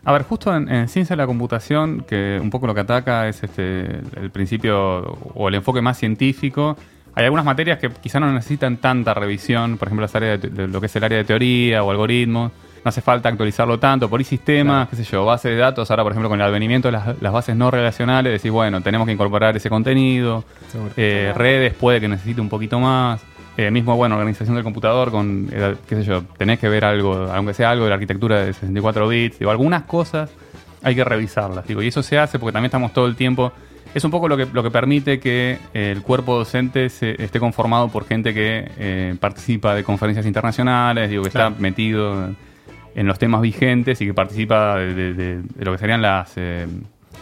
a 0.04 0.12
ver, 0.12 0.22
justo 0.22 0.56
en, 0.56 0.68
en 0.70 0.88
ciencia 0.88 1.14
de 1.14 1.18
la 1.18 1.26
computación, 1.26 2.04
que 2.08 2.38
un 2.40 2.48
poco 2.48 2.66
lo 2.66 2.74
que 2.74 2.80
ataca 2.80 3.28
es 3.28 3.42
este 3.42 4.00
el 4.16 4.30
principio 4.30 5.00
o 5.34 5.48
el 5.48 5.54
enfoque 5.56 5.82
más 5.82 5.98
científico. 5.98 6.76
Hay 7.14 7.24
algunas 7.24 7.44
materias 7.44 7.78
que 7.78 7.90
quizá 7.90 8.20
no 8.20 8.32
necesitan 8.32 8.76
tanta 8.76 9.12
revisión, 9.12 9.76
por 9.76 9.88
ejemplo, 9.88 10.02
las 10.02 10.14
áreas 10.14 10.40
de, 10.40 10.48
de 10.50 10.68
lo 10.68 10.80
que 10.80 10.86
es 10.86 10.96
el 10.96 11.04
área 11.04 11.18
de 11.18 11.24
teoría 11.24 11.82
o 11.82 11.90
algoritmos. 11.90 12.52
No 12.84 12.88
hace 12.88 13.00
falta 13.00 13.28
actualizarlo 13.28 13.78
tanto. 13.78 14.08
Por 14.08 14.20
ahí 14.20 14.24
sistemas, 14.24 14.88
qué 14.88 14.96
sé 14.96 15.04
yo, 15.04 15.24
base 15.24 15.48
de 15.48 15.56
datos. 15.56 15.90
Ahora, 15.90 16.02
por 16.04 16.12
ejemplo, 16.12 16.28
con 16.28 16.40
el 16.40 16.46
advenimiento 16.46 16.88
de 16.88 16.92
las, 16.92 17.20
las 17.20 17.32
bases 17.32 17.56
no 17.56 17.70
relacionales, 17.70 18.32
decís, 18.32 18.50
bueno, 18.50 18.80
tenemos 18.80 19.06
que 19.06 19.12
incorporar 19.12 19.56
ese 19.56 19.68
contenido. 19.68 20.44
Eh, 20.96 21.32
redes 21.36 21.74
puede 21.74 22.00
que 22.00 22.08
necesite 22.08 22.40
un 22.40 22.48
poquito 22.48 22.78
más. 22.80 23.20
Eh, 23.56 23.72
mismo, 23.72 23.96
bueno, 23.96 24.14
organización 24.14 24.54
del 24.54 24.62
computador 24.62 25.10
con, 25.10 25.48
eh, 25.50 25.74
qué 25.88 25.96
sé 25.96 26.04
yo, 26.04 26.22
tenés 26.36 26.60
que 26.60 26.68
ver 26.68 26.84
algo, 26.84 27.28
aunque 27.32 27.52
sea 27.54 27.72
algo 27.72 27.84
de 27.84 27.90
la 27.90 27.94
arquitectura 27.96 28.44
de 28.44 28.52
64 28.52 29.08
bits. 29.08 29.40
Digo, 29.40 29.50
algunas 29.50 29.82
cosas 29.82 30.30
hay 30.80 30.94
que 30.94 31.02
revisarlas. 31.02 31.66
Digo, 31.66 31.82
y 31.82 31.88
eso 31.88 32.02
se 32.04 32.18
hace 32.18 32.38
porque 32.38 32.52
también 32.52 32.66
estamos 32.68 32.92
todo 32.92 33.06
el 33.06 33.16
tiempo. 33.16 33.52
Es 33.94 34.04
un 34.04 34.12
poco 34.12 34.28
lo 34.28 34.36
que, 34.36 34.46
lo 34.52 34.62
que 34.62 34.70
permite 34.70 35.18
que 35.18 35.58
eh, 35.74 35.90
el 35.90 36.02
cuerpo 36.02 36.36
docente 36.36 36.88
se, 36.88 37.20
esté 37.20 37.40
conformado 37.40 37.88
por 37.88 38.06
gente 38.06 38.32
que 38.32 38.70
eh, 38.78 39.16
participa 39.18 39.74
de 39.74 39.82
conferencias 39.82 40.24
internacionales, 40.26 41.10
digo, 41.10 41.24
que 41.24 41.30
Claro. 41.30 41.48
está 41.48 41.60
metido 41.60 42.30
en 42.98 43.06
los 43.06 43.18
temas 43.18 43.40
vigentes 43.40 44.00
y 44.00 44.06
que 44.06 44.14
participa 44.14 44.76
de, 44.76 44.94
de- 44.94 45.14
de- 45.14 45.42
de 45.42 45.64
lo 45.64 45.72
que 45.72 45.78
serían 45.78 46.02
las 46.02 46.32
eh, 46.36 46.66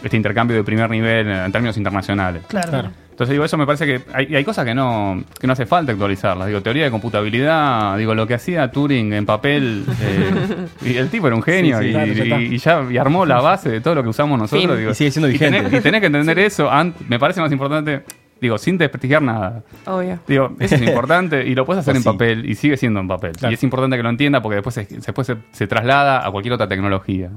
este 0.03 0.17
intercambio 0.17 0.55
de 0.57 0.63
primer 0.63 0.89
nivel 0.89 1.27
en 1.29 1.51
términos 1.51 1.77
internacionales. 1.77 2.43
Claro. 2.47 2.69
Claro. 2.69 2.89
Entonces 3.11 3.31
digo, 3.33 3.45
eso 3.45 3.57
me 3.57 3.65
parece 3.65 3.85
que 3.87 4.01
hay, 4.13 4.35
hay 4.35 4.43
cosas 4.43 4.63
que 4.63 4.75
no, 4.75 5.23
que 5.39 5.47
no 5.47 5.53
hace 5.53 5.65
falta 5.65 5.91
actualizarlas. 5.91 6.47
Digo, 6.47 6.61
teoría 6.61 6.83
de 6.83 6.91
computabilidad, 6.91 7.97
digo, 7.97 8.13
lo 8.13 8.27
que 8.27 8.35
hacía 8.35 8.69
Turing 8.71 9.11
en 9.13 9.25
papel, 9.25 9.85
eh, 10.01 10.67
y 10.85 10.97
el 10.97 11.09
tipo 11.09 11.25
era 11.25 11.35
un 11.35 11.41
genio 11.41 11.79
Sí, 11.79 11.85
sí, 11.85 11.89
y, 11.89 11.93
claro, 11.93 12.13
ya 12.13 12.23
está. 12.23 12.41
y- 12.41 12.45
y 12.53 12.57
ya 12.59 12.85
y 12.91 12.97
armó 12.97 13.25
la 13.25 13.41
base 13.41 13.69
de 13.71 13.81
todo 13.81 13.95
lo 13.95 14.03
que 14.03 14.09
usamos 14.09 14.37
nosotros. 14.37 14.77
Digo. 14.77 14.91
Y 14.91 14.93
sigue 14.95 15.09
siendo 15.11 15.29
Y 15.29 15.37
tenés, 15.37 15.61
vigente. 15.63 15.77
y 15.77 15.81
tenés 15.81 16.01
que 16.01 16.07
entender 16.07 16.37
eso, 16.39 16.69
me 17.07 17.17
parece 17.17 17.41
más 17.41 17.51
importante, 17.51 18.01
digo, 18.41 18.57
sin 18.57 18.77
desprestigiar 18.77 19.21
nada. 19.21 19.63
Obvio. 19.85 20.19
Digo, 20.27 20.51
eso 20.59 20.75
es 20.75 20.81
importante 20.87 21.45
y 21.45 21.55
lo 21.55 21.65
puedes 21.65 21.81
hacer 21.81 21.95
en 21.95 22.03
sí. 22.03 22.09
papel 22.09 22.49
y 22.49 22.55
sigue 22.55 22.77
siendo 22.77 22.99
en 22.99 23.07
papel. 23.07 23.33
Claro. 23.33 23.51
Y 23.51 23.55
es 23.55 23.63
importante 23.63 23.97
que 23.97 24.03
lo 24.03 24.09
entienda 24.09 24.41
porque 24.41 24.55
después 24.55 24.75
se, 24.75 24.85
después 24.85 25.27
se, 25.27 25.37
se 25.51 25.67
traslada 25.67 26.25
a 26.25 26.31
cualquier 26.31 26.53
otra 26.53 26.67
tecnología. 26.67 27.29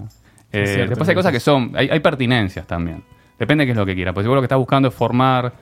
Eh, 0.52 0.66
cierto, 0.66 0.90
después 0.90 1.08
hay 1.08 1.14
cosas 1.14 1.32
que 1.32 1.40
son, 1.40 1.72
hay, 1.74 1.88
hay 1.88 2.00
pertinencias 2.00 2.66
también. 2.66 3.02
Depende 3.38 3.62
de 3.62 3.66
qué 3.66 3.72
es 3.72 3.78
lo 3.78 3.86
que 3.86 3.94
quiera. 3.94 4.12
Pues 4.12 4.24
si 4.24 4.28
vos 4.28 4.34
lo 4.34 4.42
que 4.42 4.46
estás 4.46 4.58
buscando 4.58 4.88
es 4.88 4.94
formar, 4.94 5.52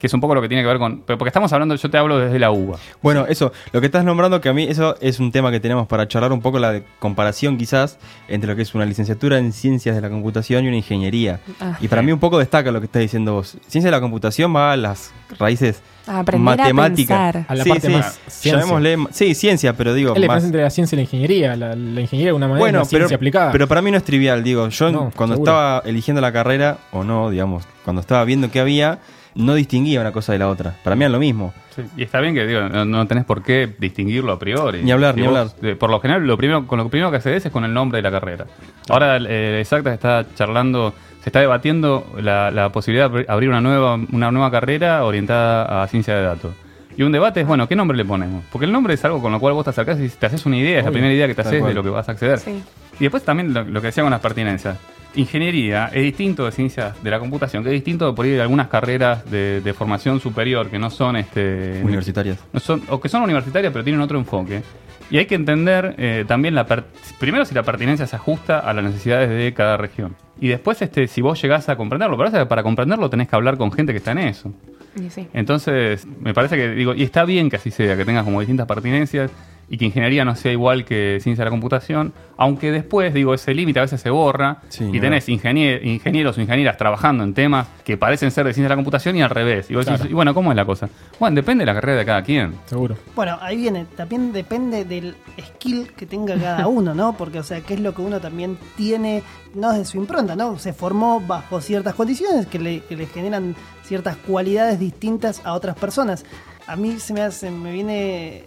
que 0.00 0.06
es 0.06 0.14
un 0.14 0.20
poco 0.20 0.34
lo 0.34 0.40
que 0.42 0.48
tiene 0.48 0.62
que 0.62 0.66
ver 0.68 0.78
con... 0.78 1.02
pero 1.02 1.18
Porque 1.18 1.28
estamos 1.28 1.52
hablando, 1.52 1.74
yo 1.76 1.90
te 1.90 1.98
hablo 1.98 2.18
desde 2.18 2.38
la 2.38 2.50
UBA. 2.50 2.78
Bueno, 3.02 3.26
eso, 3.28 3.52
lo 3.72 3.80
que 3.80 3.86
estás 3.86 4.02
nombrando, 4.02 4.40
que 4.40 4.48
a 4.48 4.52
mí 4.54 4.64
eso 4.64 4.96
es 5.00 5.20
un 5.20 5.30
tema 5.30 5.50
que 5.50 5.60
tenemos 5.60 5.86
para 5.86 6.08
charlar 6.08 6.32
un 6.32 6.40
poco, 6.40 6.58
la 6.58 6.72
de 6.72 6.82
comparación 6.98 7.58
quizás 7.58 7.98
entre 8.26 8.48
lo 8.50 8.56
que 8.56 8.62
es 8.62 8.74
una 8.74 8.86
licenciatura 8.86 9.38
en 9.38 9.52
ciencias 9.52 9.94
de 9.94 10.00
la 10.00 10.08
computación 10.08 10.64
y 10.64 10.68
una 10.68 10.78
ingeniería. 10.78 11.40
Ah. 11.60 11.76
Y 11.80 11.88
para 11.88 12.00
mí 12.02 12.10
un 12.12 12.18
poco 12.18 12.38
destaca 12.38 12.70
lo 12.72 12.80
que 12.80 12.86
estás 12.86 13.02
diciendo 13.02 13.34
vos. 13.34 13.56
Ciencia 13.68 13.90
de 13.90 13.96
la 13.96 14.00
computación 14.00 14.56
va 14.56 14.72
a 14.72 14.76
las 14.76 15.12
raíces 15.38 15.82
Aprender 16.06 16.56
matemáticas. 16.56 17.36
a. 17.36 17.44
A 17.46 17.54
la 17.54 17.64
parte 17.64 17.88
más 17.90 18.18
ciencia. 18.26 18.60
llamémosle, 18.64 18.96
sí, 19.12 19.34
ciencia, 19.34 19.74
pero 19.76 19.92
digo, 19.94 20.14
Es 20.14 20.20
la 20.20 20.22
diferencia 20.22 20.46
entre 20.46 20.62
la 20.62 20.70
ciencia 20.70 20.96
y 20.96 20.96
la 20.96 21.02
ingeniería. 21.02 21.56
La, 21.56 21.76
la 21.76 22.00
ingeniería 22.00 22.30
de 22.30 22.36
una 22.36 22.48
manera 22.48 22.58
bueno, 22.60 22.82
es 22.82 22.88
pero, 22.88 23.02
ciencia 23.02 23.16
aplicada. 23.16 23.52
pero 23.52 23.68
para 23.68 23.82
mí 23.82 23.90
no 23.90 23.98
es 23.98 24.02
trivial, 24.04 24.42
digo, 24.42 24.66
yo 24.68 24.90
No, 24.90 25.10
cuando 25.14 25.36
seguro. 25.36 25.52
estaba 25.52 25.82
eligiendo 25.84 26.20
la 26.20 26.32
carrera, 26.32 26.78
o 26.90 27.04
no, 27.04 27.30
digamos, 27.30 27.64
cuando 27.84 28.00
estaba 28.00 28.24
viendo 28.24 28.50
qué 28.50 28.60
había, 28.60 28.98
no 29.34 29.54
distinguía 29.54 30.00
una 30.00 30.12
cosa 30.12 30.32
de 30.32 30.38
la 30.38 30.48
otra. 30.48 30.74
Para 30.82 30.96
mí 30.96 31.02
era 31.04 31.10
lo 31.10 31.18
mismo. 31.18 31.52
Y 31.96 32.02
está 32.02 32.20
bien 32.20 32.34
que 32.34 32.46
digo, 32.46 32.62
no, 32.68 32.84
no 32.84 33.06
tenés 33.06 33.24
por 33.24 33.42
qué 33.42 33.72
distinguirlo 33.78 34.32
a 34.32 34.38
priori. 34.38 34.82
Ni 34.82 34.90
hablar, 34.92 35.14
Si 35.14 35.20
ni 35.20 35.26
vos, 35.28 35.36
hablar. 35.38 35.54
eh, 35.62 35.76
por 35.76 35.88
lo 35.90 36.00
general, 36.00 36.26
lo 36.26 36.36
primero, 36.36 36.66
con 36.66 36.78
lo 36.78 36.88
primero 36.88 37.10
que 37.10 37.16
accedes 37.18 37.46
es 37.46 37.52
con 37.52 37.64
el 37.64 37.72
nombre 37.72 37.98
de 37.98 38.02
la 38.02 38.10
carrera. 38.10 38.46
Ahora, 38.88 39.16
eh, 39.18 39.60
Exacta 39.60 39.92
está 39.94 40.26
charlando, 40.34 40.92
se 41.22 41.28
está 41.30 41.40
debatiendo 41.40 42.06
la, 42.20 42.50
la 42.50 42.70
posibilidad 42.70 43.10
de 43.10 43.20
abri- 43.20 43.26
abrir 43.28 43.48
una 43.50 43.60
nueva, 43.60 43.94
una 44.12 44.30
nueva 44.30 44.50
carrera 44.50 45.04
orientada 45.04 45.82
a 45.82 45.86
ciencia 45.86 46.14
de 46.16 46.22
datos. 46.22 46.52
Y 46.96 47.02
un 47.02 47.12
debate 47.12 47.40
es, 47.40 47.46
bueno, 47.46 47.66
¿qué 47.68 47.76
nombre 47.76 47.96
le 47.96 48.04
ponemos? 48.04 48.44
Porque 48.52 48.66
el 48.66 48.72
nombre 48.72 48.92
es 48.94 49.04
algo 49.04 49.22
con 49.22 49.32
lo 49.32 49.40
cual 49.40 49.54
vos 49.54 49.64
te 49.64 49.70
acercás 49.70 49.98
y 50.00 50.08
te 50.08 50.26
haces 50.26 50.44
una 50.44 50.56
idea, 50.58 50.80
es 50.80 50.84
la 50.84 50.90
primera 50.90 51.14
idea 51.14 51.26
que 51.28 51.34
te 51.34 51.40
haces 51.42 51.64
de 51.64 51.72
lo 51.72 51.82
que 51.82 51.88
vas 51.88 52.08
a 52.08 52.12
acceder. 52.12 52.38
Sí. 52.40 52.62
Y 52.98 53.04
después 53.04 53.22
también 53.24 53.54
lo, 53.54 53.62
lo 53.64 53.80
que 53.80 53.86
decía 53.86 54.02
con 54.02 54.10
las 54.10 54.20
pertinencias. 54.20 54.76
Ingeniería 55.14 55.86
es 55.92 56.02
distinto 56.02 56.44
de 56.44 56.52
ciencias 56.52 57.02
de 57.02 57.10
la 57.10 57.18
computación, 57.18 57.62
que 57.62 57.70
es 57.70 57.74
distinto 57.74 58.06
de 58.06 58.12
por 58.14 58.24
ahí 58.24 58.32
de 58.32 58.42
algunas 58.42 58.68
carreras 58.68 59.28
de, 59.30 59.60
de 59.60 59.74
formación 59.74 60.20
superior 60.20 60.68
que 60.70 60.78
no 60.78 60.90
son 60.90 61.16
este 61.16 61.80
Universitarias. 61.84 62.38
no 62.52 62.60
son, 62.60 62.82
o 62.88 63.00
que 63.00 63.08
son 63.08 63.22
universitarias 63.22 63.72
pero 63.72 63.82
tienen 63.84 64.00
otro 64.00 64.18
enfoque. 64.18 64.62
Y 65.10 65.18
hay 65.18 65.26
que 65.26 65.34
entender 65.34 65.96
eh, 65.98 66.24
también 66.28 66.54
la 66.54 66.66
per- 66.66 66.84
primero 67.18 67.44
si 67.44 67.52
la 67.52 67.64
pertinencia 67.64 68.06
se 68.06 68.14
ajusta 68.14 68.60
a 68.60 68.72
las 68.72 68.84
necesidades 68.84 69.28
de 69.28 69.52
cada 69.52 69.76
región. 69.76 70.14
Y 70.40 70.46
después 70.48 70.80
este, 70.82 71.08
si 71.08 71.20
vos 71.20 71.42
llegás 71.42 71.68
a 71.68 71.76
comprenderlo. 71.76 72.16
Pero 72.16 72.30
para 72.30 72.48
para 72.48 72.62
comprenderlo 72.62 73.10
tenés 73.10 73.26
que 73.28 73.34
hablar 73.34 73.56
con 73.58 73.72
gente 73.72 73.92
que 73.92 73.98
está 73.98 74.12
en 74.12 74.18
eso. 74.18 74.52
Y 74.96 75.10
sí. 75.10 75.26
Entonces, 75.32 76.06
me 76.20 76.32
parece 76.32 76.54
que, 76.56 76.68
digo, 76.70 76.94
y 76.94 77.02
está 77.02 77.24
bien 77.24 77.50
que 77.50 77.56
así 77.56 77.72
sea, 77.72 77.96
que 77.96 78.04
tengas 78.04 78.22
como 78.24 78.38
distintas 78.40 78.66
pertinencias 78.68 79.32
y 79.72 79.78
que 79.78 79.84
ingeniería 79.84 80.24
no 80.24 80.34
sea 80.34 80.50
igual 80.50 80.84
que 80.84 81.18
ciencia 81.22 81.44
de 81.44 81.46
la 81.46 81.50
computación, 81.52 82.12
aunque 82.36 82.72
después, 82.72 83.14
digo, 83.14 83.32
ese 83.34 83.54
límite 83.54 83.78
a 83.78 83.82
veces 83.82 84.00
se 84.00 84.10
borra 84.10 84.58
Sí, 84.68 84.90
y 84.92 84.98
tenés 85.00 85.28
ingenier- 85.28 85.84
ingenieros 85.84 86.36
o 86.36 86.40
ingenieras 86.40 86.76
trabajando 86.76 87.22
en 87.22 87.34
temas 87.34 87.68
que 87.84 87.96
parecen 87.96 88.32
ser 88.32 88.44
de 88.46 88.52
ciencia 88.52 88.64
de 88.64 88.70
la 88.70 88.74
computación 88.76 89.16
y 89.16 89.22
al 89.22 89.30
revés. 89.30 89.70
Y 89.70 89.74
vos 89.76 89.86
decís, 89.86 90.00
Claro. 90.00 90.10
y 90.10 90.14
bueno, 90.14 90.34
¿cómo 90.34 90.50
es 90.50 90.56
la 90.56 90.64
cosa? 90.64 90.88
Bueno, 91.20 91.36
depende 91.36 91.62
de 91.62 91.66
la 91.66 91.74
carrera 91.74 91.98
de 92.00 92.04
cada 92.04 92.22
quien. 92.24 92.54
Seguro. 92.66 92.96
Bueno, 93.14 93.38
ahí 93.40 93.56
viene, 93.58 93.86
también 93.96 94.32
depende 94.32 94.84
del 94.84 95.14
skill 95.40 95.92
que 95.96 96.04
tenga 96.04 96.36
cada 96.36 96.66
uno, 96.66 96.92
¿no? 96.92 97.16
Porque, 97.16 97.38
o 97.38 97.44
sea, 97.44 97.60
qué 97.60 97.74
es 97.74 97.80
lo 97.80 97.94
que 97.94 98.02
uno 98.02 98.20
también 98.20 98.58
tiene, 98.76 99.22
no 99.54 99.70
desde 99.70 99.84
su 99.84 99.98
impronta, 99.98 100.34
¿no? 100.34 100.58
Se 100.58 100.72
formó 100.72 101.20
bajo 101.20 101.60
ciertas 101.60 101.94
condiciones 101.94 102.46
que 102.46 102.58
le, 102.58 102.80
que 102.80 102.96
le 102.96 103.06
generan 103.06 103.54
ciertas 103.84 104.16
cualidades 104.16 104.80
distintas 104.80 105.40
a 105.44 105.52
otras 105.52 105.76
personas. 105.76 106.24
A 106.66 106.74
mí 106.74 106.98
se 106.98 107.12
me 107.14 107.20
hace, 107.22 107.50
me 107.52 107.70
viene 107.72 108.44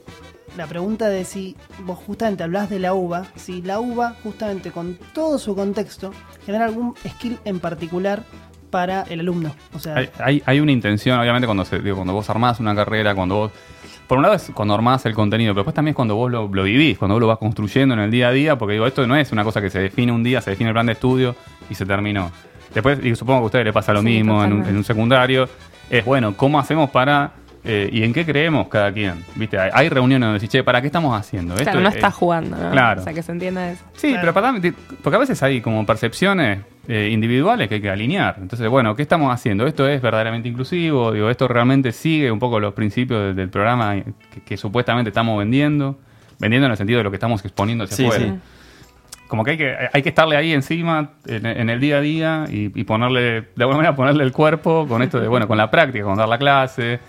la 0.58 0.68
pregunta 0.68 1.10
de 1.10 1.26
si 1.26 1.56
vos 1.86 1.97
justamente 1.97 2.43
hablás 2.43 2.70
de 2.70 2.80
la 2.80 2.93
uva, 2.93 3.26
si 3.36 3.62
la 3.62 3.80
uva, 3.80 4.16
justamente 4.24 4.72
con 4.72 4.97
todo 5.14 5.38
su 5.39 5.56
contexto, 5.56 6.12
genera 6.45 6.66
algún 6.66 6.95
skill 7.08 7.39
en 7.45 7.60
particular 7.60 8.24
para 8.70 9.04
el 9.04 9.20
alumno. 9.20 9.54
O 9.74 9.80
sea, 9.80 9.95
Hay, 9.95 10.10
hay, 10.20 10.43
hay 10.45 10.60
una 10.60 10.72
intención, 10.72 11.20
obviamente, 11.20 11.45
cuando, 11.45 11.64
se, 11.66 11.80
digo, 11.80 11.95
cuando 11.97 12.14
vos 12.14 12.30
armás 12.30 12.60
una 12.60 12.76
carrera, 12.76 13.14
cuando 13.16 13.36
vos... 13.36 13.51
Por 14.08 14.18
un 14.18 14.24
lado 14.24 14.36
es 14.36 14.51
cuando 14.54 14.74
armás 14.74 15.06
el 15.06 15.14
contenido, 15.14 15.54
pero 15.54 15.62
después 15.62 15.76
también 15.76 15.93
es 15.93 15.95
cuando 15.95 16.16
vos 16.16 16.30
lo, 16.30 16.47
lo 16.47 16.64
vivís, 16.64 16.97
cuando 16.97 17.16
vos 17.16 17.22
lo 17.22 17.28
vas 17.28 17.38
construyendo 17.38 17.93
en 17.95 18.01
el 18.01 18.12
día 18.12 18.28
a 18.28 18.32
día, 18.32 18.58
porque 18.58 18.74
digo, 18.74 18.86
esto 18.86 19.08
no 19.08 19.16
es 19.16 19.32
una 19.32 19.43
cosa 19.43 19.62
que 19.62 19.70
se 19.70 19.80
define 19.80 20.12
un 20.12 20.24
día, 20.24 20.41
se 20.41 20.49
define 20.51 20.70
el 20.70 20.74
plan 20.74 20.86
de 20.86 20.93
estudio 20.93 21.36
y 21.70 21.76
se 21.76 21.86
terminó. 21.86 22.32
Después, 22.74 22.99
y 23.04 23.16
supongo 23.16 23.39
que 23.39 23.43
a 23.43 23.45
ustedes 23.45 23.66
les 23.66 23.74
pasa 23.74 23.93
lo 23.93 24.01
Sí, 24.01 24.06
mismo 24.08 24.43
en 24.43 24.54
un, 24.54 24.66
en 24.66 24.76
un 24.76 24.84
secundario, 24.84 25.47
es 25.89 26.04
bueno, 26.04 26.36
¿cómo 26.36 26.60
hacemos 26.60 26.89
para... 26.89 27.32
eh, 27.66 27.89
¿Y 27.93 28.03
en 28.03 28.11
qué 28.14 28.26
creemos 28.26 28.68
cada 28.68 28.91
quien? 28.91 29.24
¿Viste? 29.36 29.57
Hay, 29.57 29.70
hay 29.74 29.89
reuniones 29.89 30.26
donde 30.28 30.39
decís, 30.39 30.49
che, 30.49 30.64
¿para 30.64 30.82
qué 30.82 30.88
estamos 30.88 31.18
haciendo? 31.18 31.55
Claro, 31.55 31.70
Esto 31.72 31.82
no 31.82 31.89
es- 31.89 31.95
está 31.95 32.11
jugando, 32.11 32.57
¿no? 32.57 32.72
Claro. 32.72 32.99
O 33.01 33.03
sea, 33.03 33.14
que 33.14 33.24
se 33.24 33.32
entienda 33.32 33.72
eso. 33.72 33.84
Sí, 33.93 34.09
Claro. 34.09 34.22
pero 34.22 34.34
para, 34.34 34.74
porque 35.01 35.16
a 35.16 35.20
veces 35.20 35.41
hay 35.43 35.61
como 35.61 35.86
percepciones 35.86 36.59
eh, 36.89 37.09
individuales 37.11 37.70
que 37.70 37.76
hay 37.76 37.82
que 37.82 37.89
alinear. 37.89 38.36
Entonces, 38.41 38.68
bueno, 38.68 38.95
¿qué 38.95 39.01
estamos 39.03 39.34
haciendo? 39.34 39.66
¿Esto 39.66 39.88
es 39.88 40.01
verdaderamente 40.01 40.49
inclusivo? 40.49 41.14
Digo, 41.14 41.30
¿esto 41.30 41.47
realmente 41.47 41.93
sigue 41.93 42.30
un 42.30 42.39
poco 42.39 42.59
los 42.59 42.74
principios 42.74 43.22
del, 43.28 43.36
del 43.38 43.49
programa 43.49 43.95
que, 44.34 44.41
que 44.41 44.57
supuestamente 44.57 45.09
estamos 45.09 45.39
vendiendo? 45.39 45.97
Vendiendo 46.39 46.66
en 46.66 46.72
el 46.72 46.78
sentido 46.78 46.97
de 46.97 47.05
lo 47.05 47.11
que 47.11 47.16
estamos 47.16 47.41
exponiendo 47.45 47.86
hacia 47.86 47.95
Sí, 47.95 48.05
afuera. 48.05 48.26
sí. 48.26 48.34
Como 49.30 49.43
que 49.45 49.51
hay, 49.51 49.57
que 49.57 49.76
hay 49.93 50.01
que 50.03 50.09
estarle 50.09 50.36
ahí 50.36 50.51
encima 50.51 51.11
en, 51.26 51.45
en 51.45 51.70
el 51.70 51.80
día 51.80 51.97
a 51.97 52.01
día 52.01 52.45
y, 52.49 52.72
y 52.80 52.84
ponerle, 52.84 53.22
de 53.55 53.64
alguna 53.64 53.78
manera, 53.78 53.95
ponerle 53.95 54.24
el 54.26 54.32
cuerpo 54.34 54.86
con 54.88 55.01
esto 55.01 55.20
de, 55.20 55.28
bueno, 55.28 55.47
con 55.47 55.57
la 55.57 55.72
práctica, 55.72 56.03
con 56.03 56.18
dar 56.18 56.28
la 56.28 56.38
clase, 56.38 56.99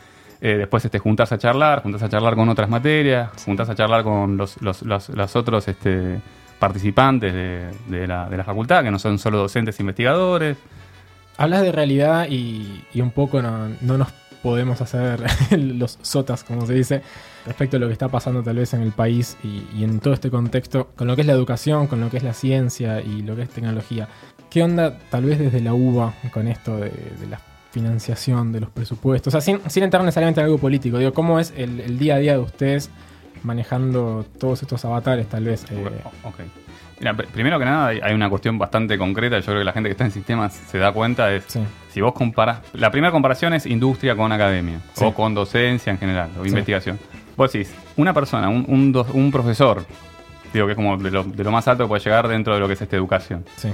eh, 0.47 0.57
después 0.59 0.85
este, 0.85 0.99
juntarse 0.99 1.35
a 1.35 1.39
charlar, 1.39 1.83
juntarse 1.83 2.05
a 2.07 2.09
charlar 2.11 2.35
con 2.35 2.49
otras 2.51 2.69
materias, 2.69 3.31
juntarse 3.45 3.73
a 3.73 3.75
charlar 3.75 4.03
con 4.05 4.37
los, 4.37 4.61
los, 4.61 4.83
los- 4.83 5.09
los 5.09 5.37
otros 5.37 5.67
este, 5.69 6.21
participantes 6.59 7.33
de, 7.33 7.71
de 7.89 8.07
la, 8.07 8.29
de 8.29 8.37
la 8.37 8.45
facultad, 8.45 8.83
que 8.85 8.91
no 8.91 8.99
son 8.99 9.19
solo 9.19 9.39
docentes 9.39 9.79
e 9.79 9.83
investigadores. 9.83 10.57
Hablas 11.39 11.63
de 11.63 11.73
realidad 11.73 12.27
y, 12.29 12.85
y 12.93 13.01
un 13.01 13.11
poco 13.11 13.41
no, 13.43 13.71
no 13.81 13.99
nos 13.99 14.13
podemos 14.43 14.81
hacer 14.83 15.23
los 15.59 15.99
sotas, 16.03 16.45
como 16.45 16.67
se 16.67 16.75
dice, 16.75 17.03
respecto 17.47 17.79
a 17.79 17.81
lo 17.81 17.87
que 17.87 17.95
está 17.95 18.09
pasando 18.09 18.43
tal 18.43 18.57
vez 18.57 18.75
en 18.75 18.83
el 18.83 18.93
país 18.93 19.39
y, 19.43 19.65
y 19.75 19.83
en 19.85 19.99
todo 20.01 20.13
este 20.15 20.31
contexto, 20.31 20.91
con 20.95 21.07
lo 21.09 21.15
que 21.17 21.23
es 21.23 21.27
la 21.27 21.33
educación, 21.33 21.87
con 21.87 22.01
lo 22.01 22.11
que 22.11 22.19
es 22.19 22.23
la 22.23 22.35
ciencia 22.35 23.01
y 23.01 23.23
lo 23.23 23.35
que 23.35 23.43
es 23.43 23.49
tecnología. 23.49 24.09
¿Qué 24.51 24.63
onda 24.63 24.99
tal 25.11 25.25
vez 25.25 25.39
desde 25.39 25.61
la 25.63 25.73
UBA 25.73 26.13
con 26.33 26.47
esto 26.49 26.77
de, 26.77 26.91
de 26.91 27.27
la 27.31 27.41
financiación, 27.75 28.53
de 28.53 28.61
los 28.61 28.71
presupuestos? 28.71 29.35
O 29.35 29.41
sea, 29.41 29.41
sin, 29.41 29.61
sin 29.69 29.83
entrar 29.83 30.03
necesariamente 30.03 30.41
en 30.41 30.47
algo 30.47 30.59
político, 30.59 30.99
digo, 30.99 31.13
¿cómo 31.13 31.39
es 31.41 31.53
el, 31.57 31.81
el 31.81 31.99
día 31.99 32.15
a 32.15 32.19
día 32.19 32.33
de 32.35 32.39
ustedes 32.39 32.89
manejando 33.43 34.25
todos 34.39 34.63
estos 34.63 34.85
avatares 34.85 35.29
tal 35.29 35.45
vez? 35.45 35.65
eh. 35.71 35.77
Mira, 37.01 37.13
primero 37.17 37.59
que 37.59 37.65
nada 37.65 37.89
hay, 37.89 38.15
una 38.15 38.31
cuestión 38.31 38.57
bastante 38.57 38.97
concreta, 38.97 39.39
yo 39.41 39.45
creo 39.47 39.59
que 39.59 39.65
la 39.65 39.73
gente 39.73 39.89
que 39.89 39.93
está 39.93 40.05
en 40.05 40.13
sistemas 40.13 40.55
se 40.55 40.79
da 40.79 40.93
cuenta, 40.93 41.33
es 41.35 41.45
sí. 41.49 41.61
si 41.91 42.01
vos 42.01 42.15
comparás, 42.15 42.61
la 42.73 42.91
primera 42.93 43.11
comparación 43.11 43.53
es 43.53 43.67
industria 43.67 44.15
con 44.15 44.31
academia, 44.31 44.79
Sí. 44.93 45.05
o 45.05 45.13
con 45.13 45.35
docencia 45.35 45.91
en 45.91 45.99
general, 45.99 46.31
o 46.39 46.45
Sí. 46.45 46.51
investigación. 46.51 46.99
Vos 47.37 47.53
decís, 47.53 47.75
una 47.97 48.15
persona, 48.15 48.49
un, 48.49 48.65
un, 48.69 49.05
un 49.13 49.33
profesor, 49.33 49.85
digo 50.53 50.67
que 50.67 50.73
es 50.73 50.77
como 50.77 50.97
de 50.97 51.11
lo, 51.11 51.25
de 51.25 51.43
lo 51.43 51.51
más 51.51 51.67
alto 51.67 51.83
que 51.85 51.89
puede 51.89 52.05
llegar 52.05 52.29
dentro 52.29 52.55
de 52.55 52.61
lo 52.61 52.69
que 52.69 52.75
es 52.75 52.81
esta 52.83 52.95
educación, 52.97 53.45
Sí. 53.57 53.71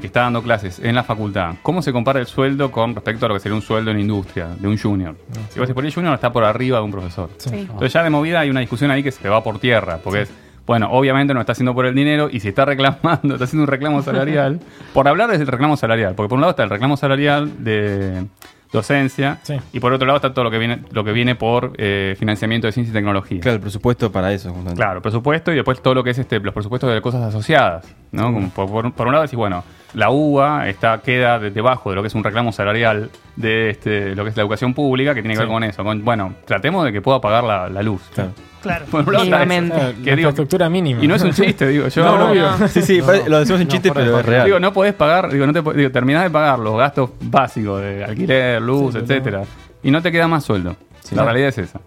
Que 0.00 0.06
está 0.06 0.22
dando 0.22 0.42
clases 0.42 0.78
en 0.78 0.94
la 0.94 1.02
facultad, 1.02 1.54
¿cómo 1.62 1.82
se 1.82 1.92
compara 1.92 2.20
el 2.20 2.26
sueldo 2.26 2.70
con 2.70 2.94
respecto 2.94 3.26
a 3.26 3.28
lo 3.28 3.34
que 3.34 3.40
sería 3.40 3.54
un 3.56 3.62
sueldo 3.62 3.90
en 3.90 4.00
industria, 4.00 4.48
de 4.58 4.68
un 4.68 4.78
junior? 4.78 5.14
No, 5.28 5.34
Si 5.50 5.58
vos 5.58 5.68
decís, 5.68 5.74
por 5.74 5.84
ahí 5.84 5.88
el 5.88 5.94
junior 5.94 6.14
está 6.14 6.32
por 6.32 6.44
arriba 6.44 6.78
de 6.78 6.84
un 6.84 6.90
profesor. 6.90 7.30
Sí. 7.38 7.50
Sí. 7.50 7.56
Entonces 7.60 7.92
ya 7.92 8.02
de 8.02 8.10
movida 8.10 8.40
hay 8.40 8.50
una 8.50 8.60
discusión 8.60 8.90
ahí 8.90 9.02
que 9.02 9.10
se 9.10 9.28
va 9.28 9.42
por 9.42 9.58
tierra, 9.58 9.98
porque 10.02 10.22
es, 10.22 10.30
bueno, 10.66 10.88
obviamente 10.90 11.34
no 11.34 11.40
está 11.40 11.52
haciendo 11.52 11.74
por 11.74 11.86
el 11.86 11.94
dinero 11.94 12.28
y 12.30 12.40
si 12.40 12.48
está 12.48 12.64
reclamando, 12.64 13.20
está 13.34 13.44
haciendo 13.44 13.64
un 13.64 13.68
reclamo 13.68 14.02
salarial, 14.02 14.60
por 14.94 15.08
hablar 15.08 15.30
del 15.30 15.46
reclamo 15.46 15.76
salarial, 15.76 16.14
porque 16.14 16.28
por 16.28 16.36
un 16.36 16.42
lado 16.42 16.50
está 16.52 16.62
el 16.62 16.70
reclamo 16.70 16.96
salarial 16.96 17.64
de 17.64 18.26
docencia 18.72 19.38
Sí. 19.42 19.56
y 19.72 19.80
por 19.80 19.92
otro 19.92 20.06
lado 20.06 20.16
está 20.16 20.32
todo 20.32 20.44
lo 20.44 20.50
que 20.50 20.58
viene, 20.58 20.82
lo 20.90 21.04
que 21.04 21.12
viene 21.12 21.34
por 21.34 21.72
eh, 21.76 22.16
financiamiento 22.18 22.66
de 22.66 22.72
ciencia 22.72 22.90
y 22.90 22.94
tecnología. 22.94 23.40
Claro, 23.40 23.56
el 23.56 23.60
presupuesto 23.60 24.10
para 24.10 24.32
eso. 24.32 24.48
justamente. 24.50 24.76
Claro, 24.82 25.02
presupuesto 25.02 25.52
y 25.52 25.56
después 25.56 25.80
todo 25.82 25.94
lo 25.94 26.02
que 26.02 26.10
es 26.10 26.18
este, 26.18 26.40
los 26.40 26.54
presupuestos 26.54 26.92
de 26.92 27.00
cosas 27.00 27.22
asociadas. 27.22 27.86
¿no? 28.12 28.32
Como 28.32 28.48
por, 28.50 28.68
por- 28.70 28.92
por 28.92 29.06
un 29.06 29.12
lado 29.12 29.22
decís, 29.22 29.36
bueno, 29.36 29.62
la 29.94 30.10
UBA 30.10 30.68
está, 30.68 30.98
queda 31.02 31.38
de- 31.38 31.50
debajo 31.50 31.90
de 31.90 31.96
lo 31.96 32.02
que 32.02 32.08
es 32.08 32.14
un 32.14 32.24
reclamo 32.24 32.52
salarial 32.52 33.10
de 33.36 33.70
este, 33.70 34.14
lo 34.14 34.24
que 34.24 34.30
es 34.30 34.36
la 34.36 34.42
educación 34.42 34.74
pública, 34.74 35.14
que 35.14 35.20
tiene 35.22 35.34
que 35.34 35.38
Sí. 35.40 35.44
ver 35.44 35.52
con 35.52 35.64
eso. 35.64 35.84
Con, 35.84 36.04
bueno, 36.04 36.34
tratemos 36.46 36.84
de 36.84 36.92
que 36.92 37.00
pueda 37.02 37.20
pagar 37.20 37.44
la, 37.44 37.68
la 37.68 37.82
luz. 37.82 38.02
Claro. 38.14 38.30
claro. 38.62 38.84
Por 38.90 39.00
un 39.06 39.12
lado 39.12 39.24
está 39.24 39.36
eso. 39.42 39.46
Mínimamente. 39.46 39.76
Que 39.76 40.10
la 40.10 40.16
digo- 40.16 40.28
infraestructura 40.28 40.68
mínima. 40.68 41.02
Y 41.04 41.06
no 41.08 41.14
es 41.14 41.22
un 41.22 41.32
chiste, 41.32 41.66
digo 41.68 41.88
yo. 41.88 42.04
No, 42.04 42.34
no, 42.34 42.58
no. 42.58 42.68
Sí, 42.68 42.82
sí, 42.82 43.00
lo 43.26 43.38
decimos 43.40 43.60
en 43.60 43.68
chiste, 43.68 43.90
pero 43.92 44.18
es 44.20 44.26
real. 44.26 44.44
Digo, 44.46 44.60
no 44.60 44.72
podés 44.72 44.94
pagar, 44.94 45.30
digo, 45.30 45.46
no 45.46 45.52
te 45.52 45.60
digo, 45.76 45.90
terminás 45.90 46.22
de 46.24 46.30
pagar 46.30 46.58
los 46.58 46.76
gastos 46.78 47.10
básicos 47.20 47.80
de 47.80 48.04
alquiler, 48.04 48.60
luz, 48.62 48.94
Sí, 48.94 49.00
etcétera, 49.00 49.42
y 49.82 49.90
no 49.90 50.00
te 50.02 50.10
queda 50.12 50.26
más 50.28 50.44
sueldo. 50.44 50.76
Sí. 51.02 51.16
la 51.16 51.24
realidad 51.24 51.48
es 51.48 51.58
esa. 51.58 51.80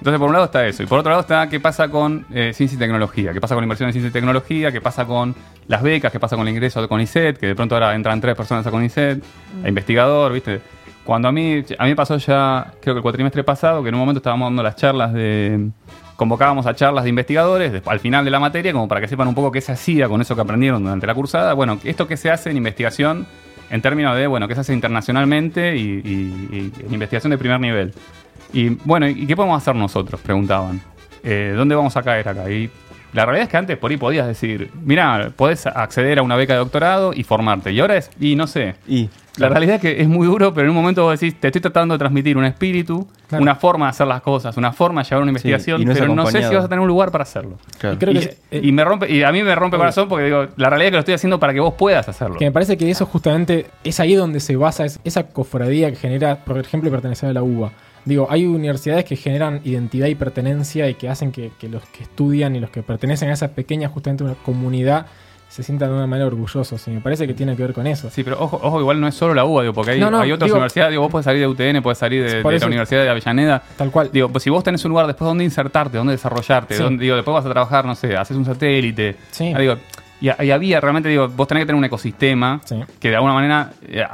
Entonces, 0.00 0.18
por 0.18 0.28
un 0.28 0.32
lado 0.32 0.46
está 0.46 0.66
eso. 0.66 0.82
Y 0.82 0.86
por 0.86 0.98
otro 0.98 1.10
lado 1.10 1.20
está 1.20 1.48
qué 1.48 1.60
pasa 1.60 1.88
con 1.88 2.24
eh, 2.32 2.52
ciencia 2.54 2.74
y 2.76 2.78
tecnología. 2.78 3.32
¿Qué 3.34 3.40
pasa 3.40 3.54
con 3.54 3.62
la 3.62 3.66
inversión 3.66 3.88
en 3.88 3.92
ciencia 3.92 4.08
y 4.08 4.12
tecnología? 4.12 4.72
¿Qué 4.72 4.80
pasa 4.80 5.04
con 5.04 5.34
las 5.68 5.82
becas? 5.82 6.10
¿Qué 6.10 6.18
pasa 6.18 6.36
con 6.36 6.48
el 6.48 6.54
ingreso 6.54 6.80
de 6.80 6.88
CONICET? 6.88 7.36
Que 7.38 7.48
de 7.48 7.54
pronto 7.54 7.74
ahora 7.74 7.94
entran 7.94 8.18
tres 8.20 8.34
personas 8.34 8.66
a 8.66 8.70
CONICET, 8.70 9.22
a 9.62 9.68
investigador, 9.68 10.32
¿viste? 10.32 10.60
Cuando 11.04 11.28
a 11.28 11.32
mí, 11.32 11.62
a 11.78 11.84
mí 11.84 11.90
me 11.90 11.96
pasó 11.96 12.16
ya, 12.16 12.72
creo 12.80 12.94
que 12.94 12.98
el 12.98 13.02
cuatrimestre 13.02 13.44
pasado, 13.44 13.82
que 13.82 13.90
en 13.90 13.94
un 13.94 14.00
momento 14.00 14.18
estábamos 14.18 14.46
dando 14.46 14.62
las 14.62 14.76
charlas 14.76 15.12
de... 15.12 15.68
Convocábamos 16.16 16.66
a 16.66 16.74
charlas 16.74 17.04
de 17.04 17.10
investigadores 17.10 17.82
al 17.86 18.00
final 18.00 18.24
de 18.24 18.30
la 18.30 18.38
materia, 18.40 18.72
como 18.72 18.86
para 18.88 19.00
que 19.00 19.08
sepan 19.08 19.26
un 19.28 19.34
poco 19.34 19.50
qué 19.50 19.60
se 19.62 19.72
hacía 19.72 20.06
con 20.08 20.20
eso 20.20 20.34
que 20.34 20.42
aprendieron 20.42 20.82
durante 20.82 21.06
la 21.06 21.14
cursada. 21.14 21.54
Bueno, 21.54 21.78
esto 21.84 22.06
que 22.06 22.16
se 22.18 22.30
hace 22.30 22.50
en 22.50 22.58
investigación 22.58 23.26
en 23.70 23.80
términos 23.80 24.14
de, 24.16 24.26
bueno, 24.26 24.46
qué 24.46 24.54
se 24.54 24.60
hace 24.60 24.74
internacionalmente 24.74 25.76
y, 25.76 25.80
y- 26.04 26.72
y 26.76 26.84
en 26.86 26.92
investigación 26.94 27.30
de 27.30 27.38
primer 27.38 27.58
nivel. 27.60 27.94
Y 28.52 28.70
bueno, 28.84 29.08
¿y 29.08 29.26
qué 29.26 29.36
podemos 29.36 29.60
hacer 29.60 29.74
nosotros? 29.74 30.20
Preguntaban. 30.20 30.80
Eh, 31.22 31.52
¿Dónde 31.56 31.74
vamos 31.74 31.96
a 31.96 32.02
caer 32.02 32.28
acá? 32.28 32.50
Y 32.50 32.70
la 33.12 33.24
realidad 33.26 33.44
es 33.44 33.50
que 33.50 33.56
antes 33.56 33.76
por 33.76 33.90
ahí 33.90 33.96
podías 33.96 34.26
decir, 34.26 34.70
mira, 34.84 35.30
podés 35.36 35.66
acceder 35.66 36.18
a 36.18 36.22
una 36.22 36.36
beca 36.36 36.54
de 36.54 36.60
doctorado 36.60 37.12
y 37.12 37.22
formarte. 37.24 37.72
Y 37.72 37.80
ahora 37.80 37.96
es, 37.96 38.10
y 38.20 38.36
no 38.36 38.46
sé. 38.46 38.74
Y 38.88 39.08
La 39.36 39.48
realidad 39.48 39.76
es 39.76 39.80
que 39.80 40.00
es 40.02 40.08
muy 40.08 40.26
duro, 40.26 40.52
pero 40.54 40.64
en 40.66 40.70
un 40.70 40.76
momento 40.76 41.02
vos 41.04 41.18
decís, 41.18 41.38
te 41.40 41.48
estoy 41.48 41.60
tratando 41.60 41.94
de 41.94 41.98
transmitir 41.98 42.36
un 42.36 42.44
espíritu, 42.44 43.06
Claro. 43.28 43.42
una 43.42 43.54
forma 43.54 43.86
de 43.86 43.90
hacer 43.90 44.06
las 44.08 44.22
cosas, 44.22 44.56
una 44.56 44.72
forma 44.72 45.02
de 45.02 45.08
llevar 45.08 45.22
una 45.22 45.30
investigación, 45.30 45.84
no 45.84 45.92
pero 45.94 46.08
no 46.14 46.26
sé 46.26 46.42
si 46.42 46.52
vas 46.54 46.64
a 46.64 46.68
tener 46.68 46.80
un 46.80 46.88
lugar 46.88 47.10
para 47.12 47.22
hacerlo. 47.22 47.58
claro. 47.78 47.94
Y 47.94 47.98
creo 47.98 48.12
y, 48.14 48.18
que- 48.18 48.36
eh, 48.50 48.60
y 48.64 48.72
me 48.72 48.84
rompe, 48.84 49.08
y 49.10 49.22
a 49.22 49.30
mí 49.30 49.42
me 49.44 49.54
rompe 49.54 49.76
el 49.76 49.80
corazón 49.80 50.08
porque 50.08 50.24
digo, 50.24 50.46
la 50.56 50.68
realidad 50.68 50.86
es 50.86 50.90
que 50.90 50.96
lo 50.96 50.98
estoy 51.00 51.14
haciendo 51.14 51.38
para 51.38 51.52
que 51.54 51.60
vos 51.60 51.74
puedas 51.74 52.08
hacerlo. 52.08 52.36
Que 52.38 52.46
me 52.46 52.50
parece 52.52 52.76
que 52.76 52.90
eso 52.90 53.06
justamente 53.06 53.66
es 53.84 54.00
ahí 54.00 54.14
donde 54.14 54.40
se 54.40 54.56
basa 54.56 54.84
es- 54.84 54.98
esa 55.04 55.28
cofradía 55.28 55.90
que 55.90 55.96
genera, 55.96 56.36
por 56.44 56.58
ejemplo, 56.58 56.90
pertenecer 56.90 57.28
a 57.30 57.32
la 57.32 57.42
UBA. 57.42 57.70
Digo, 58.04 58.26
hay 58.30 58.46
universidades 58.46 59.04
que 59.04 59.16
generan 59.16 59.60
identidad 59.64 60.06
y 60.08 60.14
pertenencia 60.14 60.88
y 60.88 60.94
que 60.94 61.08
hacen 61.08 61.32
que, 61.32 61.52
que 61.58 61.68
los 61.68 61.84
que 61.86 62.04
estudian 62.04 62.56
y 62.56 62.60
los 62.60 62.70
que 62.70 62.82
pertenecen 62.82 63.28
a 63.30 63.34
esa 63.34 63.48
pequeña, 63.48 63.88
justamente 63.88 64.24
una 64.24 64.34
comunidad, 64.34 65.06
se 65.48 65.62
sientan 65.64 65.88
de 65.90 65.96
una 65.96 66.06
manera 66.06 66.26
orgullosos. 66.28 66.86
Y 66.86 66.92
me 66.92 67.00
parece 67.00 67.26
que 67.26 67.34
tiene 67.34 67.56
que 67.56 67.62
ver 67.62 67.72
con 67.74 67.86
eso. 67.86 68.08
Sí, 68.08 68.22
pero 68.22 68.40
ojo, 68.40 68.60
ojo, 68.62 68.80
igual 68.80 69.00
no 69.00 69.08
es 69.08 69.14
solo 69.16 69.34
la 69.34 69.44
UBA, 69.44 69.62
digo, 69.62 69.74
porque 69.74 69.90
hay, 69.92 70.00
No, 70.00 70.10
no, 70.10 70.20
hay 70.20 70.30
otras 70.32 70.46
digo- 70.46 70.56
universidades, 70.58 70.92
digo, 70.92 71.02
vos 71.02 71.10
podés 71.10 71.24
salir 71.24 71.40
de 71.40 71.46
UTN, 71.48 71.82
podés 71.82 71.98
salir 71.98 72.22
de, 72.24 72.42
la 72.58 72.66
Universidad 72.66 73.02
de 73.02 73.10
Avellaneda. 73.10 73.62
Tal 73.76 73.90
cual. 73.90 74.10
Digo, 74.12 74.28
pues 74.28 74.44
si 74.44 74.50
vos 74.50 74.62
tenés 74.62 74.84
un 74.84 74.90
lugar 74.90 75.06
después 75.08 75.26
donde 75.26 75.42
insertarte, 75.44 75.98
donde 75.98 76.12
desarrollarte, 76.12 76.76
Sí. 76.76 76.82
donde, 76.82 77.02
digo, 77.02 77.16
después 77.16 77.34
vas 77.34 77.44
a 77.44 77.50
trabajar, 77.50 77.84
no 77.84 77.94
sé, 77.96 78.16
haces 78.16 78.36
un 78.36 78.44
satélite. 78.44 79.16
Sí. 79.32 79.52
Ah, 79.54 79.58
digo, 79.58 79.74
Y, 80.22 80.26
y 80.44 80.50
había, 80.50 80.80
realmente 80.80 81.08
digo, 81.08 81.28
vos 81.28 81.48
tenés 81.48 81.62
que 81.62 81.66
tener 81.66 81.78
un 81.78 81.84
ecosistema 81.84 82.60
Sí. 82.64 82.76
que 83.00 83.08
de 83.08 83.14
alguna 83.16 83.32
manera 83.32 83.72
eh, 83.88 84.04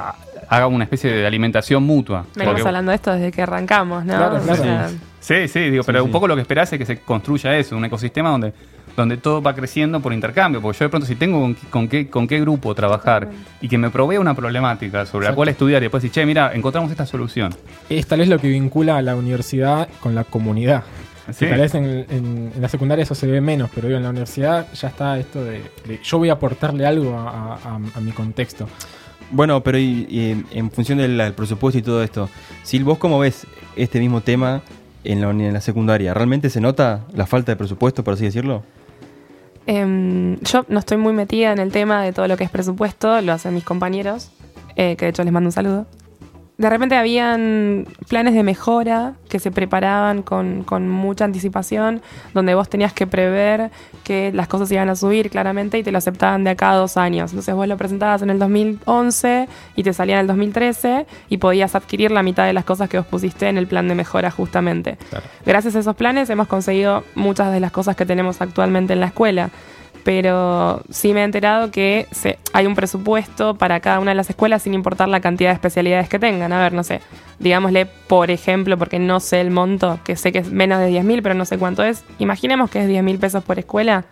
haga 0.49 0.67
una 0.67 0.83
especie 0.85 1.11
de 1.11 1.25
alimentación 1.27 1.83
mutua. 1.83 2.25
Venimos 2.35 2.55
Porque- 2.55 2.67
hablando 2.67 2.91
de 2.91 2.95
esto 2.95 3.11
desde 3.11 3.31
que 3.31 3.41
arrancamos, 3.41 4.05
¿no? 4.05 4.15
Claro, 4.15 4.39
claro. 4.41 4.61
O 4.61 4.63
sea, 4.63 4.89
Sí, 5.19 5.47
sí, 5.49 5.59
digo, 5.69 5.83
pero 5.83 6.03
un 6.05 6.11
poco 6.11 6.25
lo 6.27 6.35
que 6.35 6.41
esperás 6.41 6.71
es 6.71 6.79
que 6.79 6.85
se 6.85 6.99
construya 6.99 7.57
eso, 7.57 7.75
un 7.75 7.83
ecosistema 7.83 8.29
donde, 8.29 8.53
donde 8.95 9.17
todo 9.17 9.41
va 9.41 9.53
creciendo 9.53 9.99
por 9.99 10.13
intercambio. 10.13 10.61
Porque 10.61 10.79
yo 10.79 10.85
de 10.85 10.89
pronto 10.89 11.05
si 11.05 11.15
tengo 11.15 11.41
con, 11.41 11.53
con 11.69 11.87
qué, 11.89 12.09
con 12.09 12.27
qué 12.27 12.39
grupo 12.39 12.73
trabajar 12.73 13.27
y 13.59 13.67
que 13.67 13.77
me 13.77 13.89
provea 13.89 14.21
una 14.21 14.33
problemática 14.35 15.05
sobre 15.05 15.27
la 15.27 15.35
cual 15.35 15.49
estudiar 15.49 15.81
y 15.81 15.85
después 15.85 16.01
decir, 16.01 16.13
che, 16.13 16.25
mira, 16.25 16.51
encontramos 16.53 16.89
esta 16.91 17.05
solución. 17.05 17.53
Es 17.89 18.07
tal 18.07 18.19
vez 18.19 18.29
lo 18.29 18.39
que 18.39 18.47
vincula 18.47 18.95
a 18.97 19.01
la 19.01 19.15
universidad 19.17 19.89
con 19.99 20.15
la 20.15 20.23
comunidad. 20.23 20.83
Sí. 21.33 21.45
Tal 21.47 21.59
vez 21.59 21.75
en, 21.75 21.83
en- 21.83 22.51
en 22.55 22.61
la 22.61 22.69
secundaria 22.69 23.03
eso 23.03 23.13
se 23.13 23.27
ve 23.27 23.41
menos, 23.41 23.69
pero 23.75 23.87
digo, 23.87 23.97
en 23.97 24.03
la 24.03 24.11
universidad 24.11 24.65
ya 24.73 24.87
está 24.87 25.19
esto 25.19 25.43
de, 25.43 25.61
de 25.85 25.99
yo 26.01 26.19
voy 26.19 26.29
a 26.29 26.33
aportarle 26.33 26.85
algo 26.85 27.17
a, 27.17 27.55
a- 27.55 27.79
a 27.95 27.99
mi 27.99 28.11
contexto. 28.13 28.69
Bueno, 29.31 29.61
pero 29.61 29.77
y, 29.77 30.45
en- 30.51 30.71
función 30.71 30.99
del 30.99 31.33
presupuesto 31.33 31.77
y 31.77 31.81
todo 31.81 32.01
esto, 32.03 32.29
Sil, 32.63 32.83
¿vos 32.83 32.97
cómo 32.97 33.19
ves 33.19 33.45
este 33.75 33.99
mismo 33.99 34.21
tema 34.21 34.61
en 35.03 35.21
la, 35.21 35.29
en 35.31 35.53
la 35.53 35.61
secundaria? 35.61 36.13
¿Realmente 36.13 36.49
se 36.49 36.61
nota 36.61 37.01
la 37.13 37.25
falta 37.25 37.51
de 37.51 37.55
presupuesto, 37.57 38.03
por 38.03 38.13
así 38.13 38.23
decirlo? 38.25 38.63
Em, 39.65 40.39
yo 40.39 40.65
no 40.69 40.79
estoy 40.79 40.97
muy 40.97 41.11
metida 41.11 41.51
en 41.51 41.59
el 41.59 41.71
tema 41.73 42.01
de 42.01 42.13
todo 42.13 42.27
lo 42.27 42.37
que 42.37 42.45
es 42.45 42.49
presupuesto, 42.49 43.19
lo 43.21 43.33
hacen 43.33 43.53
mis 43.53 43.65
compañeros, 43.65 44.31
eh, 44.77 44.95
que 44.95 45.05
de 45.05 45.09
hecho 45.09 45.23
les 45.25 45.33
mando 45.33 45.49
un 45.49 45.51
saludo. 45.51 45.85
De 46.57 46.71
repente 46.71 46.95
habían 46.95 47.85
planes 48.09 48.33
de 48.33 48.41
mejora 48.41 49.13
que 49.29 49.37
se 49.37 49.51
preparaban 49.51 50.23
con, 50.23 50.63
con 50.63 50.89
mucha 50.89 51.23
anticipación, 51.23 52.01
donde 52.33 52.55
vos 52.55 52.67
tenías 52.67 52.93
que 52.93 53.05
prever 53.05 53.69
que 54.03 54.31
las 54.33 54.47
cosas 54.47 54.71
iban 54.71 54.89
a 54.89 54.95
subir 54.95 55.29
claramente 55.29 55.77
y 55.77 55.83
te 55.83 55.91
lo 55.91 55.99
aceptaban 55.99 56.43
de 56.43 56.51
acá 56.51 56.71
a 56.71 56.75
dos 56.75 56.97
años. 56.97 57.31
Entonces 57.31 57.53
vos 57.53 57.67
lo 57.67 57.77
presentabas 57.77 58.23
en 58.23 58.31
el 58.31 58.39
2011 58.39 59.47
y 59.75 59.83
te 59.83 59.93
salía 59.93 60.15
en 60.15 60.21
el 60.21 60.27
2013 60.27 61.05
y 61.29 61.37
podías 61.37 61.75
adquirir 61.75 62.09
la 62.09 62.23
mitad 62.23 62.47
de 62.47 62.53
las 62.53 62.65
cosas 62.65 62.89
que 62.89 62.97
vos 62.97 63.05
pusiste 63.05 63.47
en 63.47 63.59
el 63.59 63.67
plan 63.67 63.87
de 63.87 63.93
mejora 63.93 64.31
justamente. 64.31 64.97
Gracias 65.45 65.75
a 65.75 65.79
esos 65.79 65.95
planes 65.95 66.27
hemos 66.31 66.47
conseguido 66.47 67.03
muchas 67.13 67.51
de 67.51 67.59
las 67.59 67.71
cosas 67.71 67.95
que 67.95 68.05
tenemos 68.07 68.41
actualmente 68.41 68.93
en 68.93 68.99
la 68.99 69.07
escuela. 69.07 69.51
Pero 70.07 70.83
sí 70.89 71.13
me 71.13 71.19
he 71.19 71.23
enterado 71.25 71.69
que 71.69 72.07
hay 72.53 72.65
un 72.65 72.75
presupuesto 72.75 73.55
para 73.55 73.81
cada 73.81 73.99
una 73.99 74.11
de 74.11 74.15
las 74.15 74.29
escuelas 74.29 74.61
sin 74.61 74.73
importar 74.73 75.09
la 75.09 75.19
cantidad 75.19 75.49
de 75.49 75.55
especialidades 75.55 76.07
que 76.07 76.17
tengan. 76.17 76.53
A 76.53 76.61
ver, 76.61 76.71
no 76.71 76.81
sé, 76.85 77.01
digámosle, 77.39 77.87
por 78.07 78.31
ejemplo, 78.31 78.77
porque 78.77 78.99
no 78.99 79.19
sé 79.19 79.41
el 79.41 79.51
monto, 79.51 79.99
que 80.05 80.15
sé 80.15 80.31
que 80.31 80.39
es 80.39 80.49
menos 80.49 80.79
de 80.79 80.87
10 80.87 81.03
mil, 81.03 81.21
pero 81.21 81.35
no 81.35 81.43
sé 81.43 81.57
cuánto 81.57 81.83
es. 81.83 82.05
Imaginemos 82.19 82.69
que 82.69 82.79
es 82.79 82.87
10 82.87 83.03
mil 83.03 83.19
pesos 83.19 83.43
por 83.43 83.59
escuela. 83.59 84.05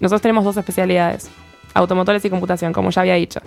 Nosotros 0.00 0.22
tenemos 0.22 0.42
dos 0.42 0.56
especialidades, 0.56 1.28
automotores 1.74 2.24
y 2.24 2.30
computación, 2.30 2.72
como 2.72 2.88
ya 2.88 3.02
había 3.02 3.16
dicho. 3.16 3.40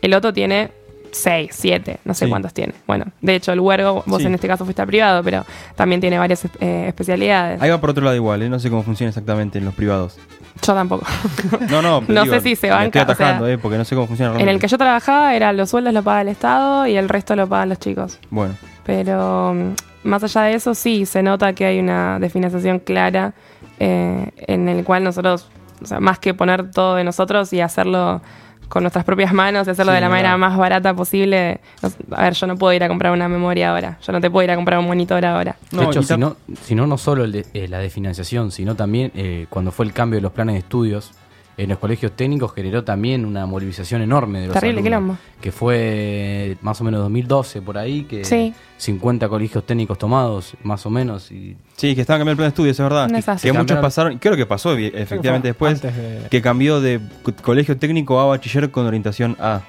El 0.00 0.14
otro 0.14 0.32
tiene 0.32 0.70
6, 1.12 1.50
7, 1.52 2.00
no 2.04 2.14
sé 2.14 2.24
Sí. 2.24 2.30
cuántos 2.30 2.52
tiene. 2.54 2.74
Bueno, 2.86 3.06
de 3.20 3.34
hecho, 3.34 3.52
el 3.52 3.60
huergo, 3.60 4.02
vos 4.06 4.20
Sí. 4.20 4.26
en 4.26 4.34
este 4.34 4.46
caso 4.48 4.64
fuiste 4.64 4.82
al 4.82 4.88
privado, 4.88 5.22
pero 5.22 5.44
también 5.76 6.00
tiene 6.00 6.18
varias 6.18 6.44
eh, 6.60 6.84
especialidades. 6.88 7.60
Ahí 7.62 7.70
va 7.70 7.80
por 7.80 7.90
otro 7.90 8.04
lado 8.04 8.16
igual, 8.16 8.42
¿eh? 8.42 8.48
no 8.48 8.58
sé 8.58 8.70
cómo 8.70 8.82
funciona 8.82 9.08
exactamente 9.08 9.58
en 9.58 9.64
los 9.64 9.74
privados. 9.74 10.18
Yo 10.66 10.74
tampoco. 10.74 11.06
No, 11.70 11.82
no, 11.82 12.00
No 12.08 12.22
digo, 12.24 12.34
sé 12.34 12.40
si 12.40 12.56
se 12.56 12.70
banca, 12.70 13.00
Estoy 13.00 13.14
o 13.14 13.16
sea, 13.16 13.26
atajando, 13.26 13.48
¿eh? 13.48 13.58
porque 13.58 13.78
no 13.78 13.84
sé 13.84 13.94
cómo 13.94 14.06
funciona 14.08 14.38
En 14.40 14.48
el 14.48 14.58
que 14.58 14.66
yo 14.68 14.76
trabajaba 14.76 15.34
era 15.34 15.52
los 15.52 15.70
sueldos 15.70 15.92
lo 15.94 16.02
paga 16.02 16.22
el 16.22 16.28
Estado 16.28 16.86
y 16.86 16.96
el 16.96 17.08
resto 17.08 17.36
lo 17.36 17.46
pagan 17.48 17.68
los 17.68 17.78
chicos. 17.78 18.18
Bueno, 18.30 18.54
Pero 18.84 19.54
mm, 19.54 20.08
más 20.08 20.24
allá 20.24 20.42
de 20.42 20.54
eso, 20.54 20.74
sí, 20.74 21.06
se 21.06 21.22
nota 21.22 21.52
que 21.52 21.64
hay 21.66 21.78
una 21.78 22.18
definición 22.18 22.80
clara 22.80 23.34
eh, 23.78 24.30
en 24.38 24.68
el 24.68 24.82
cual 24.84 25.04
nosotros, 25.04 25.48
o 25.82 25.86
sea, 25.86 26.00
más 26.00 26.18
que 26.18 26.34
poner 26.34 26.70
todo 26.72 26.96
de 26.96 27.04
nosotros 27.04 27.52
y 27.52 27.60
hacerlo 27.60 28.20
con 28.68 28.82
nuestras 28.82 29.04
propias 29.04 29.32
manos 29.32 29.66
y 29.66 29.70
hacerlo 29.70 29.92
Sí, 29.92 29.96
de 29.96 30.00
la 30.02 30.08
verdad. 30.08 30.22
manera 30.22 30.36
más 30.36 30.56
barata 30.58 30.94
posible. 30.94 31.60
no- 31.82 32.16
a 32.16 32.22
ver, 32.24 32.34
yo 32.34 32.46
no 32.46 32.56
puedo 32.56 32.72
ir 32.74 32.84
a 32.84 32.88
comprar 32.88 33.12
una 33.12 33.28
memoria 33.28 33.70
ahora, 33.70 33.98
yo 34.06 34.12
no 34.12 34.20
te 34.20 34.30
puedo 34.30 34.44
ir 34.44 34.50
a 34.50 34.56
comprar 34.56 34.78
un 34.78 34.86
monitor 34.86 35.24
ahora. 35.24 35.56
No, 35.72 35.80
de 35.82 35.86
hecho, 35.86 36.02
si 36.02 36.74
no, 36.74 36.86
no 36.86 36.98
solo 36.98 37.24
el 37.24 37.32
de- 37.32 37.46
eh, 37.54 37.68
la 37.68 37.78
de 37.78 37.90
financiación, 37.90 38.50
sino 38.50 38.74
también 38.74 39.10
eh, 39.14 39.46
cuando 39.48 39.72
fue 39.72 39.86
el 39.86 39.92
cambio 39.92 40.18
de 40.18 40.22
los 40.22 40.32
planes 40.32 40.54
de 40.54 40.58
estudios 40.60 41.12
en 41.58 41.68
los 41.68 41.78
colegios 41.78 42.12
técnicos 42.12 42.52
generó 42.54 42.84
también 42.84 43.26
una 43.26 43.44
movilización 43.44 44.00
enorme 44.00 44.40
de 44.40 44.46
los 44.46 44.54
Terrible 44.54 44.80
alumnos, 44.80 45.18
quilombo. 45.18 45.40
que 45.42 45.52
fue 45.52 46.56
más 46.62 46.80
o 46.80 46.84
menos 46.84 47.00
2012 47.00 47.60
por 47.62 47.76
ahí, 47.78 48.04
que 48.04 48.24
Sí. 48.24 48.54
50 48.78 49.28
colegios 49.28 49.66
técnicos 49.66 49.98
tomados, 49.98 50.54
más 50.62 50.86
o 50.86 50.90
menos, 50.90 51.30
y 51.32 51.56
sí, 51.76 51.94
que 51.94 52.00
estaban 52.02 52.20
cambiando 52.20 52.30
el 52.30 52.36
plan 52.36 52.46
de 52.46 52.48
estudios, 52.50 52.78
es 52.78 52.82
verdad. 52.84 53.08
Que, 53.08 53.14
desastre. 53.14 53.50
que 53.52 53.58
muchos 53.58 53.78
pasaron, 53.78 54.18
creo 54.18 54.36
que 54.36 54.46
pasó 54.46 54.74
efectivamente 54.76 55.48
después, 55.48 55.82
de- 55.82 56.28
que 56.30 56.40
cambió 56.40 56.80
de 56.80 57.00
co- 57.22 57.32
colegio 57.42 57.76
técnico 57.76 58.20
a 58.20 58.26
bachiller 58.26 58.70
con 58.70 58.86
orientación 58.86 59.36
A. 59.40 59.62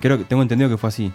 Creo 0.00 0.18
que 0.18 0.24
tengo 0.24 0.42
entendido 0.42 0.68
que 0.70 0.76
fue 0.78 0.88
así. 0.88 1.12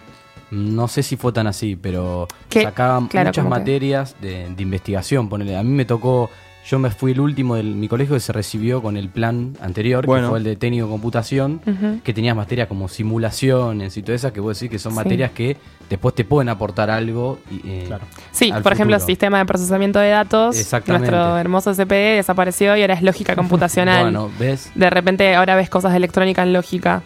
No 0.52 0.88
sé 0.88 1.02
si 1.04 1.16
fue 1.16 1.32
tan 1.32 1.46
así, 1.46 1.76
pero 1.76 2.26
sacaban 2.50 3.06
claro, 3.08 3.28
muchas 3.28 3.44
que- 3.44 3.48
materias 3.50 4.16
de, 4.20 4.48
de 4.48 4.62
investigación. 4.62 5.28
Ponele. 5.28 5.56
A 5.56 5.62
mí 5.62 5.70
me 5.70 5.84
tocó, 5.84 6.28
yo 6.66 6.78
me 6.78 6.90
fui 6.90 7.12
el 7.12 7.20
último 7.20 7.56
de 7.56 7.62
mi 7.62 7.88
colegio 7.88 8.14
que 8.14 8.20
se 8.20 8.32
recibió 8.32 8.82
con 8.82 8.96
el 8.96 9.08
plan 9.08 9.56
anterior, 9.60 10.04
Bueno. 10.06 10.26
que 10.26 10.30
fue 10.30 10.38
el 10.38 10.44
de 10.44 10.56
técnico 10.56 10.86
de 10.86 10.90
computación, 10.92 11.60
que 12.04 12.12
tenías 12.12 12.36
materias 12.36 12.68
como 12.68 12.88
simulaciones 12.88 13.96
y 13.96 14.02
todo 14.02 14.14
eso, 14.14 14.32
que 14.32 14.40
vos 14.40 14.58
decís 14.58 14.70
que 14.70 14.78
son 14.78 14.92
Sí. 14.92 14.96
materias 14.96 15.30
que 15.32 15.56
después 15.88 16.14
te 16.14 16.24
pueden 16.24 16.48
aportar 16.48 16.90
algo. 16.90 17.38
Y, 17.50 17.60
eh, 17.68 17.84
Claro. 17.86 18.04
Sí, 18.30 18.50
al 18.50 18.62
por 18.62 18.72
ejemplo, 18.72 18.94
el 18.96 19.02
sistema 19.02 19.38
de 19.38 19.46
procesamiento 19.46 19.98
de 19.98 20.10
datos, 20.10 20.58
Exactamente. 20.58 21.10
nuestro 21.10 21.38
hermoso 21.38 21.74
CPD 21.74 22.16
desapareció 22.16 22.76
y 22.76 22.82
ahora 22.82 22.94
es 22.94 23.02
lógica 23.02 23.34
computacional. 23.34 24.02
Bueno, 24.02 24.30
¿ves? 24.38 24.70
de 24.74 24.90
repente 24.90 25.34
ahora 25.34 25.56
ves 25.56 25.70
cosas 25.70 25.92
de 25.92 25.96
electrónica 25.96 26.42
en 26.42 26.52
lógica. 26.52 27.02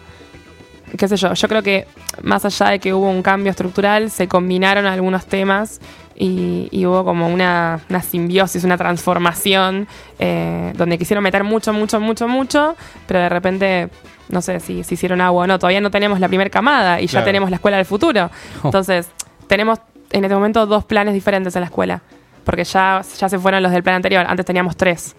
Qué 0.97 1.07
sé 1.07 1.17
yo, 1.17 1.33
yo 1.33 1.47
creo 1.47 1.63
que 1.63 1.87
más 2.21 2.45
allá 2.45 2.69
de 2.69 2.79
que 2.79 2.93
hubo 2.93 3.09
un 3.09 3.21
cambio 3.23 3.49
estructural, 3.49 4.11
se 4.11 4.27
combinaron 4.27 4.85
algunos 4.85 5.25
temas 5.25 5.81
y, 6.15 6.69
y 6.71 6.85
hubo 6.85 7.03
como 7.03 7.27
una, 7.27 7.79
una 7.89 8.01
simbiosis, 8.01 8.63
una 8.63 8.77
transformación, 8.77 9.87
eh, 10.19 10.73
donde 10.75 10.97
quisieron 10.97 11.23
meter 11.23 11.43
mucho, 11.43 11.73
mucho, 11.73 11.99
mucho, 11.99 12.27
mucho, 12.27 12.75
pero 13.07 13.19
de 13.19 13.29
repente, 13.29 13.89
no 14.29 14.41
sé 14.41 14.59
si, 14.59 14.83
si 14.83 14.93
hicieron 14.95 15.21
agua 15.21 15.43
o 15.43 15.47
no, 15.47 15.59
todavía 15.59 15.81
no 15.81 15.91
tenemos 15.91 16.19
la 16.19 16.27
primera 16.27 16.49
camada 16.49 17.01
y 17.01 17.07
ya 17.07 17.23
tenemos 17.23 17.49
la 17.49 17.57
escuela 17.57 17.77
del 17.77 17.85
futuro. 17.85 18.29
Entonces, 18.63 19.09
tenemos 19.47 19.79
en 20.11 20.23
este 20.23 20.35
momento 20.35 20.65
dos 20.65 20.85
planes 20.85 21.13
diferentes 21.13 21.55
en 21.55 21.61
la 21.61 21.67
escuela, 21.67 22.01
porque 22.43 22.63
ya, 22.63 23.01
ya 23.17 23.29
se 23.29 23.37
fueron 23.37 23.61
los 23.61 23.71
del 23.71 23.83
plan 23.83 23.97
anterior, 23.97 24.25
antes 24.27 24.45
teníamos 24.45 24.77
tres. 24.77 25.15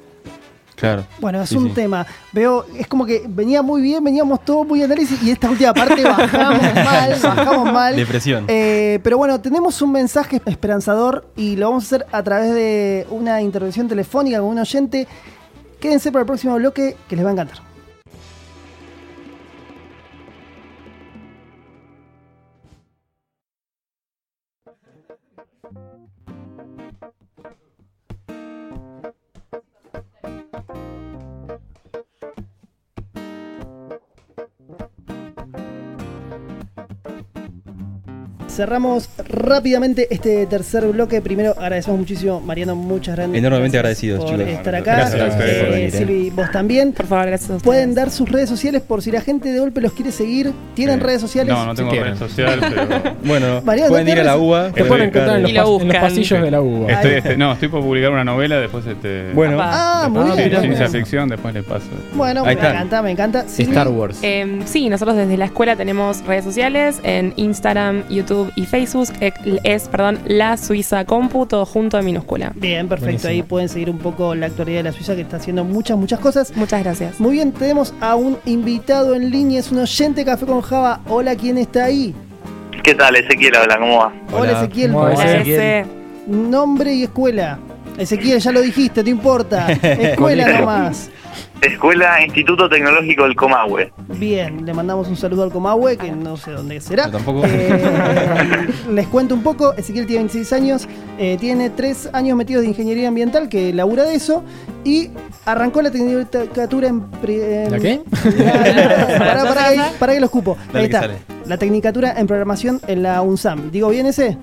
Claro. 0.76 1.04
Bueno, 1.20 1.42
es 1.42 1.48
Sí, 1.48 1.56
un 1.56 1.68
sí. 1.68 1.72
tema. 1.74 2.06
Veo, 2.32 2.64
es 2.78 2.86
como 2.86 3.04
que 3.06 3.24
venía 3.26 3.62
muy 3.62 3.80
bien, 3.82 4.04
veníamos 4.04 4.44
todos 4.44 4.66
muy 4.66 4.82
análisis 4.82 5.20
y 5.22 5.30
esta 5.30 5.50
última 5.50 5.72
parte 5.74 6.04
bajamos 6.04 6.62
mal, 6.84 7.14
bajamos 7.22 7.72
mal. 7.72 7.96
Depresión. 7.96 8.44
Eh, 8.46 9.00
pero 9.02 9.16
bueno, 9.18 9.40
tenemos 9.40 9.80
un 9.82 9.90
mensaje 9.92 10.40
esperanzador 10.46 11.26
y 11.34 11.56
lo 11.56 11.70
vamos 11.70 11.84
a 11.84 11.86
hacer 11.86 12.06
a 12.12 12.22
través 12.22 12.52
de 12.52 13.06
una 13.10 13.40
intervención 13.42 13.88
telefónica 13.88 14.38
con 14.38 14.48
un 14.48 14.58
oyente. 14.58 15.08
Quédense 15.80 16.12
para 16.12 16.20
el 16.20 16.26
próximo 16.26 16.54
bloque 16.56 16.96
que 17.08 17.16
les 17.16 17.24
va 17.24 17.30
a 17.30 17.32
encantar. 17.32 17.58
Cerramos 38.56 39.10
rápidamente 39.28 40.08
este 40.10 40.46
tercer 40.46 40.86
bloque. 40.88 41.20
Primero 41.20 41.50
agradecemos 41.58 42.00
muchísimo, 42.00 42.40
Mariano, 42.40 42.74
muchas 42.74 43.16
gracias. 43.16 43.36
Enormemente 43.36 43.76
agradecidos, 43.76 44.24
por 44.24 44.30
chicos. 44.38 44.48
estar 44.48 44.74
acá. 44.74 44.96
Gracias 44.96 45.20
a 45.20 45.26
ustedes 45.28 45.56
por 45.58 45.68
Eh, 45.68 45.70
venir, 45.72 45.88
eh. 45.94 45.98
Silvi, 45.98 46.30
vos 46.30 46.50
también. 46.50 46.92
Por 46.92 47.06
favor, 47.06 47.26
gracias 47.26 47.50
a 47.50 47.56
ustedes. 47.56 47.62
Pueden 47.66 47.94
dar 47.94 48.10
sus 48.10 48.30
redes 48.30 48.48
sociales 48.48 48.80
por 48.80 49.02
si 49.02 49.10
la 49.10 49.20
gente 49.20 49.52
de 49.52 49.58
golpe 49.60 49.80
los 49.82 49.92
quiere 49.92 50.10
seguir. 50.10 50.52
¿Tienen 50.74 50.98
Sí. 51.00 51.04
redes 51.04 51.20
sociales? 51.20 51.52
No, 51.54 51.66
no 51.66 51.74
tengo 51.74 51.90
Si 51.90 51.96
red 51.98 52.02
quieren. 52.02 52.18
social, 52.18 52.58
pero. 52.60 53.16
Bueno, 53.26 53.60
Mariano, 53.64 53.90
pueden 53.90 54.06
¿no 54.06 54.12
ir 54.12 54.20
a 54.20 54.24
la 54.24 54.36
UBA. 54.38 54.72
Te 54.72 54.84
pueden 54.84 55.08
encontrar 55.08 55.36
en 55.36 55.42
los, 55.42 55.52
pas- 55.52 55.82
en 55.82 56.00
pasillos 56.00 56.42
de 56.42 56.50
la 56.50 56.60
UBA. 56.62 56.92
Estoy, 56.92 57.10
este, 57.12 57.36
no, 57.36 57.52
estoy 57.52 57.68
por 57.68 57.82
publicar 57.82 58.10
una 58.12 58.24
novela, 58.24 58.58
después 58.58 58.86
este. 58.86 59.32
Bueno. 59.32 59.58
Ah, 59.60 60.08
muy 60.10 60.30
bien. 60.36 60.50
sí, 60.50 60.60
ciencia 60.60 60.88
ficción, 60.88 61.28
después 61.28 61.52
le 61.52 61.62
paso. 61.62 61.86
Bueno, 62.14 62.42
me 62.44 62.52
está. 62.52 62.70
encanta, 62.70 63.02
me 63.02 63.10
encanta. 63.10 63.44
Silvi, 63.48 63.70
Star 63.72 63.88
Wars. 63.88 64.18
Eh, 64.22 64.60
sí, 64.64 64.88
nosotros 64.88 65.16
desde 65.16 65.36
la 65.36 65.44
escuela 65.46 65.76
tenemos 65.76 66.24
redes 66.24 66.44
sociales 66.44 67.00
en 67.02 67.34
Instagram, 67.36 68.04
YouTube 68.08 68.45
y 68.54 68.66
Facebook. 68.66 69.08
eh, 69.20 69.32
Es, 69.64 69.88
perdón, 69.88 70.18
la 70.26 70.56
Suiza 70.56 71.04
Compu, 71.04 71.46
todo 71.46 71.66
junto 71.66 71.98
en 71.98 72.04
minúscula. 72.04 72.52
Bien, 72.54 72.88
perfecto. 72.88 73.06
Buenísimo. 73.06 73.30
Ahí 73.30 73.42
pueden 73.42 73.68
seguir 73.68 73.90
un 73.90 73.98
poco 73.98 74.34
la 74.34 74.46
actualidad 74.46 74.78
de 74.78 74.82
la 74.84 74.92
Suiza 74.92 75.14
que 75.14 75.22
está 75.22 75.36
haciendo 75.38 75.64
muchas, 75.64 75.96
muchas 75.96 76.20
cosas. 76.20 76.52
Muchas 76.56 76.82
gracias. 76.82 77.18
Muy 77.20 77.32
bien, 77.32 77.52
tenemos 77.52 77.94
a 78.00 78.14
un 78.16 78.38
invitado 78.44 79.14
en 79.14 79.30
línea, 79.30 79.60
es 79.60 79.70
un 79.72 79.78
oyente 79.78 80.20
de 80.20 80.24
Café 80.26 80.46
con 80.46 80.60
Java. 80.62 81.00
Hola, 81.08 81.34
¿quién 81.36 81.58
está 81.58 81.84
ahí? 81.84 82.14
¿Qué 82.82 82.94
tal? 82.94 83.16
Ezequiel 83.16 83.56
habla, 83.56 83.78
¿cómo 83.78 83.98
va? 83.98 84.12
Hola, 84.32 84.38
Hola. 84.40 84.52
Ezequiel. 84.62 84.92
¿Cómo 84.92 85.04
va, 85.04 85.10
Hola, 85.10 85.34
Ezequiel. 85.36 85.86
Nombre 86.26 86.94
y 86.94 87.02
escuela. 87.04 87.58
Ezequiel, 87.98 88.38
ya 88.40 88.52
lo 88.52 88.60
dijiste, 88.60 89.02
no 89.02 89.08
importa. 89.08 89.72
Escuela 89.82 90.58
nomás. 90.60 91.08
Escuela 91.62 92.22
Instituto 92.24 92.68
Tecnológico 92.68 93.24
del 93.24 93.34
Comahue. 93.34 93.92
Bien, 94.08 94.64
le 94.64 94.74
mandamos 94.74 95.08
un 95.08 95.16
saludo 95.16 95.42
al 95.42 95.50
Comahue, 95.50 95.96
que 95.96 96.12
no 96.12 96.36
sé 96.36 96.52
dónde 96.52 96.80
será. 96.80 97.06
Yo 97.06 97.12
tampoco. 97.12 97.42
Eh, 97.46 98.68
les 98.92 99.06
cuento 99.08 99.34
un 99.34 99.42
poco, 99.42 99.72
Ezequiel 99.74 100.06
tiene 100.06 100.20
26 100.24 100.52
años, 100.52 100.88
eh, 101.18 101.36
tiene 101.40 101.70
3 101.70 102.10
años 102.12 102.36
metidos 102.36 102.62
de 102.62 102.68
ingeniería 102.68 103.08
ambiental, 103.08 103.48
que 103.48 103.72
labura 103.72 104.04
de 104.04 104.14
eso, 104.14 104.44
y 104.84 105.10
arrancó 105.44 105.82
la 105.82 105.90
tecnicatura 105.90 106.88
en... 106.88 107.04
en- 107.26 107.70
¿La 107.72 107.78
qué? 107.78 108.00
para, 109.18 109.44
para, 109.44 109.70
que, 109.72 109.80
para 109.98 110.12
que 110.12 110.20
lo 110.20 110.26
escupo. 110.26 110.56
Dale 110.72 110.78
Ahí 110.78 110.84
está. 110.84 111.10
La 111.46 111.56
tecnicatura 111.56 112.12
en 112.18 112.26
programación 112.26 112.80
en 112.86 113.02
la 113.02 113.22
UNSAM. 113.22 113.70
¿Digo 113.70 113.88
bien 113.88 114.06
ese? 114.06 114.36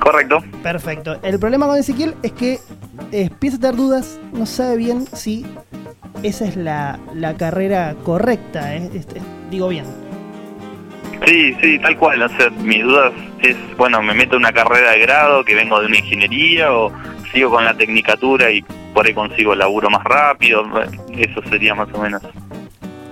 Correcto. 0.00 0.38
Perfecto. 0.62 1.16
El 1.22 1.38
problema 1.38 1.66
con 1.66 1.78
Ezequiel 1.78 2.14
es 2.22 2.32
que 2.32 2.54
eh, 3.12 3.28
empieza 3.30 3.56
a 3.56 3.60
tener 3.60 3.76
dudas, 3.76 4.18
no 4.32 4.46
sabe 4.46 4.76
bien 4.76 5.04
si 5.12 5.44
esa 6.22 6.44
es 6.46 6.56
la, 6.56 6.98
la 7.14 7.34
carrera 7.34 7.94
correcta. 8.04 8.74
eh, 8.76 8.90
este, 8.94 9.20
digo 9.50 9.68
bien. 9.68 9.84
Sí, 11.26 11.54
sí, 11.60 11.78
tal 11.78 11.96
cual. 11.96 12.22
O 12.22 12.28
sea, 12.30 12.50
mis 12.50 12.82
dudas 12.82 13.12
es, 13.42 13.56
bueno, 13.76 14.02
me 14.02 14.14
meto 14.14 14.36
en 14.36 14.40
una 14.42 14.52
carrera 14.52 14.92
de 14.92 15.00
grado 15.00 15.44
que 15.44 15.54
vengo 15.54 15.78
de 15.80 15.86
una 15.86 15.98
ingeniería 15.98 16.72
o 16.72 16.90
sigo 17.32 17.50
con 17.50 17.64
la 17.64 17.74
tecnicatura 17.74 18.50
y 18.50 18.62
por 18.94 19.06
ahí 19.06 19.12
consigo 19.14 19.54
laburo 19.54 19.90
más 19.90 20.02
rápido. 20.04 20.64
Eso 21.16 21.42
sería 21.48 21.74
más 21.74 21.88
o 21.92 21.98
menos. 21.98 22.22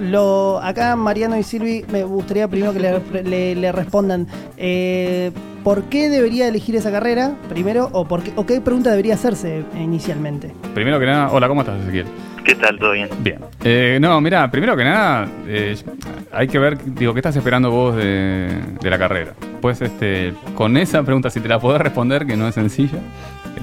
Lo, 0.01 0.61
acá 0.63 0.95
Mariano 0.95 1.37
y 1.37 1.43
Silvi 1.43 1.85
me 1.91 2.05
gustaría 2.05 2.47
primero 2.47 2.73
que 2.73 2.79
le, 2.79 3.23
le- 3.25 3.55
le 3.57 3.73
respondan 3.73 4.29
eh, 4.57 5.33
¿por 5.65 5.85
qué 5.85 6.09
debería 6.09 6.47
elegir 6.47 6.77
esa 6.77 6.93
carrera 6.93 7.33
primero 7.49 7.89
o, 7.93 8.07
por 8.07 8.23
qué, 8.23 8.31
o 8.37 8.47
qué 8.47 8.61
pregunta 8.61 8.91
debería 8.91 9.15
hacerse 9.15 9.65
inicialmente? 9.77 10.55
Primero 10.73 11.01
que 11.01 11.07
nada, 11.07 11.31
hola, 11.33 11.49
¿cómo 11.49 11.63
estás, 11.63 11.81
Ezequiel? 11.83 12.07
¿Qué 12.49 12.55
tal? 12.55 12.78
¿Todo 12.78 12.92
bien? 12.92 13.11
Bien. 13.18 13.40
Eh, 13.62 13.99
no, 14.01 14.18
mira, 14.22 14.51
primero 14.51 14.74
que 14.74 14.82
nada, 14.82 15.28
eh, 15.46 15.76
hay 16.32 16.49
que 16.49 16.59
ver, 16.59 16.78
digo, 16.94 17.12
¿qué 17.12 17.18
estás 17.18 17.36
esperando 17.36 17.70
vos 17.70 17.94
de, 17.94 18.49
la 18.80 18.99
carrera? 18.99 19.34
Pues 19.61 19.82
este, 19.82 20.32
con 20.55 20.78
esa 20.78 21.03
pregunta, 21.03 21.28
si 21.28 21.40
te 21.40 21.49
la 21.49 21.59
podés 21.59 21.82
responder, 21.82 22.24
que 22.24 22.38
no 22.38 22.49
es 22.49 22.55
sencilla, 22.55 23.01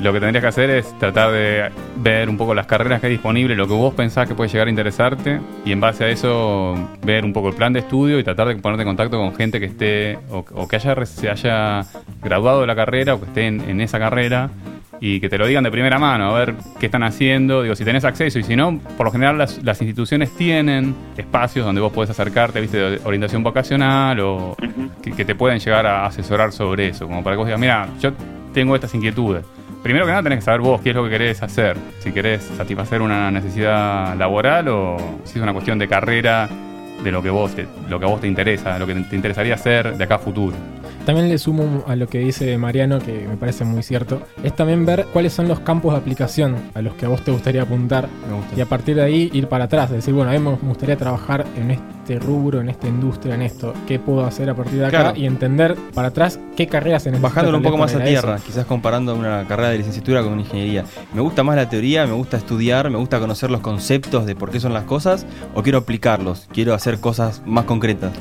lo 0.03 0.13
que 0.13 0.19
tendrías 0.19 0.43
que 0.43 0.47
hacer 0.49 0.69
es 0.69 0.99
tratar 0.99 1.31
de 1.31 1.71
ver 1.95 2.29
un 2.29 2.37
poco 2.37 2.53
las 2.53 2.67
carreras 2.67 3.01
que 3.01 3.07
hay 3.07 3.13
disponibles, 3.13 3.57
lo 3.57 3.67
que 3.67 3.73
vos 3.73 3.95
pensás 3.95 4.27
que 4.27 4.35
puede 4.35 4.51
llegar 4.51 4.67
a 4.67 4.69
interesarte, 4.69 5.39
y 5.65 5.71
en 5.71 5.79
base 5.79 6.03
a 6.03 6.09
eso 6.09 6.75
ver 7.03 7.25
un 7.25 7.33
poco 7.33 7.47
el 7.49 7.55
plan 7.55 7.73
de 7.73 7.79
estudio 7.79 8.19
y 8.19 8.23
tratar 8.23 8.49
de 8.49 8.55
ponerte 8.57 8.83
en 8.83 8.89
contacto 8.89 9.17
con 9.17 9.33
gente 9.33 9.59
que 9.59 9.65
esté, 9.65 10.19
o, 10.29 10.67
que 10.67 10.75
haya, 10.75 11.05
se 11.07 11.27
haya 11.27 11.81
graduado 12.21 12.61
de 12.61 12.67
la 12.67 12.75
carrera 12.75 13.15
o 13.15 13.19
que 13.19 13.25
esté 13.25 13.47
en 13.47 13.81
esa 13.81 13.97
carrera 13.97 14.51
y 14.99 15.19
que 15.19 15.29
te 15.29 15.37
lo 15.37 15.47
digan 15.47 15.63
de 15.63 15.71
primera 15.71 15.99
mano, 15.99 16.35
a 16.35 16.39
ver 16.39 16.55
qué 16.79 16.87
están 16.87 17.03
haciendo, 17.03 17.63
digo, 17.63 17.75
si 17.75 17.83
tenés 17.83 18.05
acceso 18.05 18.39
y 18.39 18.43
si 18.43 18.55
no, 18.55 18.79
por 18.97 19.05
lo 19.05 19.11
general 19.11 19.37
las, 19.37 19.63
las 19.63 19.81
instituciones 19.81 20.35
tienen 20.35 20.95
espacios 21.17 21.65
donde 21.65 21.81
vos 21.81 21.91
podés 21.91 22.09
acercarte, 22.09 22.61
viste, 22.61 22.77
de 22.77 23.01
orientación 23.03 23.43
vocacional 23.43 24.19
o 24.19 24.55
que, 25.01 25.11
que 25.11 25.25
te 25.25 25.35
pueden 25.35 25.59
llegar 25.59 25.85
a 25.85 26.05
asesorar 26.05 26.51
sobre 26.51 26.89
eso, 26.89 27.07
como 27.07 27.23
para 27.23 27.35
que 27.35 27.37
vos 27.37 27.47
digas, 27.47 27.59
mira, 27.59 27.89
yo 27.99 28.11
tengo 28.53 28.75
estas 28.75 28.93
inquietudes. 28.95 29.45
Primero 29.83 30.05
que 30.05 30.11
nada 30.11 30.23
tenés 30.23 30.39
que 30.39 30.45
saber 30.45 30.61
vos 30.61 30.81
qué 30.81 30.89
es 30.89 30.95
lo 30.95 31.03
que 31.03 31.11
querés 31.11 31.43
hacer, 31.43 31.77
si 31.99 32.11
querés 32.11 32.41
satisfacer 32.43 33.01
una 33.01 33.29
necesidad 33.29 34.15
laboral 34.17 34.67
o 34.69 34.97
si 35.25 35.37
es 35.37 35.43
una 35.43 35.53
cuestión 35.53 35.77
de 35.77 35.87
carrera, 35.87 36.49
de 37.03 37.11
lo 37.11 37.21
que 37.21 37.29
vos 37.29 37.53
te, 37.55 37.67
lo 37.89 37.99
que 37.99 38.05
a 38.05 38.09
vos 38.09 38.21
te 38.21 38.27
interesa, 38.27 38.79
lo 38.79 38.87
que 38.87 38.95
te 38.95 39.15
interesaría 39.15 39.53
hacer 39.53 39.95
de 39.95 40.03
acá 40.03 40.15
a 40.15 40.19
futuro. 40.19 40.55
También 41.05 41.29
le 41.29 41.37
sumo 41.37 41.83
a 41.87 41.95
lo 41.95 42.07
que 42.07 42.19
dice 42.19 42.57
Mariano, 42.57 42.97
que 42.99 43.27
me 43.27 43.37
parece 43.37 43.63
muy 43.63 43.83
cierto, 43.83 44.23
es 44.43 44.55
también 44.55 44.85
ver 44.85 45.05
cuáles 45.13 45.33
son 45.33 45.47
los 45.47 45.59
campos 45.59 45.93
de 45.93 45.99
aplicación 45.99 46.55
a 46.73 46.81
los 46.81 46.95
que 46.95 47.05
a 47.05 47.09
vos 47.09 47.23
te 47.23 47.31
gustaría 47.31 47.61
apuntar 47.61 48.09
Me 48.27 48.35
gusta. 48.35 48.55
y 48.57 48.61
a 48.61 48.65
partir 48.65 48.95
de 48.95 49.03
ahí 49.03 49.29
ir 49.31 49.47
para 49.47 49.65
atrás, 49.65 49.91
decir, 49.91 50.13
bueno, 50.15 50.31
a 50.31 50.33
mí 50.33 50.39
me 50.39 50.55
gustaría 50.67 50.97
trabajar 50.97 51.45
en 51.57 51.71
este 51.71 51.94
rubro, 52.19 52.61
en 52.61 52.69
esta 52.69 52.87
industria, 52.87 53.33
en 53.35 53.41
esto, 53.41 53.73
qué 53.87 53.97
puedo 53.99 54.23
hacer 54.25 54.49
a 54.49 54.53
partir 54.55 54.79
de 54.79 54.85
acá 54.85 55.01
Claro. 55.01 55.17
y 55.17 55.25
entender 55.25 55.75
para 55.93 56.09
atrás 56.09 56.39
qué 56.55 56.67
carreras 56.67 57.03
se 57.03 57.09
necesitan. 57.09 57.29
Bajándolo 57.31 57.57
un 57.57 57.63
poco 57.63 57.77
más 57.77 57.95
a 57.95 58.03
tierra, 58.03 58.35
eso. 58.35 58.45
quizás 58.45 58.65
comparando 58.65 59.15
una 59.15 59.45
carrera 59.47 59.69
de 59.69 59.79
licenciatura 59.79 60.21
con 60.21 60.33
una 60.33 60.41
ingeniería. 60.43 60.83
¿Me 61.13 61.21
gusta 61.21 61.43
más 61.43 61.55
la 61.55 61.67
teoría? 61.67 62.05
¿Me 62.05 62.13
gusta 62.13 62.37
estudiar? 62.37 62.89
¿Me 62.91 62.97
gusta 62.97 63.19
conocer 63.19 63.49
los 63.49 63.61
conceptos 63.61 64.25
de 64.27 64.35
por 64.35 64.51
qué 64.51 64.59
son 64.59 64.73
las 64.73 64.83
cosas? 64.83 65.25
¿O 65.55 65.63
quiero 65.63 65.79
aplicarlos? 65.79 66.47
¿Quiero 66.53 66.73
hacer 66.75 66.99
cosas 66.99 67.41
más 67.45 67.65
concretas? 67.65 68.11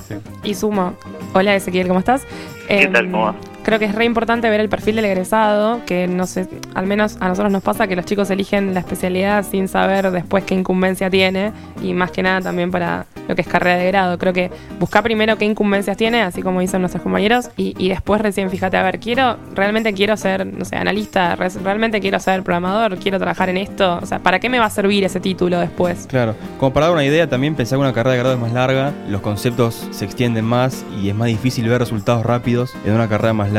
Y 0.42 0.54
sumo. 0.54 0.94
Hola 1.34 1.54
Ezequiel, 1.54 1.86
¿cómo 1.86 1.98
estás? 2.00 2.22
¿Qué 2.68 2.82
Em, 2.84 2.92
tal? 2.92 3.10
¿Cómo 3.10 3.24
va? 3.24 3.34
Creo 3.64 3.78
que 3.78 3.86
es 3.86 3.94
re 3.94 4.04
importante 4.04 4.50
ver 4.50 4.60
el 4.60 4.68
perfil 4.68 4.96
del 4.96 5.06
egresado, 5.06 5.80
que 5.86 6.06
no 6.06 6.26
sé, 6.26 6.46
al 6.74 6.86
menos 6.86 7.16
a 7.20 7.28
nosotros 7.28 7.50
nos 7.50 7.62
pasa 7.62 7.86
que 7.86 7.96
los 7.96 8.04
chicos 8.04 8.28
eligen 8.30 8.74
la 8.74 8.80
especialidad 8.80 9.42
sin 9.42 9.68
saber 9.68 10.10
después 10.10 10.44
qué 10.44 10.54
incumbencia 10.54 11.08
tiene 11.08 11.50
y 11.82 11.94
más 11.94 12.10
que 12.10 12.22
nada 12.22 12.42
también 12.42 12.70
para 12.70 13.06
lo 13.26 13.34
que 13.34 13.40
es 13.40 13.48
carrera 13.48 13.78
de 13.78 13.86
grado. 13.86 14.18
Creo 14.18 14.34
que 14.34 14.50
busca 14.78 15.00
primero 15.00 15.38
qué 15.38 15.46
incumbencias 15.46 15.96
tiene, 15.96 16.20
así 16.20 16.42
como 16.42 16.60
dicen 16.60 16.82
nuestros 16.82 17.02
compañeros, 17.02 17.48
y, 17.56 17.88
después 17.88 18.20
recién 18.20 18.50
fíjate, 18.50 18.76
a 18.76 18.82
ver, 18.82 19.00
quiero, 19.00 19.38
realmente 19.54 19.94
quiero 19.94 20.14
ser, 20.18 20.44
no 20.46 20.66
sé, 20.66 20.76
analista, 20.76 21.34
re- 21.34 21.48
realmente 21.64 22.00
quiero 22.02 22.20
ser 22.20 22.42
programador, 22.42 22.98
quiero 22.98 23.18
trabajar 23.18 23.48
en 23.48 23.56
esto, 23.56 23.98
o 24.02 24.04
sea, 24.04 24.18
¿para 24.18 24.40
qué 24.40 24.50
me 24.50 24.58
va 24.58 24.66
a 24.66 24.70
servir 24.70 25.04
ese 25.04 25.20
título 25.20 25.58
después? 25.58 26.06
Claro, 26.06 26.34
como 26.58 26.74
para 26.74 26.86
dar 26.86 26.94
una 26.96 27.04
idea, 27.04 27.26
también 27.30 27.54
pensar 27.54 27.78
que 27.78 27.80
una 27.80 27.94
carrera 27.94 28.12
de 28.12 28.18
grado 28.18 28.34
es 28.34 28.40
más 28.40 28.52
larga, 28.52 28.92
los 29.08 29.22
conceptos 29.22 29.88
se 29.90 30.04
extienden 30.04 30.44
más 30.44 30.84
y 31.02 31.08
es 31.08 31.14
más 31.14 31.28
difícil 31.28 31.66
ver 31.66 31.78
resultados 31.80 32.26
rápidos 32.26 32.74
en 32.84 32.92
una 32.92 33.08
carrera 33.08 33.32
más 33.32 33.46
larga. 33.48 33.53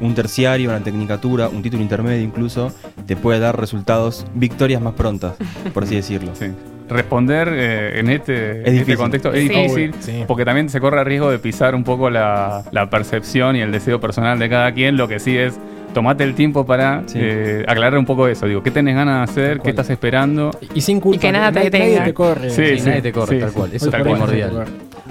Un 0.00 0.14
terciario, 0.14 0.70
una 0.70 0.80
tecnicatura, 0.80 1.48
un 1.48 1.62
título 1.62 1.82
intermedio 1.82 2.22
incluso, 2.22 2.72
te 3.06 3.16
puede 3.16 3.38
dar 3.38 3.58
resultados, 3.58 4.26
victorias 4.34 4.82
más 4.82 4.94
prontas, 4.94 5.34
por 5.72 5.84
así 5.84 5.94
decirlo. 5.96 6.32
Sí. 6.34 6.46
Responder 6.88 7.48
eh, 7.52 7.98
en, 7.98 8.10
este, 8.10 8.68
en 8.68 8.76
este 8.76 8.96
contexto 8.96 9.32
es 9.32 9.42
Sí. 9.42 9.48
difícil 9.48 9.94
Sí. 10.00 10.24
porque 10.26 10.44
también 10.44 10.68
se 10.68 10.80
corre 10.80 11.00
el 11.00 11.06
riesgo 11.06 11.30
de 11.30 11.38
pisar 11.38 11.74
un 11.74 11.82
poco 11.82 12.10
la, 12.10 12.62
la 12.70 12.88
percepción 12.90 13.56
y 13.56 13.60
el 13.60 13.72
deseo 13.72 14.00
personal 14.00 14.38
de 14.38 14.48
cada 14.48 14.70
quien. 14.72 14.96
Lo 14.96 15.08
que 15.08 15.18
sí 15.18 15.36
es 15.36 15.58
tomate 15.94 16.22
el 16.24 16.34
tiempo 16.34 16.64
para 16.66 17.02
Sí. 17.06 17.18
eh, 17.20 17.64
aclarar 17.66 17.98
un 17.98 18.04
poco 18.06 18.28
eso. 18.28 18.46
Digo, 18.46 18.62
¿qué 18.62 18.70
tenés 18.70 18.94
ganas 18.94 19.26
de 19.26 19.32
hacer? 19.32 19.60
¿Qué 19.60 19.70
estás 19.70 19.90
esperando? 19.90 20.50
Y 20.74 20.80
sin 20.82 21.00
culpa. 21.00 21.16
Y 21.16 21.18
que 21.18 21.32
nada 21.32 21.50
te 21.50 21.58
nadie, 21.70 21.70
nadie 21.96 22.00
te 22.02 22.14
corre. 22.14 22.50
Sí, 22.50 22.78
Sí, 22.78 22.86
nadie 22.86 23.02
te 23.02 23.12
corre, 23.12 23.34
sí, 23.34 23.40
tal 23.40 23.48
sí. 23.50 23.56
cual. 23.56 23.70
Eso 23.72 23.90
Tal 23.90 24.00
es 24.02 24.06
cual. 24.06 24.18
primordial. 24.20 24.64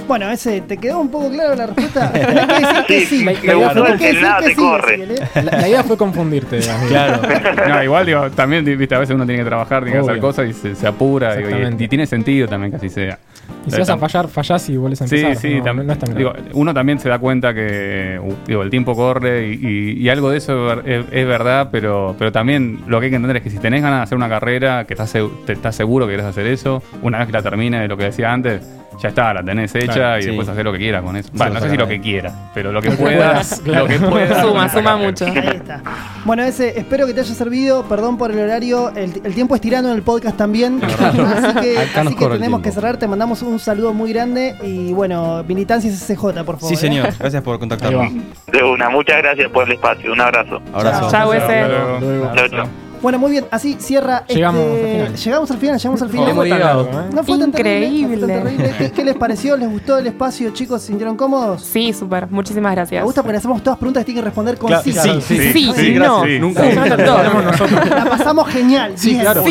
Bueno, 0.07 0.29
ese, 0.29 0.61
¿te 0.61 0.77
quedó 0.77 0.99
un 0.99 1.09
poco 1.09 1.29
claro 1.31 1.55
la 1.55 1.65
respuesta? 1.65 2.11
Tenés 2.13 2.45
que 2.45 2.53
decir 2.59 2.85
que 2.87 2.99
Sí, 2.99 3.05
sí. 3.05 3.25
decir 3.25 3.41
que 3.41 4.55
sí, 4.55 4.61
¿eh? 5.01 5.15
La, 5.43 5.57
la 5.61 5.67
idea 5.69 5.83
fue 5.83 5.97
confundirte. 5.97 6.59
Claro. 6.87 7.21
No, 7.67 7.83
igual 7.83 8.05
digo, 8.05 8.29
también 8.31 8.63
viste, 8.63 8.93
a 8.95 8.99
veces 8.99 9.15
uno 9.15 9.25
tiene 9.25 9.41
que 9.41 9.47
trabajar, 9.47 9.83
tiene 9.83 9.99
que 9.99 10.05
hacer 10.05 10.19
cosas 10.19 10.47
y 10.49 10.53
se, 10.53 10.75
se 10.75 10.87
apura 10.87 11.35
digo, 11.35 11.49
y- 11.79 11.87
tiene 11.87 12.05
sentido 12.05 12.47
también 12.47 12.71
que 12.71 12.77
así 12.77 12.89
sea. 12.89 13.17
Y 13.65 13.71
si 13.71 13.79
vas 13.79 13.89
a 13.89 13.97
fallar, 13.97 14.27
fallás 14.27 14.69
y 14.69 14.77
vuelves 14.77 15.01
a 15.01 15.07
Sí, 15.07 15.17
empezar. 15.17 15.37
sí, 15.41 15.55
no, 15.55 15.63
también. 15.63 15.87
no 15.87 15.93
es 15.93 15.99
tan 15.99 16.15
digo, 16.15 16.33
uno 16.53 16.73
también 16.73 16.99
se 16.99 17.09
da 17.09 17.17
cuenta 17.19 17.53
que 17.53 18.19
digo, 18.47 18.61
el 18.63 18.69
tiempo 18.69 18.95
corre 18.95 19.47
y, 19.49 19.53
y- 19.61 19.91
y 20.03 20.09
algo 20.09 20.29
de 20.29 20.37
eso 20.37 20.69
es, 20.71 20.83
ver- 20.83 20.89
es- 20.91 21.05
es 21.11 21.27
verdad, 21.27 21.69
pero, 21.71 22.15
pero 22.17 22.31
también 22.31 22.81
lo 22.87 22.99
que 22.99 23.05
hay 23.05 23.09
que 23.11 23.15
entender 23.17 23.37
es 23.37 23.43
que 23.43 23.49
si 23.49 23.57
tenés 23.57 23.81
ganas 23.81 23.99
de 23.99 24.03
hacer 24.03 24.17
una 24.17 24.29
carrera, 24.29 24.85
que 24.85 24.93
estás, 24.93 25.13
segu- 25.15 25.31
te- 25.45 25.53
estás 25.53 25.75
seguro 25.75 26.05
que 26.05 26.11
querés 26.13 26.25
hacer 26.27 26.45
eso, 26.47 26.81
una 27.01 27.17
vez 27.19 27.27
que 27.27 27.33
la 27.33 27.41
termines, 27.41 27.87
lo 27.89 27.97
que 27.97 28.05
decía 28.05 28.31
antes, 28.31 28.61
ya 28.99 29.09
está, 29.09 29.33
la 29.33 29.43
tenés 29.43 29.73
hecha 29.75 29.93
Claro, 29.93 30.19
y 30.19 30.21
sí. 30.23 30.27
después 30.29 30.47
hacer 30.49 30.65
lo 30.65 30.71
que 30.71 30.77
quieras 30.79 31.03
con 31.03 31.15
eso. 31.15 31.29
Bueno, 31.33 31.55
no 31.55 31.59
sé 31.59 31.69
si 31.69 31.77
lo 31.77 31.87
que 31.87 31.99
quieras, 32.01 32.33
pero 32.53 32.71
lo 32.71 32.81
que 32.81 32.91
puedas, 32.91 33.61
lo 33.65 33.85
que 33.87 33.99
puedas. 33.99 34.41
Suma, 34.41 34.69
suma 34.69 34.97
mucho. 34.97 35.25
Ahí 35.25 35.49
está. 35.55 35.81
Bueno, 36.23 36.43
ese, 36.43 36.79
espero 36.79 37.05
que 37.07 37.13
te 37.13 37.21
haya 37.21 37.33
servido. 37.33 37.83
Perdón 37.83 38.17
por 38.17 38.31
el 38.31 38.39
horario. 38.39 38.89
El, 38.95 39.21
el 39.23 39.33
tiempo 39.33 39.55
es 39.55 39.61
tirano 39.61 39.89
en 39.89 39.95
el 39.95 40.01
podcast 40.01 40.37
también. 40.37 40.81
Así 40.83 41.59
que, 41.59 41.77
así 41.79 42.15
que 42.15 42.27
tenemos 42.27 42.61
que 42.61 42.71
cerrar. 42.71 42.97
Te 42.97 43.07
mandamos 43.07 43.41
un 43.41 43.59
saludo 43.59 43.93
muy 43.93 44.11
grande. 44.13 44.55
Y 44.63 44.93
bueno, 44.93 45.43
militancia 45.47 45.91
SCJ, 45.91 46.43
por 46.43 46.57
favor. 46.57 46.69
Sí, 46.69 46.73
¿eh? 46.73 46.77
señor. 46.77 47.09
Gracias 47.19 47.43
por 47.43 47.59
contactarnos. 47.59 48.11
De 48.51 48.63
una, 48.63 48.89
muchas 48.89 49.17
gracias 49.17 49.49
por 49.51 49.65
el 49.67 49.73
espacio. 49.73 50.11
Un 50.13 50.21
abrazo. 50.21 50.61
Abrazo. 50.73 51.11
Chau, 51.11 51.33
ese. 51.33 51.59
Hasta 51.59 51.99
luego. 51.99 52.84
Bueno, 53.05 53.19
muy 53.19 53.29
bien. 53.29 53.45
Así 53.51 53.77
cierra. 53.79 54.25
Llegamos 54.27 54.61
este- 54.61 54.81
al 54.81 55.05
final. 55.05 55.15
Llegamos 55.15 55.51
al 55.51 55.57
final. 55.59 55.77
Llegamos 55.77 56.01
al 56.01 56.09
final. 56.09 56.79
¿eh? 56.81 57.13
No 57.13 57.23
fue 57.23 57.37
tan 57.37 57.51
terrible, 57.51 57.85
Increíble. 57.85 58.15
no 58.17 58.25
fue 58.25 58.35
tan 58.35 58.43
terrible. 58.57 58.73
¿Qué, 58.79 58.91
qué 58.91 59.03
les 59.05 59.15
pareció? 59.15 59.55
¿Les 59.57 59.69
gustó 59.69 59.99
el 59.99 60.07
espacio, 60.07 60.49
chicos? 60.49 60.81
¿Se 60.81 60.87
sintieron 60.87 61.15
cómodos? 61.15 61.61
Sí, 61.61 61.93
súper, 61.93 62.25
muchísimas 62.31 62.73
gracias. 62.73 63.01
Me 63.01 63.05
gusta 63.05 63.21
porque 63.21 63.33
le 63.33 63.37
hacemos 63.37 63.61
todas 63.61 63.77
preguntas 63.77 64.01
que 64.01 64.05
tienen 64.05 64.23
que 64.23 64.25
responder 64.25 64.57
con 64.57 64.69
Claro, 64.69 64.83
sí. 64.83 64.91
sí, 64.91 65.21
Sí, 65.21 65.37
Sí, 65.53 65.71
sí, 65.75 65.93
no. 65.99 66.25
Nunca. 66.25 66.63
La 66.65 68.05
pasamos 68.09 68.47
genial. 68.49 68.93
Sí, 68.95 69.09
bien. 69.11 69.21
claro. 69.21 69.43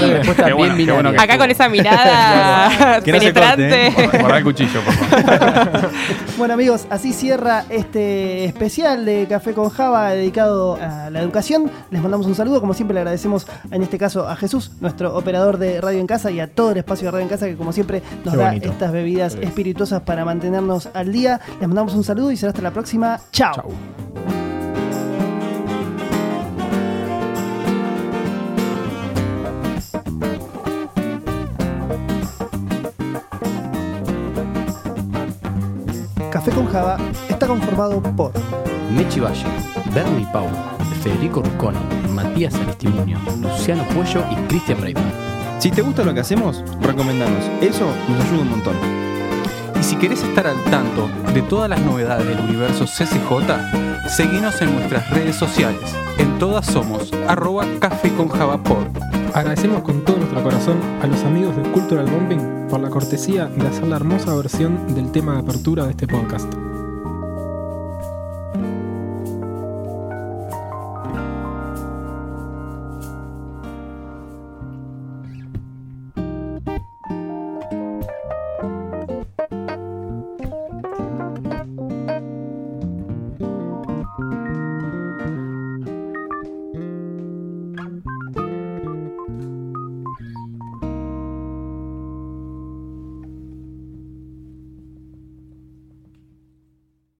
Bueno. 0.56 1.10
Acá 1.16 1.38
con 1.38 1.48
esa 1.48 1.68
mirada 1.68 3.00
penetrante. 3.04 3.92
Guardá 4.18 4.38
el 4.38 4.44
cuchillo, 4.44 4.80
por 4.80 4.94
favor. 4.94 5.90
Bueno 6.36 6.54
amigos, 6.54 6.86
así 6.90 7.12
cierra 7.12 7.64
este 7.68 8.44
especial 8.46 9.04
de 9.04 9.26
Café 9.28 9.52
con 9.54 9.70
Java 9.70 10.10
dedicado 10.10 10.76
a 10.82 11.08
la 11.08 11.20
educación. 11.20 11.70
Les 11.92 12.02
mandamos 12.02 12.26
un 12.26 12.34
saludo, 12.34 12.60
como 12.60 12.74
siempre 12.74 12.92
le 12.94 13.00
agradecemos 13.00 13.43
en 13.70 13.82
este 13.82 13.98
caso 13.98 14.28
a 14.28 14.36
Jesús, 14.36 14.72
nuestro 14.80 15.16
operador 15.16 15.58
de 15.58 15.80
Radio 15.80 16.00
en 16.00 16.06
Casa 16.06 16.30
y 16.30 16.40
a 16.40 16.48
todo 16.48 16.72
el 16.72 16.78
espacio 16.78 17.06
de 17.06 17.12
Radio 17.12 17.24
en 17.24 17.28
Casa 17.28 17.46
que 17.46 17.56
como 17.56 17.72
siempre 17.72 18.02
nos 18.24 18.34
da 18.34 18.54
estas 18.54 18.92
bebidas 18.92 19.34
espirituosas 19.34 20.02
para 20.02 20.24
mantenernos 20.24 20.88
al 20.94 21.12
día. 21.12 21.40
Les 21.60 21.68
mandamos 21.68 21.94
un 21.94 22.04
saludo 22.04 22.30
y 22.30 22.36
será 22.36 22.50
hasta 22.50 22.62
la 22.62 22.72
próxima. 22.72 23.20
Chao. 23.32 23.72
Café 36.34 36.50
con 36.50 36.66
Java 36.66 36.98
está 37.28 37.46
conformado 37.46 38.02
por 38.02 38.32
Mechi 38.90 39.20
Valle, 39.20 39.46
Bernie 39.94 40.26
Pau, 40.32 40.48
Federico 41.00 41.40
Rusconi, 41.40 41.78
Matías 42.14 42.54
Aristimuño, 42.54 43.18
Luciano 43.42 43.84
Puello 43.88 44.24
y 44.30 44.36
Cristian 44.46 44.80
Breiman. 44.80 45.04
Si 45.58 45.70
te 45.70 45.82
gusta 45.82 46.04
lo 46.04 46.14
que 46.14 46.20
hacemos, 46.20 46.62
recomendanos. 46.80 47.44
Eso 47.60 47.86
nos 48.08 48.24
ayuda 48.24 48.42
un 48.42 48.50
montón. 48.50 48.76
Y 49.78 49.82
si 49.82 49.96
querés 49.96 50.22
estar 50.22 50.46
al 50.46 50.62
tanto 50.64 51.08
de 51.32 51.42
todas 51.42 51.68
las 51.68 51.80
novedades 51.80 52.26
del 52.26 52.40
universo 52.40 52.84
CCJ, 52.86 54.08
seguinos 54.08 54.60
en 54.62 54.74
nuestras 54.76 55.10
redes 55.10 55.36
sociales. 55.36 55.94
En 56.18 56.38
todas 56.38 56.66
somos 56.66 57.12
arroba 57.26 57.66
café 57.80 58.12
con 58.14 58.28
Javapod. 58.28 58.86
Agradecemos 59.34 59.82
con 59.82 60.04
todo 60.04 60.18
nuestro 60.18 60.42
corazón 60.42 60.78
a 61.02 61.06
los 61.06 61.22
amigos 61.24 61.56
de 61.56 61.62
Cultural 61.72 62.06
Bombing 62.06 62.68
por 62.68 62.80
la 62.80 62.90
cortesía 62.90 63.46
de 63.46 63.66
hacer 63.66 63.88
la 63.88 63.96
hermosa 63.96 64.34
versión 64.34 64.94
del 64.94 65.10
tema 65.10 65.34
de 65.34 65.40
apertura 65.40 65.84
de 65.84 65.90
este 65.90 66.06
podcast. 66.06 66.52